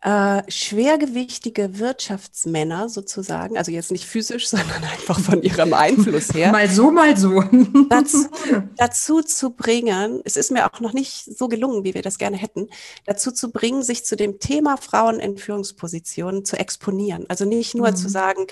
äh, 0.00 0.42
schwergewichtige 0.48 1.80
Wirtschaftsmänner 1.80 2.88
sozusagen, 2.88 3.58
also 3.58 3.72
jetzt 3.72 3.90
nicht 3.90 4.06
physisch, 4.06 4.48
sondern 4.48 4.84
einfach 4.84 5.18
von 5.18 5.42
ihrem 5.42 5.74
Einfluss 5.74 6.32
her. 6.32 6.52
mal 6.52 6.68
so, 6.68 6.90
mal 6.90 7.16
so. 7.16 7.42
dazu, 7.90 8.26
dazu 8.76 9.22
zu 9.22 9.50
bringen, 9.50 10.20
es 10.24 10.36
ist 10.36 10.52
mir 10.52 10.66
auch 10.66 10.80
noch 10.80 10.92
nicht 10.92 11.24
so 11.24 11.48
gelungen, 11.48 11.82
wie 11.82 11.94
wir 11.94 12.02
das 12.02 12.18
gerne 12.18 12.36
hätten, 12.36 12.68
dazu 13.06 13.32
zu 13.32 13.50
bringen, 13.50 13.82
sich 13.82 14.04
zu 14.04 14.14
dem 14.14 14.38
Thema 14.38 14.76
Frauen 14.76 15.18
in 15.18 15.36
Führungspositionen 15.36 16.44
zu 16.44 16.56
exponieren. 16.56 17.26
Also 17.28 17.44
nicht 17.44 17.74
nur 17.74 17.90
mhm. 17.90 17.96
zu 17.96 18.08
sagen, 18.08 18.46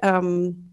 ähm, 0.00 0.68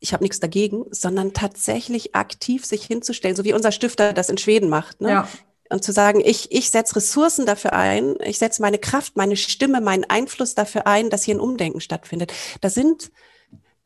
ich 0.00 0.12
habe 0.12 0.24
nichts 0.24 0.40
dagegen, 0.40 0.84
sondern 0.90 1.34
tatsächlich 1.34 2.14
aktiv 2.14 2.64
sich 2.64 2.84
hinzustellen, 2.84 3.36
so 3.36 3.44
wie 3.44 3.54
unser 3.54 3.72
Stifter 3.72 4.12
das 4.12 4.28
in 4.28 4.38
Schweden 4.38 4.70
macht. 4.70 5.02
Ne? 5.02 5.10
Ja 5.10 5.28
und 5.74 5.82
zu 5.82 5.92
sagen, 5.92 6.22
ich, 6.24 6.52
ich 6.52 6.70
setze 6.70 6.96
Ressourcen 6.96 7.46
dafür 7.46 7.72
ein, 7.72 8.14
ich 8.22 8.38
setze 8.38 8.62
meine 8.62 8.78
Kraft, 8.78 9.16
meine 9.16 9.36
Stimme, 9.36 9.80
meinen 9.80 10.04
Einfluss 10.04 10.54
dafür 10.54 10.86
ein, 10.86 11.10
dass 11.10 11.24
hier 11.24 11.34
ein 11.34 11.40
Umdenken 11.40 11.80
stattfindet. 11.80 12.32
Da 12.60 12.70
sind, 12.70 13.10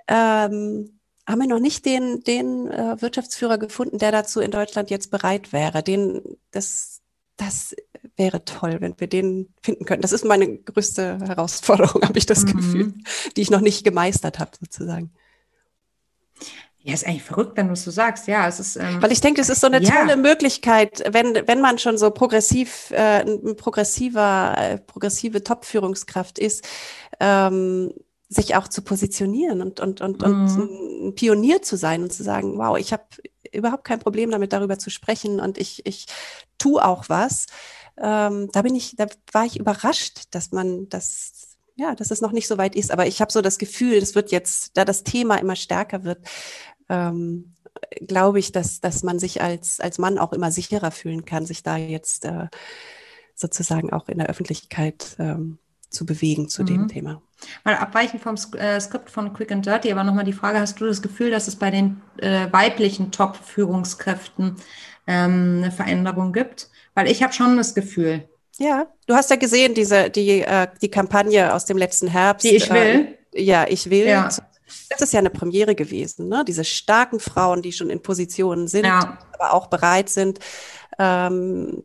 ähm, 0.07 1.01
haben 1.27 1.41
wir 1.41 1.47
noch 1.49 1.61
nicht 1.61 1.87
den, 1.87 2.23
den 2.25 2.71
äh, 2.71 3.01
Wirtschaftsführer 3.01 3.57
gefunden, 3.57 3.97
der 3.97 4.13
dazu 4.13 4.41
in 4.41 4.51
Deutschland 4.51 4.91
jetzt 4.91 5.11
bereit 5.11 5.55
wäre. 5.55 5.83
Den, 5.83 6.21
das, 6.51 7.01
das 7.39 7.75
wäre 8.17 8.45
toll, 8.45 8.77
wenn 8.81 9.01
wir 9.01 9.07
den 9.07 9.55
finden 9.63 9.87
könnten. 9.87 10.03
Das 10.03 10.13
ist 10.13 10.27
meine 10.27 10.59
größte 10.59 11.21
Herausforderung, 11.21 12.03
habe 12.07 12.19
ich 12.19 12.27
das 12.27 12.45
mhm. 12.45 12.53
Gefühl, 12.53 12.95
die 13.35 13.41
ich 13.41 13.51
noch 13.51 13.63
nicht 13.63 13.83
gemeistert 13.83 14.39
habe, 14.39 14.51
sozusagen. 14.61 15.11
Ja, 16.89 16.95
ist 16.95 17.07
eigentlich 17.07 17.23
verrückt, 17.23 17.55
wenn 17.59 17.67
du 17.67 17.75
es 17.75 17.85
so 17.85 17.91
sagst. 17.91 18.29
Ja, 18.29 18.49
es 18.49 18.59
ist. 18.61 18.77
Ähm, 18.77 19.03
Weil 19.03 19.13
ich 19.13 19.21
denke, 19.21 19.43
es 19.43 19.51
ist 19.51 19.61
so 19.61 19.67
eine 19.67 19.83
ja. 19.83 19.91
tolle 19.91 20.17
Möglichkeit, 20.17 21.05
wenn, 21.13 21.35
wenn 21.47 21.61
man 21.61 21.79
schon 21.79 21.99
so 21.99 22.11
progressiv, 22.11 22.91
äh, 22.93 23.21
ein 23.27 23.57
progressiver, 23.57 24.55
äh, 24.57 24.79
progressive 24.79 25.45
Top-Führungskraft 25.45 26.39
ist, 26.39 26.67
ähm, 27.21 27.93
sich 28.31 28.57
auch 28.57 28.69
zu 28.69 28.81
positionieren 28.81 29.61
und, 29.61 29.81
und, 29.81 30.01
und, 30.01 30.23
mhm. 30.23 30.27
und 30.27 31.09
ein 31.09 31.15
Pionier 31.15 31.61
zu 31.61 31.77
sein 31.77 32.03
und 32.05 32.11
zu 32.11 32.23
sagen, 32.23 32.57
wow, 32.57 32.79
ich 32.79 32.95
habe 32.95 33.05
überhaupt 33.53 33.85
kein 33.85 33.99
Problem 33.99 34.31
damit, 34.31 34.55
darüber 34.55 34.79
zu 34.79 34.89
sprechen 34.89 35.41
und 35.41 35.59
ich, 35.59 35.85
ich 35.85 36.07
tue 36.57 36.83
auch 36.83 37.11
was. 37.11 37.49
Ähm, 37.99 38.49
da 38.51 38.63
bin 38.63 38.75
ich, 38.75 38.97
da 38.97 39.09
war 39.33 39.45
ich 39.45 39.61
überrascht, 39.61 40.23
dass 40.31 40.53
man 40.53 40.89
das 40.89 41.49
ja, 41.79 41.95
dass 41.95 42.11
es 42.11 42.21
noch 42.21 42.33
nicht 42.33 42.49
so 42.49 42.59
weit 42.59 42.75
ist. 42.75 42.91
Aber 42.91 43.07
ich 43.07 43.21
habe 43.21 43.31
so 43.31 43.41
das 43.41 43.57
Gefühl, 43.57 43.95
es 43.95 44.17
wird 44.17 44.33
jetzt, 44.33 44.77
da 44.77 44.85
das 44.85 45.05
Thema 45.05 45.37
immer 45.37 45.55
stärker 45.55 46.03
wird, 46.03 46.19
ähm, 46.89 47.55
glaube 48.07 48.39
ich, 48.39 48.53
dass, 48.53 48.81
dass 48.81 49.03
man 49.03 49.19
sich 49.19 49.43
als, 49.43 49.81
als 49.81 49.99
Mann 49.99 50.19
auch 50.19 50.33
immer 50.33 50.51
sicherer 50.51 50.91
fühlen 50.91 51.25
kann, 51.25 51.47
sich 51.47 51.63
da 51.63 51.77
jetzt 51.77 52.25
äh, 52.25 52.49
sozusagen 53.35 53.93
auch 53.93 54.09
in 54.09 54.19
der 54.19 54.29
Öffentlichkeit 54.29 55.17
ähm, 55.19 55.59
zu 55.91 56.05
bewegen 56.05 56.49
zu 56.49 56.63
mhm. 56.63 56.67
dem 56.67 56.89
Thema. 56.89 57.23
Mal 57.65 57.77
abweichend 57.77 58.23
vom 58.23 58.37
äh, 58.59 58.81
Skript 58.81 59.11
von 59.11 59.33
Quick 59.33 59.53
and 59.53 59.65
Dirty, 59.65 59.93
aber 59.93 60.05
nochmal 60.05 60.25
die 60.25 60.33
Frage, 60.33 60.59
hast 60.59 60.81
du 60.81 60.87
das 60.87 61.03
Gefühl, 61.03 61.31
dass 61.31 61.47
es 61.47 61.57
bei 61.57 61.71
den 61.71 62.01
äh, 62.19 62.49
weiblichen 62.51 63.13
Top-Führungskräften 63.13 64.57
ähm, 65.07 65.61
eine 65.63 65.71
Veränderung 65.71 66.33
gibt? 66.33 66.69
Weil 66.95 67.09
ich 67.09 67.23
habe 67.23 67.33
schon 67.33 67.57
das 67.57 67.75
Gefühl. 67.75 68.29
Ja, 68.59 68.89
du 69.07 69.15
hast 69.15 69.31
ja 69.31 69.37
gesehen, 69.37 69.75
diese, 69.75 70.11
die, 70.11 70.41
äh, 70.41 70.67
die 70.83 70.91
Kampagne 70.91 71.55
aus 71.55 71.65
dem 71.65 71.79
letzten 71.79 72.09
Herbst. 72.09 72.45
Die 72.45 72.57
ich 72.57 72.71
will. 72.71 73.17
Äh, 73.33 73.43
ja, 73.43 73.67
ich 73.69 73.89
will. 73.89 74.09
Ja. 74.09 74.29
Das 74.91 75.01
ist 75.01 75.13
ja 75.13 75.19
eine 75.19 75.31
Premiere 75.31 75.75
gewesen, 75.75 76.29
ne? 76.29 76.45
Diese 76.47 76.65
starken 76.65 77.21
Frauen, 77.21 77.63
die 77.63 77.73
schon 77.73 77.91
in 77.91 78.03
Positionen 78.03 78.69
sind, 78.69 78.85
ja. 78.85 79.19
aber 79.33 79.53
auch 79.53 79.69
bereit 79.69 80.09
sind, 80.09 80.39
ähm, 80.99 81.85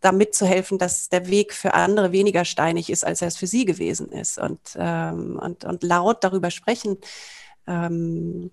da 0.00 0.12
mitzuhelfen, 0.12 0.78
dass 0.78 1.08
der 1.08 1.28
Weg 1.28 1.52
für 1.52 1.74
andere 1.74 2.12
weniger 2.12 2.44
steinig 2.44 2.90
ist, 2.90 3.04
als 3.04 3.22
er 3.22 3.28
es 3.28 3.36
für 3.36 3.46
sie 3.46 3.64
gewesen 3.64 4.10
ist. 4.10 4.38
Und, 4.38 4.60
ähm, 4.76 5.38
und, 5.40 5.64
und 5.64 5.82
laut 5.82 6.24
darüber 6.24 6.50
sprechen, 6.50 6.98
ähm, 7.66 8.50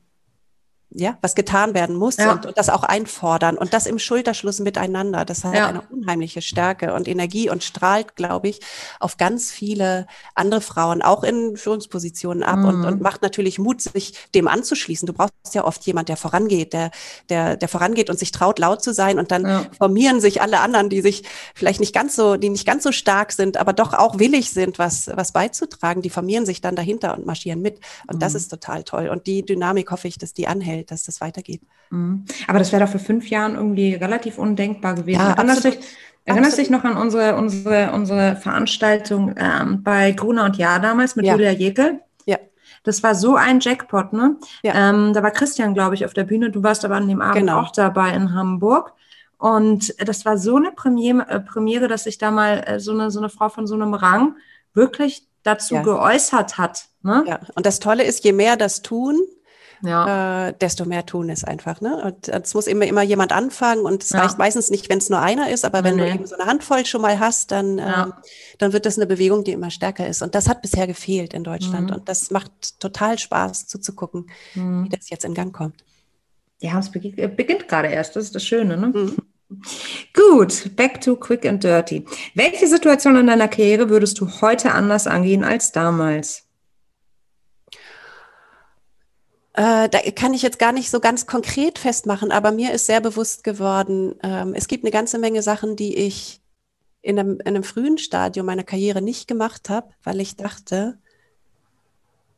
ja, 0.94 1.18
was 1.22 1.36
getan 1.36 1.74
werden 1.74 1.96
muss 1.96 2.18
ja. 2.18 2.34
und, 2.34 2.46
und, 2.46 2.58
das 2.58 2.70
auch 2.70 2.84
einfordern 2.84 3.58
und 3.58 3.74
das 3.74 3.86
im 3.86 3.98
Schulterschluss 3.98 4.60
miteinander. 4.60 5.24
Das 5.24 5.44
hat 5.44 5.56
ja. 5.56 5.68
eine 5.68 5.82
unheimliche 5.90 6.42
Stärke 6.42 6.94
und 6.94 7.08
Energie 7.08 7.50
und 7.50 7.64
strahlt, 7.64 8.16
glaube 8.16 8.50
ich, 8.50 8.60
auf 9.00 9.16
ganz 9.16 9.52
viele 9.52 10.06
andere 10.36 10.60
Frauen, 10.60 11.02
auch 11.02 11.24
in 11.24 11.56
Führungspositionen 11.56 12.44
ab 12.44 12.60
mhm. 12.60 12.66
und, 12.66 12.86
und 12.86 13.02
macht 13.02 13.22
natürlich 13.22 13.58
Mut, 13.58 13.82
sich 13.82 14.14
dem 14.36 14.50
anzuschließen. 14.50 15.06
Du 15.06 15.14
brauchst 15.14 15.32
ja 15.54 15.64
oft 15.64 15.86
jemand, 15.86 16.10
der 16.10 16.18
vorangeht, 16.18 16.74
der, 16.74 16.92
der, 17.30 17.56
der 17.56 17.70
vorangeht 17.70 18.10
und 18.10 18.20
sich 18.20 18.32
traut, 18.32 18.60
laut 18.60 18.84
zu 18.84 18.94
sein 18.94 19.18
und 19.18 19.32
dann 19.32 19.46
ja. 19.46 19.66
formieren 19.78 20.20
sich 20.20 20.42
alle 20.42 20.60
anderen, 20.60 20.90
die 20.90 21.02
sich 21.02 21.24
vielleicht 21.56 21.80
nicht 21.80 21.96
ganz 21.96 22.18
so, 22.18 22.36
die 22.36 22.50
nicht 22.50 22.66
ganz 22.66 22.84
so 22.84 22.92
stark 22.92 23.32
sind, 23.32 23.56
aber 23.56 23.72
doch 23.72 23.94
auch 23.94 24.20
willig 24.20 24.52
sind, 24.52 24.78
was, 24.78 25.10
was 25.14 25.32
beizutragen. 25.32 26.02
Die 26.02 26.10
formieren 26.10 26.46
sich 26.46 26.60
dann 26.60 26.76
dahinter 26.76 27.18
und 27.18 27.26
marschieren 27.26 27.62
mit. 27.62 27.80
Und 28.08 28.18
mhm. 28.18 28.20
das 28.20 28.36
ist 28.36 28.50
total 28.50 28.84
toll. 28.84 29.08
Und 29.08 29.26
die 29.26 29.46
Dynamik 29.46 29.90
hoffe 29.92 30.10
ich, 30.10 30.18
dass 30.18 30.34
die 30.34 30.48
anhält 30.48 30.81
Umfeld, 30.82 30.92
dass 30.92 31.04
das 31.04 31.22
weitergeht. 31.22 31.62
Mhm. 31.90 32.26
Aber 32.48 32.60
das 32.60 32.72
wäre 32.72 32.84
doch 32.84 32.92
für 32.92 33.00
fünf 33.00 33.30
Jahren 33.30 33.56
irgendwie 33.56 33.96
relativ 33.96 34.38
undenkbar 34.38 34.96
gewesen. 34.96 35.20
Ja, 35.20 35.34
erinnerst, 35.34 35.64
dich, 35.64 35.80
erinnerst 36.26 36.58
dich 36.58 36.70
noch 36.70 36.84
an 36.84 36.98
unsere, 36.98 37.36
unsere, 37.36 37.92
unsere 37.94 38.36
Veranstaltung 38.36 39.36
ähm, 39.38 39.84
bei 39.84 40.12
Gruner 40.12 40.46
und 40.46 40.58
Jahr 40.58 40.80
damals 40.80 41.16
mit 41.16 41.26
ja. 41.26 41.34
Julia 41.34 41.52
Jekel? 41.52 42.00
Ja. 42.26 42.38
Das 42.84 43.04
war 43.04 43.16
so 43.16 43.36
ein 43.36 43.60
Jackpot, 43.60 44.14
ne? 44.14 44.38
Ja. 44.64 44.90
Ähm, 44.90 45.14
da 45.14 45.22
war 45.24 45.32
Christian, 45.32 45.74
glaube 45.74 45.96
ich, 45.96 46.06
auf 46.06 46.14
der 46.14 46.24
Bühne. 46.24 46.50
Du 46.50 46.64
warst 46.64 46.84
aber 46.86 46.96
an 46.96 47.08
dem 47.08 47.22
Abend 47.22 47.38
genau. 47.38 47.62
auch 47.62 47.72
dabei 47.72 48.14
in 48.14 48.34
Hamburg. 48.34 48.94
Und 49.38 49.96
das 49.98 50.24
war 50.26 50.38
so 50.38 50.56
eine 50.56 50.72
Premiere, 50.72 51.28
äh, 51.28 51.40
Premiere 51.40 51.88
dass 51.88 52.04
sich 52.04 52.18
da 52.18 52.30
mal 52.30 52.64
äh, 52.66 52.80
so, 52.80 52.92
eine, 52.92 53.10
so 53.10 53.20
eine 53.20 53.30
Frau 53.30 53.50
von 53.50 53.66
so 53.66 53.74
einem 53.74 53.94
Rang 53.94 54.36
wirklich 54.74 55.28
dazu 55.44 55.76
ja. 55.76 55.82
geäußert 55.82 56.60
hat. 56.60 56.86
Ne? 57.02 57.24
Ja, 57.28 57.40
und 57.56 57.66
das 57.66 57.80
Tolle 57.80 58.04
ist, 58.04 58.24
je 58.24 58.34
mehr 58.34 58.56
das 58.56 58.84
tun, 58.84 59.20
ja. 59.84 60.48
äh, 60.48 60.54
desto 60.60 60.86
mehr 60.86 61.06
tun 61.06 61.30
es 61.30 61.44
einfach. 61.44 61.82
Ne? 61.82 62.04
Und 62.04 62.28
es 62.28 62.54
muss 62.54 62.68
immer, 62.68 62.86
immer 62.86 63.02
jemand 63.02 63.32
anfangen 63.32 63.86
und 63.86 64.04
es 64.04 64.12
ja. 64.12 64.22
reicht 64.22 64.38
meistens 64.38 64.70
nicht, 64.70 64.90
wenn 64.90 65.00
es 65.00 65.10
nur 65.10 65.20
einer 65.20 65.50
ist, 65.50 65.66
aber 65.66 65.84
wenn 65.84 65.96
nee. 65.96 66.08
du 66.08 66.16
eben 66.16 66.26
so 66.26 66.36
eine 66.36 66.46
Handvoll 66.46 66.86
schon 66.86 67.02
mal 67.02 67.20
hast, 67.20 67.52
dann, 67.52 67.78
ja. 67.78 68.04
ähm, 68.04 68.14
dann 68.58 68.74
wird 68.74 68.86
das 68.86 68.98
eine 68.98 69.08
Bewegung, 69.08 69.44
die 69.44 69.52
immer 69.52 69.72
stärker 69.72 70.08
ist. 70.08 70.22
Und 70.22 70.36
das 70.36 70.48
hat 70.48 70.62
bisher 70.62 70.88
gefehlt 70.88 71.34
in 71.34 71.44
Deutschland. 71.44 71.90
Mhm. 71.90 71.96
Und 71.98 72.10
das 72.10 72.32
macht 72.32 72.80
total 72.80 73.18
Spaß 73.18 73.68
zuzugucken, 73.68 74.30
mhm. 74.56 74.86
wie 74.86 74.90
das 74.90 75.10
jetzt 75.10 75.26
in 75.26 75.34
Gang 75.34 75.54
kommt. 75.54 75.84
Ja, 76.60 76.78
es 76.80 76.90
beginnt, 76.90 77.18
äh, 77.18 77.28
beginnt 77.28 77.68
gerade 77.68 77.88
erst, 77.88 78.16
das 78.16 78.26
ist 78.26 78.36
das 78.36 78.44
Schöne. 78.44 78.78
Ne? 78.78 78.88
Mhm. 78.88 79.18
Gut, 80.14 80.76
back 80.76 81.02
to 81.02 81.16
quick 81.16 81.46
and 81.46 81.64
dirty. 81.64 82.06
Welche 82.36 82.68
Situation 82.68 83.18
in 83.18 83.28
deiner 83.28 83.48
Karriere 83.48 83.90
würdest 83.90 84.20
du 84.20 84.28
heute 84.42 84.72
anders 84.72 85.08
angehen 85.08 85.44
als 85.44 85.72
damals? 85.72 86.48
Äh, 89.54 89.90
da 89.90 90.00
kann 90.16 90.34
ich 90.34 90.42
jetzt 90.42 90.60
gar 90.60 90.72
nicht 90.72 90.90
so 90.90 91.00
ganz 91.00 91.26
konkret 91.26 91.78
festmachen, 91.78 92.32
aber 92.32 92.52
mir 92.52 92.72
ist 92.72 92.86
sehr 92.86 93.02
bewusst 93.02 93.44
geworden, 93.44 94.16
ähm, 94.24 94.54
es 94.54 94.68
gibt 94.68 94.84
eine 94.84 94.92
ganze 94.92 95.18
Menge 95.20 95.42
Sachen, 95.42 95.76
die 95.76 95.96
ich 95.96 96.40
in 97.02 97.20
einem, 97.20 97.40
in 97.40 97.48
einem 97.48 97.64
frühen 97.64 97.98
Stadium 97.98 98.46
meiner 98.46 98.64
Karriere 98.64 99.02
nicht 99.02 99.28
gemacht 99.28 99.70
habe, 99.70 99.90
weil 100.04 100.22
ich 100.22 100.38
dachte, 100.38 100.98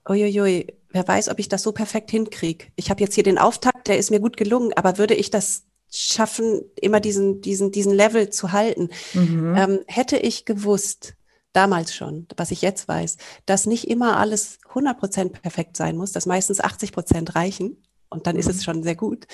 uiuiui, 0.09 0.73
wer 0.89 1.07
weiß, 1.07 1.29
ob 1.29 1.39
ich 1.39 1.49
das 1.49 1.61
so 1.61 1.71
perfekt 1.71 2.11
hinkriege. 2.11 2.65
Ich 2.75 2.89
habe 2.89 3.01
jetzt 3.01 3.15
hier 3.15 3.23
den 3.23 3.37
Auftakt, 3.37 3.87
der 3.87 3.97
ist 3.97 4.09
mir 4.09 4.19
gut 4.19 4.37
gelungen, 4.37 4.73
aber 4.73 4.97
würde 4.97 5.13
ich 5.13 5.29
das 5.29 5.63
schaffen, 5.91 6.61
immer 6.81 6.99
diesen, 6.99 7.41
diesen, 7.41 7.71
diesen 7.71 7.93
Level 7.93 8.29
zu 8.29 8.51
halten? 8.51 8.89
Mhm. 9.13 9.55
Ähm, 9.55 9.79
hätte 9.87 10.17
ich 10.17 10.45
gewusst, 10.45 11.15
damals 11.53 11.95
schon, 11.95 12.27
was 12.35 12.51
ich 12.51 12.61
jetzt 12.61 12.87
weiß, 12.87 13.17
dass 13.45 13.65
nicht 13.65 13.87
immer 13.87 14.17
alles 14.17 14.59
100% 14.73 15.29
perfekt 15.29 15.77
sein 15.77 15.95
muss, 15.95 16.11
dass 16.11 16.25
meistens 16.25 16.61
80% 16.61 17.35
reichen, 17.35 17.77
und 18.13 18.27
dann 18.27 18.35
ist 18.35 18.47
es 18.47 18.57
mhm. 18.57 18.61
schon 18.61 18.83
sehr 18.83 18.95
gut, 18.95 19.25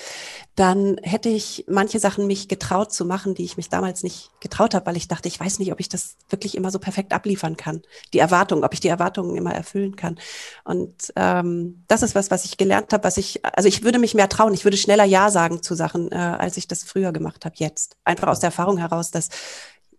dann 0.56 0.96
hätte 1.02 1.28
ich 1.28 1.66
manche 1.68 1.98
Sachen 1.98 2.26
mich 2.26 2.48
getraut 2.48 2.92
zu 2.92 3.04
machen, 3.04 3.34
die 3.34 3.44
ich 3.44 3.56
mich 3.56 3.68
damals 3.68 4.02
nicht 4.02 4.30
getraut 4.40 4.74
habe, 4.74 4.86
weil 4.86 4.96
ich 4.96 5.06
dachte, 5.06 5.28
ich 5.28 5.38
weiß 5.38 5.58
nicht, 5.58 5.70
ob 5.70 5.80
ich 5.80 5.88
das 5.88 6.16
wirklich 6.30 6.56
immer 6.56 6.70
so 6.70 6.78
perfekt 6.78 7.12
abliefern 7.12 7.56
kann. 7.56 7.82
Die 8.14 8.18
Erwartung, 8.18 8.64
ob 8.64 8.72
ich 8.72 8.80
die 8.80 8.88
Erwartungen 8.88 9.36
immer 9.36 9.54
erfüllen 9.54 9.96
kann. 9.96 10.18
Und 10.64 11.12
ähm, 11.14 11.84
das 11.88 12.02
ist 12.02 12.14
was, 12.14 12.30
was 12.30 12.44
ich 12.44 12.56
gelernt 12.56 12.92
habe, 12.92 13.04
was 13.04 13.18
ich, 13.18 13.44
also 13.44 13.68
ich 13.68 13.84
würde 13.84 13.98
mich 13.98 14.14
mehr 14.14 14.28
trauen, 14.28 14.54
ich 14.54 14.64
würde 14.64 14.76
schneller 14.78 15.04
Ja 15.04 15.30
sagen 15.30 15.62
zu 15.62 15.74
Sachen, 15.74 16.10
äh, 16.10 16.16
als 16.16 16.56
ich 16.56 16.66
das 16.66 16.82
früher 16.82 17.12
gemacht 17.12 17.44
habe, 17.44 17.56
jetzt. 17.58 17.96
Einfach 18.04 18.28
aus 18.28 18.40
der 18.40 18.48
Erfahrung 18.48 18.78
heraus, 18.78 19.10
dass 19.10 19.28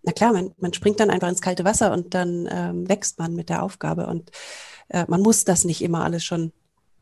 na 0.03 0.11
klar, 0.11 0.33
man, 0.33 0.53
man 0.57 0.73
springt 0.73 0.99
dann 0.99 1.09
einfach 1.09 1.29
ins 1.29 1.41
kalte 1.41 1.63
Wasser 1.63 1.91
und 1.91 2.13
dann 2.13 2.47
ähm, 2.51 2.89
wächst 2.89 3.19
man 3.19 3.35
mit 3.35 3.49
der 3.49 3.63
Aufgabe. 3.63 4.07
Und 4.07 4.31
äh, 4.89 5.05
man 5.07 5.21
muss 5.21 5.45
das 5.45 5.63
nicht 5.63 5.81
immer 5.81 6.03
alles 6.03 6.23
schon 6.23 6.51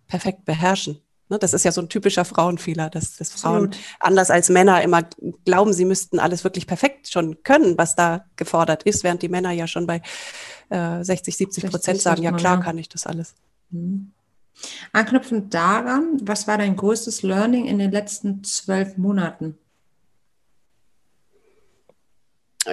perfekt 0.08 0.46
beherrschen. 0.46 1.02
Ne, 1.30 1.38
das 1.38 1.54
ist 1.54 1.64
ja 1.64 1.72
so 1.72 1.82
ein 1.82 1.90
typischer 1.90 2.26
Frauenfehler, 2.26 2.90
dass, 2.90 3.18
dass 3.18 3.30
Frauen 3.30 3.70
anders 4.00 4.32
als 4.32 4.50
Männer 4.50 4.82
immer 4.82 5.04
glauben, 5.46 5.74
sie 5.74 5.86
müssten 5.86 6.20
alles 6.20 6.44
wirklich 6.44 6.66
perfekt 6.66 7.08
schon 7.08 7.44
können, 7.44 7.78
was 7.78 7.96
da 7.96 8.26
gefordert 8.36 8.82
ist, 8.84 9.04
während 9.04 9.22
die 9.22 9.30
Männer 9.30 9.52
ja 9.52 9.68
schon 9.68 9.86
bei 9.86 10.02
äh, 10.70 11.04
60, 11.04 11.38
70 11.38 11.70
Prozent 11.70 12.02
sagen, 12.02 12.24
ja 12.24 12.32
klar 12.32 12.60
kann 12.60 12.80
ich 12.80 12.90
das 12.90 13.06
alles. 13.06 13.36
Mhm. 13.70 14.12
Anknüpfend 14.92 15.54
daran, 15.54 16.18
was 16.24 16.48
war 16.48 16.58
dein 16.58 16.76
größtes 16.76 17.22
Learning 17.22 17.66
in 17.66 17.78
den 17.78 17.92
letzten 17.92 18.44
zwölf 18.44 18.98
Monaten? 18.98 19.58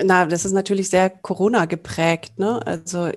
Na, 0.05 0.27
das 0.27 0.45
ist 0.45 0.53
natürlich 0.53 0.91
sehr 0.91 1.11
Corona 1.11 1.65
geprägt. 1.67 2.39
Ne? 2.39 2.65
Also 2.67 3.11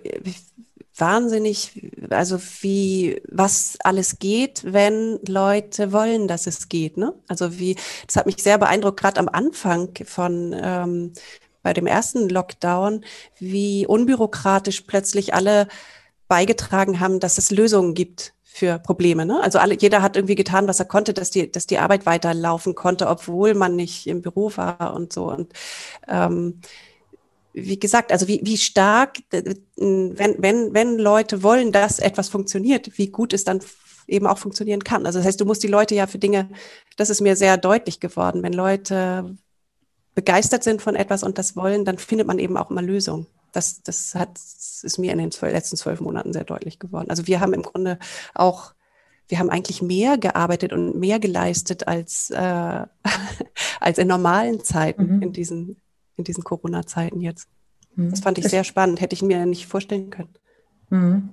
wahnsinnig, 0.96 1.92
also 2.10 2.40
wie, 2.62 3.22
was 3.30 3.78
alles 3.84 4.20
geht, 4.20 4.62
wenn 4.66 5.20
Leute 5.28 5.92
wollen, 5.92 6.28
dass 6.28 6.48
es 6.48 6.70
geht. 6.70 6.98
Ne? 6.98 7.14
Also 7.28 7.60
wie, 7.60 7.76
das 8.06 8.16
hat 8.18 8.26
mich 8.26 8.38
sehr 8.38 8.58
beeindruckt, 8.58 9.00
gerade 9.00 9.20
am 9.20 9.30
Anfang 9.30 9.90
von 10.06 10.56
ähm, 10.62 11.14
bei 11.62 11.74
dem 11.74 11.88
ersten 11.88 12.30
Lockdown, 12.30 13.04
wie 13.40 13.86
unbürokratisch 13.86 14.82
plötzlich 14.82 15.34
alle 15.34 15.68
beigetragen 16.28 17.00
haben, 17.00 17.20
dass 17.20 17.38
es 17.38 17.52
Lösungen 17.52 17.94
gibt 17.94 18.34
für 18.60 18.78
Probleme. 18.78 19.26
Ne? 19.26 19.42
Also 19.42 19.58
alle, 19.58 19.76
jeder 19.76 20.02
hat 20.02 20.18
irgendwie 20.18 20.36
getan, 20.36 20.68
was 20.68 20.80
er 20.80 20.86
konnte, 20.86 21.14
dass 21.14 21.32
die, 21.32 21.50
dass 21.50 21.66
die 21.66 21.80
Arbeit 21.80 22.06
weiterlaufen 22.06 22.76
konnte, 22.76 23.08
obwohl 23.08 23.54
man 23.54 23.76
nicht 23.76 24.06
im 24.06 24.22
Büro 24.22 24.52
war 24.56 24.94
und 24.94 25.14
so. 25.14 25.32
Und 25.32 25.54
ähm, 26.08 26.60
wie 27.54 27.80
gesagt, 27.80 28.12
also 28.12 28.28
wie, 28.28 28.42
wie 28.44 28.58
stark, 28.58 29.20
äh, 29.32 29.56
wenn, 29.78 30.36
wenn, 30.40 30.74
wenn 30.74 30.98
Leute 30.98 31.42
wollen, 31.42 31.72
dass 31.72 32.00
etwas 32.00 32.28
funktioniert, 32.28 32.98
wie 32.98 33.08
gut 33.08 33.34
es 33.34 33.46
dann 33.46 33.62
eben 34.08 34.28
auch 34.28 34.38
funktionieren 34.38 34.84
kann. 34.84 35.06
Also 35.06 35.20
das 35.20 35.28
heißt, 35.28 35.40
du 35.40 35.46
musst 35.46 35.64
die 35.64 35.68
Leute 35.68 35.96
ja 35.96 36.06
für 36.06 36.20
Dinge, 36.20 36.50
das 36.98 37.10
ist 37.10 37.22
mir 37.22 37.36
sehr 37.36 37.58
deutlich 37.58 38.02
geworden, 38.02 38.44
wenn 38.44 38.54
Leute 38.54 39.38
begeistert 40.16 40.64
sind 40.64 40.82
von 40.82 40.96
etwas 40.96 41.24
und 41.24 41.38
das 41.38 41.56
wollen, 41.56 41.86
dann 41.86 41.98
findet 41.98 42.28
man 42.28 42.40
eben 42.40 42.58
auch 42.58 42.70
immer 42.72 42.82
Lösungen. 42.82 43.28
Das, 43.52 43.82
das 43.84 44.16
hat, 44.16 44.36
das 44.36 44.82
ist 44.84 44.98
mir 44.98 45.12
in 45.12 45.18
den 45.18 45.32
letzten 45.42 45.78
zwölf 45.78 46.00
Monaten 46.02 46.34
sehr 46.34 46.44
deutlich 46.44 46.80
geworden. 46.80 47.10
Also 47.10 47.28
wir 47.28 47.40
haben 47.40 47.54
im 47.54 47.64
Grunde 47.64 48.00
auch, 48.34 48.74
wir 49.28 49.40
haben 49.40 49.50
eigentlich 49.50 49.82
mehr 49.82 50.18
gearbeitet 50.18 50.74
und 50.74 50.98
mehr 51.00 51.20
geleistet 51.20 51.88
als, 51.88 52.30
äh, 52.32 52.86
als 53.80 53.98
in 53.98 54.08
normalen 54.08 54.64
Zeiten 54.64 55.18
mhm. 55.18 55.22
in 55.22 55.34
diesen 55.34 55.78
in 56.20 56.26
diesen 56.26 56.44
Corona-Zeiten 56.44 57.22
jetzt. 57.22 57.48
Mhm. 57.96 58.12
Das 58.12 58.20
fand 58.20 58.38
ich 58.38 58.46
sehr 58.48 58.64
spannend, 58.64 59.02
hätte 59.02 59.16
ich 59.16 59.24
mir 59.24 59.46
nicht 59.48 59.66
vorstellen 59.66 60.12
können. 60.12 60.36
Mhm. 60.90 61.30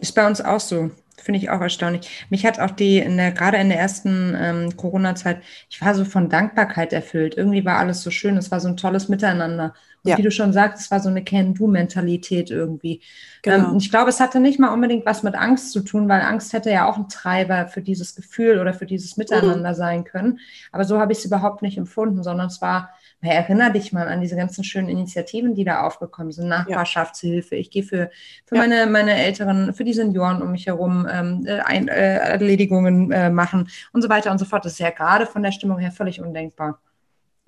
Ist 0.00 0.14
bei 0.14 0.26
uns 0.26 0.40
auch 0.40 0.60
so. 0.60 0.90
Finde 1.20 1.38
ich 1.38 1.50
auch 1.50 1.60
erstaunlich. 1.60 2.26
Mich 2.30 2.46
hat 2.46 2.58
auch 2.58 2.70
die, 2.70 2.98
in 2.98 3.16
der, 3.16 3.32
gerade 3.32 3.58
in 3.58 3.68
der 3.68 3.78
ersten 3.78 4.34
ähm, 4.38 4.76
Corona-Zeit, 4.76 5.42
ich 5.68 5.80
war 5.80 5.94
so 5.94 6.04
von 6.04 6.28
Dankbarkeit 6.28 6.92
erfüllt. 6.92 7.36
Irgendwie 7.36 7.64
war 7.64 7.78
alles 7.78 8.02
so 8.02 8.10
schön. 8.10 8.36
Es 8.36 8.50
war 8.50 8.60
so 8.60 8.68
ein 8.68 8.76
tolles 8.76 9.08
Miteinander. 9.08 9.74
Und 10.02 10.10
ja. 10.10 10.18
wie 10.18 10.22
du 10.22 10.30
schon 10.30 10.52
sagst, 10.52 10.82
es 10.82 10.90
war 10.90 11.00
so 11.00 11.10
eine 11.10 11.22
Can-Do-Mentalität 11.22 12.50
irgendwie. 12.50 13.02
Genau. 13.42 13.70
Ähm, 13.70 13.76
ich 13.76 13.90
glaube, 13.90 14.08
es 14.08 14.20
hatte 14.20 14.40
nicht 14.40 14.58
mal 14.58 14.72
unbedingt 14.72 15.04
was 15.04 15.22
mit 15.22 15.34
Angst 15.34 15.72
zu 15.72 15.80
tun, 15.80 16.08
weil 16.08 16.22
Angst 16.22 16.52
hätte 16.52 16.70
ja 16.70 16.88
auch 16.88 16.96
ein 16.96 17.08
Treiber 17.08 17.68
für 17.68 17.82
dieses 17.82 18.14
Gefühl 18.14 18.60
oder 18.60 18.72
für 18.72 18.86
dieses 18.86 19.16
Miteinander 19.16 19.70
mhm. 19.70 19.74
sein 19.74 20.04
können. 20.04 20.40
Aber 20.72 20.84
so 20.84 20.98
habe 20.98 21.12
ich 21.12 21.18
es 21.18 21.24
überhaupt 21.26 21.62
nicht 21.62 21.76
empfunden, 21.76 22.22
sondern 22.22 22.46
es 22.46 22.62
war 22.62 22.90
erinnere 23.28 23.72
dich 23.72 23.92
mal 23.92 24.08
an 24.08 24.20
diese 24.20 24.36
ganzen 24.36 24.64
schönen 24.64 24.88
Initiativen, 24.88 25.54
die 25.54 25.64
da 25.64 25.82
aufgekommen 25.82 26.32
sind. 26.32 26.48
Nachbarschaftshilfe. 26.48 27.54
Ich 27.56 27.70
gehe 27.70 27.82
für, 27.82 28.10
für 28.46 28.56
ja. 28.56 28.62
meine, 28.62 28.86
meine 28.86 29.14
Älteren, 29.14 29.74
für 29.74 29.84
die 29.84 29.92
Senioren 29.92 30.42
um 30.42 30.52
mich 30.52 30.66
herum 30.66 31.06
ähm, 31.10 31.44
äh, 31.46 31.60
ein, 31.60 31.88
äh, 31.88 32.16
Erledigungen 32.16 33.12
äh, 33.12 33.30
machen 33.30 33.68
und 33.92 34.02
so 34.02 34.08
weiter 34.08 34.30
und 34.30 34.38
so 34.38 34.44
fort. 34.44 34.64
Das 34.64 34.72
ist 34.72 34.78
ja 34.78 34.90
gerade 34.90 35.26
von 35.26 35.42
der 35.42 35.52
Stimmung 35.52 35.78
her 35.78 35.92
völlig 35.92 36.20
undenkbar. 36.20 36.80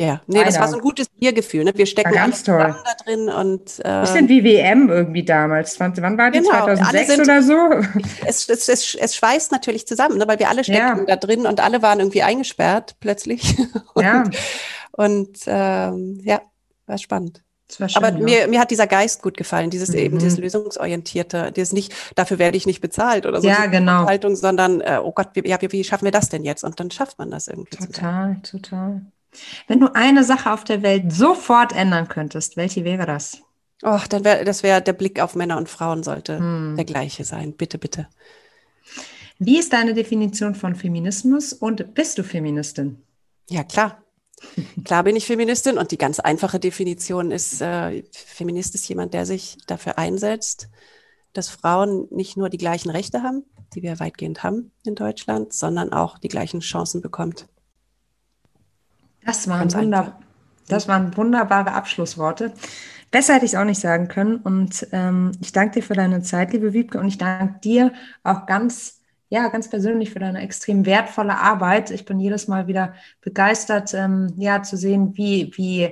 Ja, 0.03 0.21
nee, 0.27 0.39
Leider. 0.39 0.47
das 0.47 0.59
war 0.59 0.67
so 0.67 0.77
ein 0.77 0.83
gutes 0.83 1.09
Biergefühl. 1.09 1.63
Ne? 1.63 1.73
Wir 1.77 1.87
stecken 1.87 2.13
toll. 2.45 2.75
da 2.85 3.05
drin 3.05 3.29
und 3.29 3.79
äh, 3.85 4.01
bisschen 4.01 4.29
wie 4.29 4.43
WM 4.43 4.91
irgendwie 4.91 5.25
damals. 5.25 5.79
Wann 5.79 6.19
war 6.19 6.33
die? 6.33 6.41
Genau, 6.41 6.51
2006 6.51 7.07
sind, 7.07 7.21
oder 7.21 7.43
so? 7.43 7.53
Es, 8.27 8.49
es, 8.49 8.69
es, 8.69 8.97
es, 8.97 9.15
schweißt 9.15 9.53
natürlich 9.53 9.87
zusammen, 9.87 10.19
ne? 10.19 10.27
weil 10.27 10.41
wir 10.41 10.49
alle 10.49 10.65
stecken 10.65 10.99
ja. 10.99 11.05
da 11.07 11.17
drin 11.17 11.47
und 11.47 11.61
alle 11.61 11.83
waren 11.83 12.01
irgendwie 12.01 12.23
eingesperrt 12.23 12.97
plötzlich. 12.99 13.57
und, 13.95 14.03
ja. 14.03 14.25
Und 14.91 15.39
ähm, 15.47 16.21
ja, 16.25 16.41
war 16.87 16.99
spannend. 16.99 17.43
Schön, 17.71 17.89
Aber 17.95 18.11
ja. 18.11 18.19
mir, 18.19 18.49
mir 18.49 18.61
hat 18.61 18.71
dieser 18.71 18.89
Geist 18.89 19.23
gut 19.23 19.37
gefallen, 19.37 19.71
dieses 19.71 19.91
mhm. 19.91 19.99
eben, 19.99 20.19
dieses 20.19 20.39
lösungsorientierte, 20.39 21.53
dieses 21.53 21.73
nicht, 21.73 21.95
dafür 22.17 22.41
werde 22.41 22.57
ich 22.57 22.67
nicht 22.67 22.81
bezahlt 22.81 23.25
oder 23.25 23.41
so. 23.41 23.47
Ja, 23.47 23.67
genau. 23.67 24.07
Haltung, 24.07 24.35
sondern, 24.35 24.81
äh, 24.81 24.99
oh 25.03 25.13
Gott, 25.13 25.29
wie, 25.35 25.49
ja, 25.49 25.63
wie, 25.63 25.71
wie 25.71 25.85
schaffen 25.85 26.05
wir 26.05 26.13
das 26.13 26.29
denn 26.29 26.43
jetzt? 26.43 26.65
Und 26.65 26.81
dann 26.81 26.91
schafft 26.91 27.19
man 27.19 27.31
das 27.31 27.47
irgendwie. 27.47 27.77
Total, 27.77 28.37
total. 28.43 29.03
Wenn 29.67 29.81
du 29.81 29.95
eine 29.95 30.25
Sache 30.25 30.53
auf 30.53 30.65
der 30.65 30.83
Welt 30.83 31.13
sofort 31.13 31.75
ändern 31.75 32.09
könntest, 32.09 32.57
welche 32.57 32.85
wäre 32.85 33.07
das? 33.07 33.43
Oh, 33.83 34.01
dann 34.09 34.25
wäre, 34.25 34.45
das 34.45 34.63
wäre 34.63 34.81
der 34.81 34.93
Blick 34.93 35.21
auf 35.21 35.35
Männer 35.35 35.57
und 35.57 35.69
Frauen 35.69 36.03
sollte 36.03 36.39
hm. 36.39 36.77
der 36.77 36.85
gleiche 36.85 37.25
sein. 37.25 37.55
Bitte, 37.55 37.79
bitte. 37.79 38.09
Wie 39.39 39.59
ist 39.59 39.73
deine 39.73 39.95
Definition 39.95 40.55
von 40.55 40.77
Feminismus 40.77 41.53
und 41.53 41.95
bist 41.95 42.19
du 42.19 42.23
Feministin? 42.23 43.03
Ja, 43.49 43.65
klar. 43.65 44.03
Klar 44.85 45.05
bin 45.05 45.17
ich 45.17 45.27
Feministin 45.27 45.79
und 45.79 45.91
die 45.91 45.99
ganz 45.99 46.21
einfache 46.21 46.59
Definition 46.59 47.31
ist, 47.31 47.61
äh, 47.61 48.03
Feminist 48.13 48.75
ist 48.75 48.89
jemand, 48.89 49.15
der 49.15 49.27
sich 49.27 49.57
dafür 49.67 49.99
einsetzt, 49.99 50.69
dass 51.33 51.49
Frauen 51.49 52.09
nicht 52.11 52.37
nur 52.37 52.51
die 52.51 52.59
gleichen 52.59 52.91
Rechte 52.91 53.23
haben, 53.23 53.45
die 53.75 53.83
wir 53.83 54.01
weitgehend 54.01 54.43
haben 54.43 54.73
in 54.85 54.95
Deutschland, 54.95 55.53
sondern 55.53 55.93
auch 55.93 56.19
die 56.19 56.29
gleichen 56.29 56.61
Chancen 56.61 57.01
bekommt. 57.01 57.47
Das 59.25 59.49
waren, 59.49 59.73
wunder 59.73 60.19
das 60.69 60.89
waren 60.89 61.17
wunderbare 61.17 61.73
Abschlussworte. 61.73 62.53
Besser 63.11 63.35
hätte 63.35 63.45
ich 63.45 63.53
es 63.53 63.59
auch 63.59 63.65
nicht 63.65 63.81
sagen 63.81 64.09
können. 64.09 64.37
Und 64.37 64.87
ähm, 64.93 65.33
ich 65.41 65.53
danke 65.53 65.81
dir 65.81 65.83
für 65.83 65.95
deine 65.95 66.23
Zeit, 66.23 66.53
liebe 66.53 66.73
Wiebke, 66.73 66.99
und 66.99 67.09
ich 67.09 67.19
danke 67.19 67.61
dir 67.61 67.93
auch 68.23 68.47
ganz 68.47 69.03
ja, 69.33 69.49
ganz 69.49 69.71
persönlich 69.71 70.11
für 70.11 70.19
deine 70.19 70.43
extrem 70.43 70.85
wertvolle 70.85 71.39
Arbeit. 71.39 71.91
Ich 71.91 72.05
bin 72.05 72.21
jedes 72.21 72.49
Mal 72.49 72.67
wieder 72.67 72.93
begeistert, 73.23 73.95
ähm, 73.95 74.35
ja, 74.37 74.63
zu 74.63 74.77
sehen, 74.77 75.17
wie, 75.17 75.51
wie, 75.57 75.91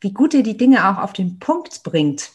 wie 0.00 0.12
gut 0.14 0.32
ihr 0.32 0.42
die 0.42 0.56
Dinge 0.56 0.88
auch 0.88 0.96
auf 0.96 1.12
den 1.12 1.38
Punkt 1.38 1.82
bringt. 1.82 2.30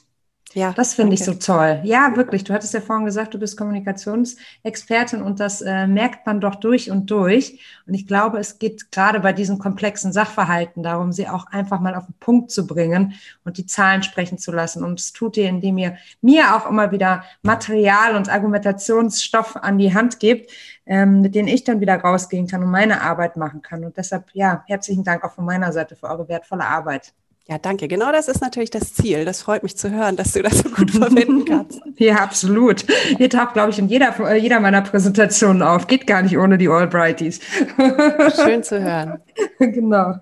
Ja, 0.54 0.74
das 0.74 0.94
finde 0.94 1.14
ich 1.14 1.24
so 1.24 1.34
toll. 1.34 1.80
Ja, 1.84 2.16
wirklich. 2.16 2.44
Du 2.44 2.54
hattest 2.54 2.74
ja 2.74 2.82
vorhin 2.82 3.06
gesagt, 3.06 3.34
du 3.34 3.40
bist 3.40 3.58
Kommunikationsexpertin 3.58 5.22
und 5.22 5.40
das 5.40 5.62
äh, 5.62 5.88
merkt 5.88 6.26
man 6.26 6.42
doch 6.42 6.56
durch 6.56 6.92
und 6.92 7.10
durch. 7.10 7.60
Und 7.88 7.94
ich 7.94 8.06
glaube, 8.06 8.38
es 8.38 8.60
geht 8.60 8.92
gerade 8.92 9.22
bei 9.22 9.32
diesen 9.34 9.60
komplexen 9.60 10.12
Sachverhalten 10.12 10.84
darum, 10.84 11.12
sie 11.12 11.28
auch 11.28 11.46
einfach 11.48 11.80
mal 11.80 11.96
auf 11.96 12.06
den 12.06 12.16
Punkt 12.20 12.52
zu 12.52 12.68
bringen 12.68 13.14
und 13.46 13.58
die 13.58 13.66
Zahlen 13.66 14.04
sprechen 14.04 14.38
zu 14.38 14.52
lassen. 14.52 14.84
Und 14.84 15.00
es 15.00 15.14
tut 15.14 15.38
ihr, 15.38 15.48
indem 15.48 15.78
ihr 15.78 15.98
mir 16.22 16.56
auch 16.56 16.70
immer 16.70 16.92
wieder 16.92 17.24
Material 17.44 18.16
und 18.16 18.30
Argumentationsstoff 18.30 19.56
an 19.56 19.78
die 19.78 19.94
Hand 19.94 20.20
gebt, 20.20 20.52
ähm, 20.86 21.22
mit 21.22 21.36
denen 21.36 21.48
ich 21.48 21.64
dann 21.64 21.80
wieder 21.80 21.96
rausgehen 21.96 22.48
kann 22.48 22.64
und 22.64 22.72
meine 22.72 23.02
Arbeit 23.02 23.38
machen 23.38 23.62
kann. 23.62 23.86
Und 23.86 23.96
deshalb, 23.96 24.26
ja, 24.34 24.64
herzlichen 24.68 25.04
Dank 25.04 25.24
auch 25.24 25.32
von 25.32 25.46
meiner 25.46 25.72
Seite 25.72 25.96
für 25.96 26.08
eure 26.08 26.28
wertvolle 26.28 26.66
Arbeit. 26.66 27.14
Ja, 27.52 27.58
danke. 27.58 27.90
Genau 27.90 28.14
das 28.14 28.30
ist 28.30 28.40
natürlich 28.40 28.70
das 28.70 28.94
Ziel. 28.94 29.26
Das 29.26 29.42
freut 29.42 29.62
mich 29.62 29.76
zu 29.76 29.92
hören, 29.92 30.16
dass 30.16 30.32
du 30.32 30.42
das 30.42 30.60
so 30.60 30.70
gut 30.70 30.90
verwenden 30.92 31.44
kannst. 31.44 31.82
ja, 31.98 32.16
absolut. 32.16 32.86
Hier 33.18 33.30
taucht, 33.30 33.52
glaube 33.52 33.72
ich, 33.72 33.78
in 33.78 33.90
jeder, 33.90 34.18
äh, 34.22 34.38
jeder 34.38 34.62
meiner 34.62 34.82
Präsentationen 34.82 35.62
auf. 35.62 35.86
Geht 35.88 36.08
gar 36.08 36.22
nicht 36.22 36.38
ohne 36.38 36.58
die 36.58 36.70
Albrighties. 36.70 37.42
Schön 38.42 38.64
zu 38.64 38.82
hören. 38.82 39.20
genau. 39.60 40.14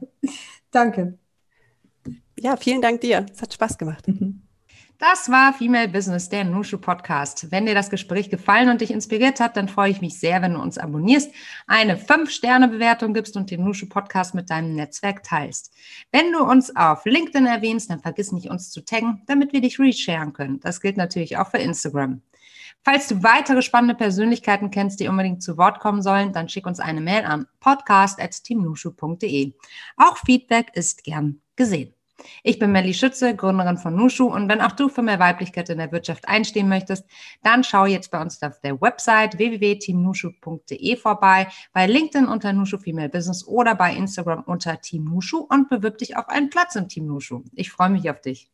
Danke. 0.72 1.20
Ja, 2.40 2.58
vielen 2.58 2.82
Dank 2.82 3.02
dir. 3.02 3.28
Es 3.32 3.44
hat 3.44 3.54
Spaß 3.54 3.78
gemacht. 3.78 4.06
Das 5.02 5.32
war 5.32 5.54
Female 5.54 5.88
Business, 5.88 6.28
der 6.28 6.44
Nushu 6.44 6.78
Podcast. 6.78 7.50
Wenn 7.52 7.66
dir 7.66 7.74
das 7.74 7.90
Gespräch 7.90 8.30
gefallen 8.30 8.68
und 8.68 8.82
dich 8.82 8.92
inspiriert 8.92 9.40
hat, 9.40 9.56
dann 9.56 9.70
freue 9.70 9.92
ich 9.92 10.02
mich 10.02 10.20
sehr, 10.20 10.42
wenn 10.42 10.56
du 10.56 10.60
uns 10.60 10.78
abonnierst, 10.78 11.32
eine 11.68 11.96
5-Sterne-Bewertung 11.96 13.14
gibst 13.14 13.38
und 13.38 13.50
den 13.50 13.64
Nushu 13.64 13.88
Podcast 13.88 14.36
mit 14.36 14.50
deinem 14.50 14.76
Netzwerk 14.76 15.24
teilst. 15.24 15.74
Wenn 16.12 16.34
du 16.34 16.44
uns 16.44 16.76
auf 16.76 17.06
LinkedIn 17.06 17.46
erwähnst, 17.46 17.90
dann 17.90 18.02
vergiss 18.02 18.34
nicht, 18.34 18.50
uns 18.50 18.72
zu 18.72 18.84
taggen, 18.84 19.22
damit 19.26 19.54
wir 19.54 19.62
dich 19.62 19.80
resharen 19.80 20.34
können. 20.34 20.60
Das 20.60 20.82
gilt 20.82 20.98
natürlich 20.98 21.38
auch 21.38 21.48
für 21.48 21.60
Instagram. 21.60 22.22
Falls 22.84 23.08
du 23.08 23.24
weitere 23.24 23.62
spannende 23.62 23.96
Persönlichkeiten 23.96 24.70
kennst, 24.70 25.00
die 25.00 25.08
unbedingt 25.08 25.42
zu 25.42 25.58
Wort 25.58 25.80
kommen 25.80 26.02
sollen, 26.02 26.34
dann 26.34 26.50
schick 26.50 26.68
uns 26.68 26.82
eine 26.82 27.00
Mail 27.00 27.24
an 27.24 27.48
podcast.teamnushu.de. 27.62 29.54
Auch 29.96 30.18
Feedback 30.18 30.72
ist 30.74 31.06
gern 31.06 31.42
gesehen. 31.56 31.94
Ich 32.44 32.60
bin 32.60 32.72
Melly 32.72 32.94
Schütze, 32.94 33.36
Gründerin 33.36 33.78
von 33.78 33.96
Nushu 33.96 34.26
und 34.26 34.50
wenn 34.50 34.62
auch 34.62 34.74
du 34.74 34.90
für 34.90 35.02
mehr 35.02 35.20
Weiblichkeit 35.20 35.70
in 35.70 35.78
der 35.78 35.92
Wirtschaft 35.92 36.28
einstehen 36.28 36.70
möchtest, 36.70 37.06
dann 37.44 37.64
schau 37.64 37.86
jetzt 37.86 38.12
bei 38.12 38.22
uns 38.22 38.42
auf 38.42 38.60
der 38.62 38.80
Website 38.82 39.38
www.teamnushu.de 39.38 40.96
vorbei, 40.98 41.48
bei 41.74 41.88
LinkedIn 41.88 42.28
unter 42.28 42.54
Nushu 42.54 42.78
Female 42.78 43.10
Business 43.10 43.46
oder 43.48 43.76
bei 43.76 43.94
Instagram 43.94 44.44
unter 44.46 44.80
Team 44.82 45.06
Nushu 45.06 45.46
und 45.50 45.70
bewirb 45.70 45.98
dich 45.98 46.18
auf 46.18 46.30
einen 46.30 46.50
Platz 46.50 46.76
im 46.76 46.88
Team 46.88 47.08
Nushu. 47.08 47.44
Ich 47.54 47.72
freue 47.72 47.90
mich 47.90 48.10
auf 48.10 48.22
dich. 48.22 48.50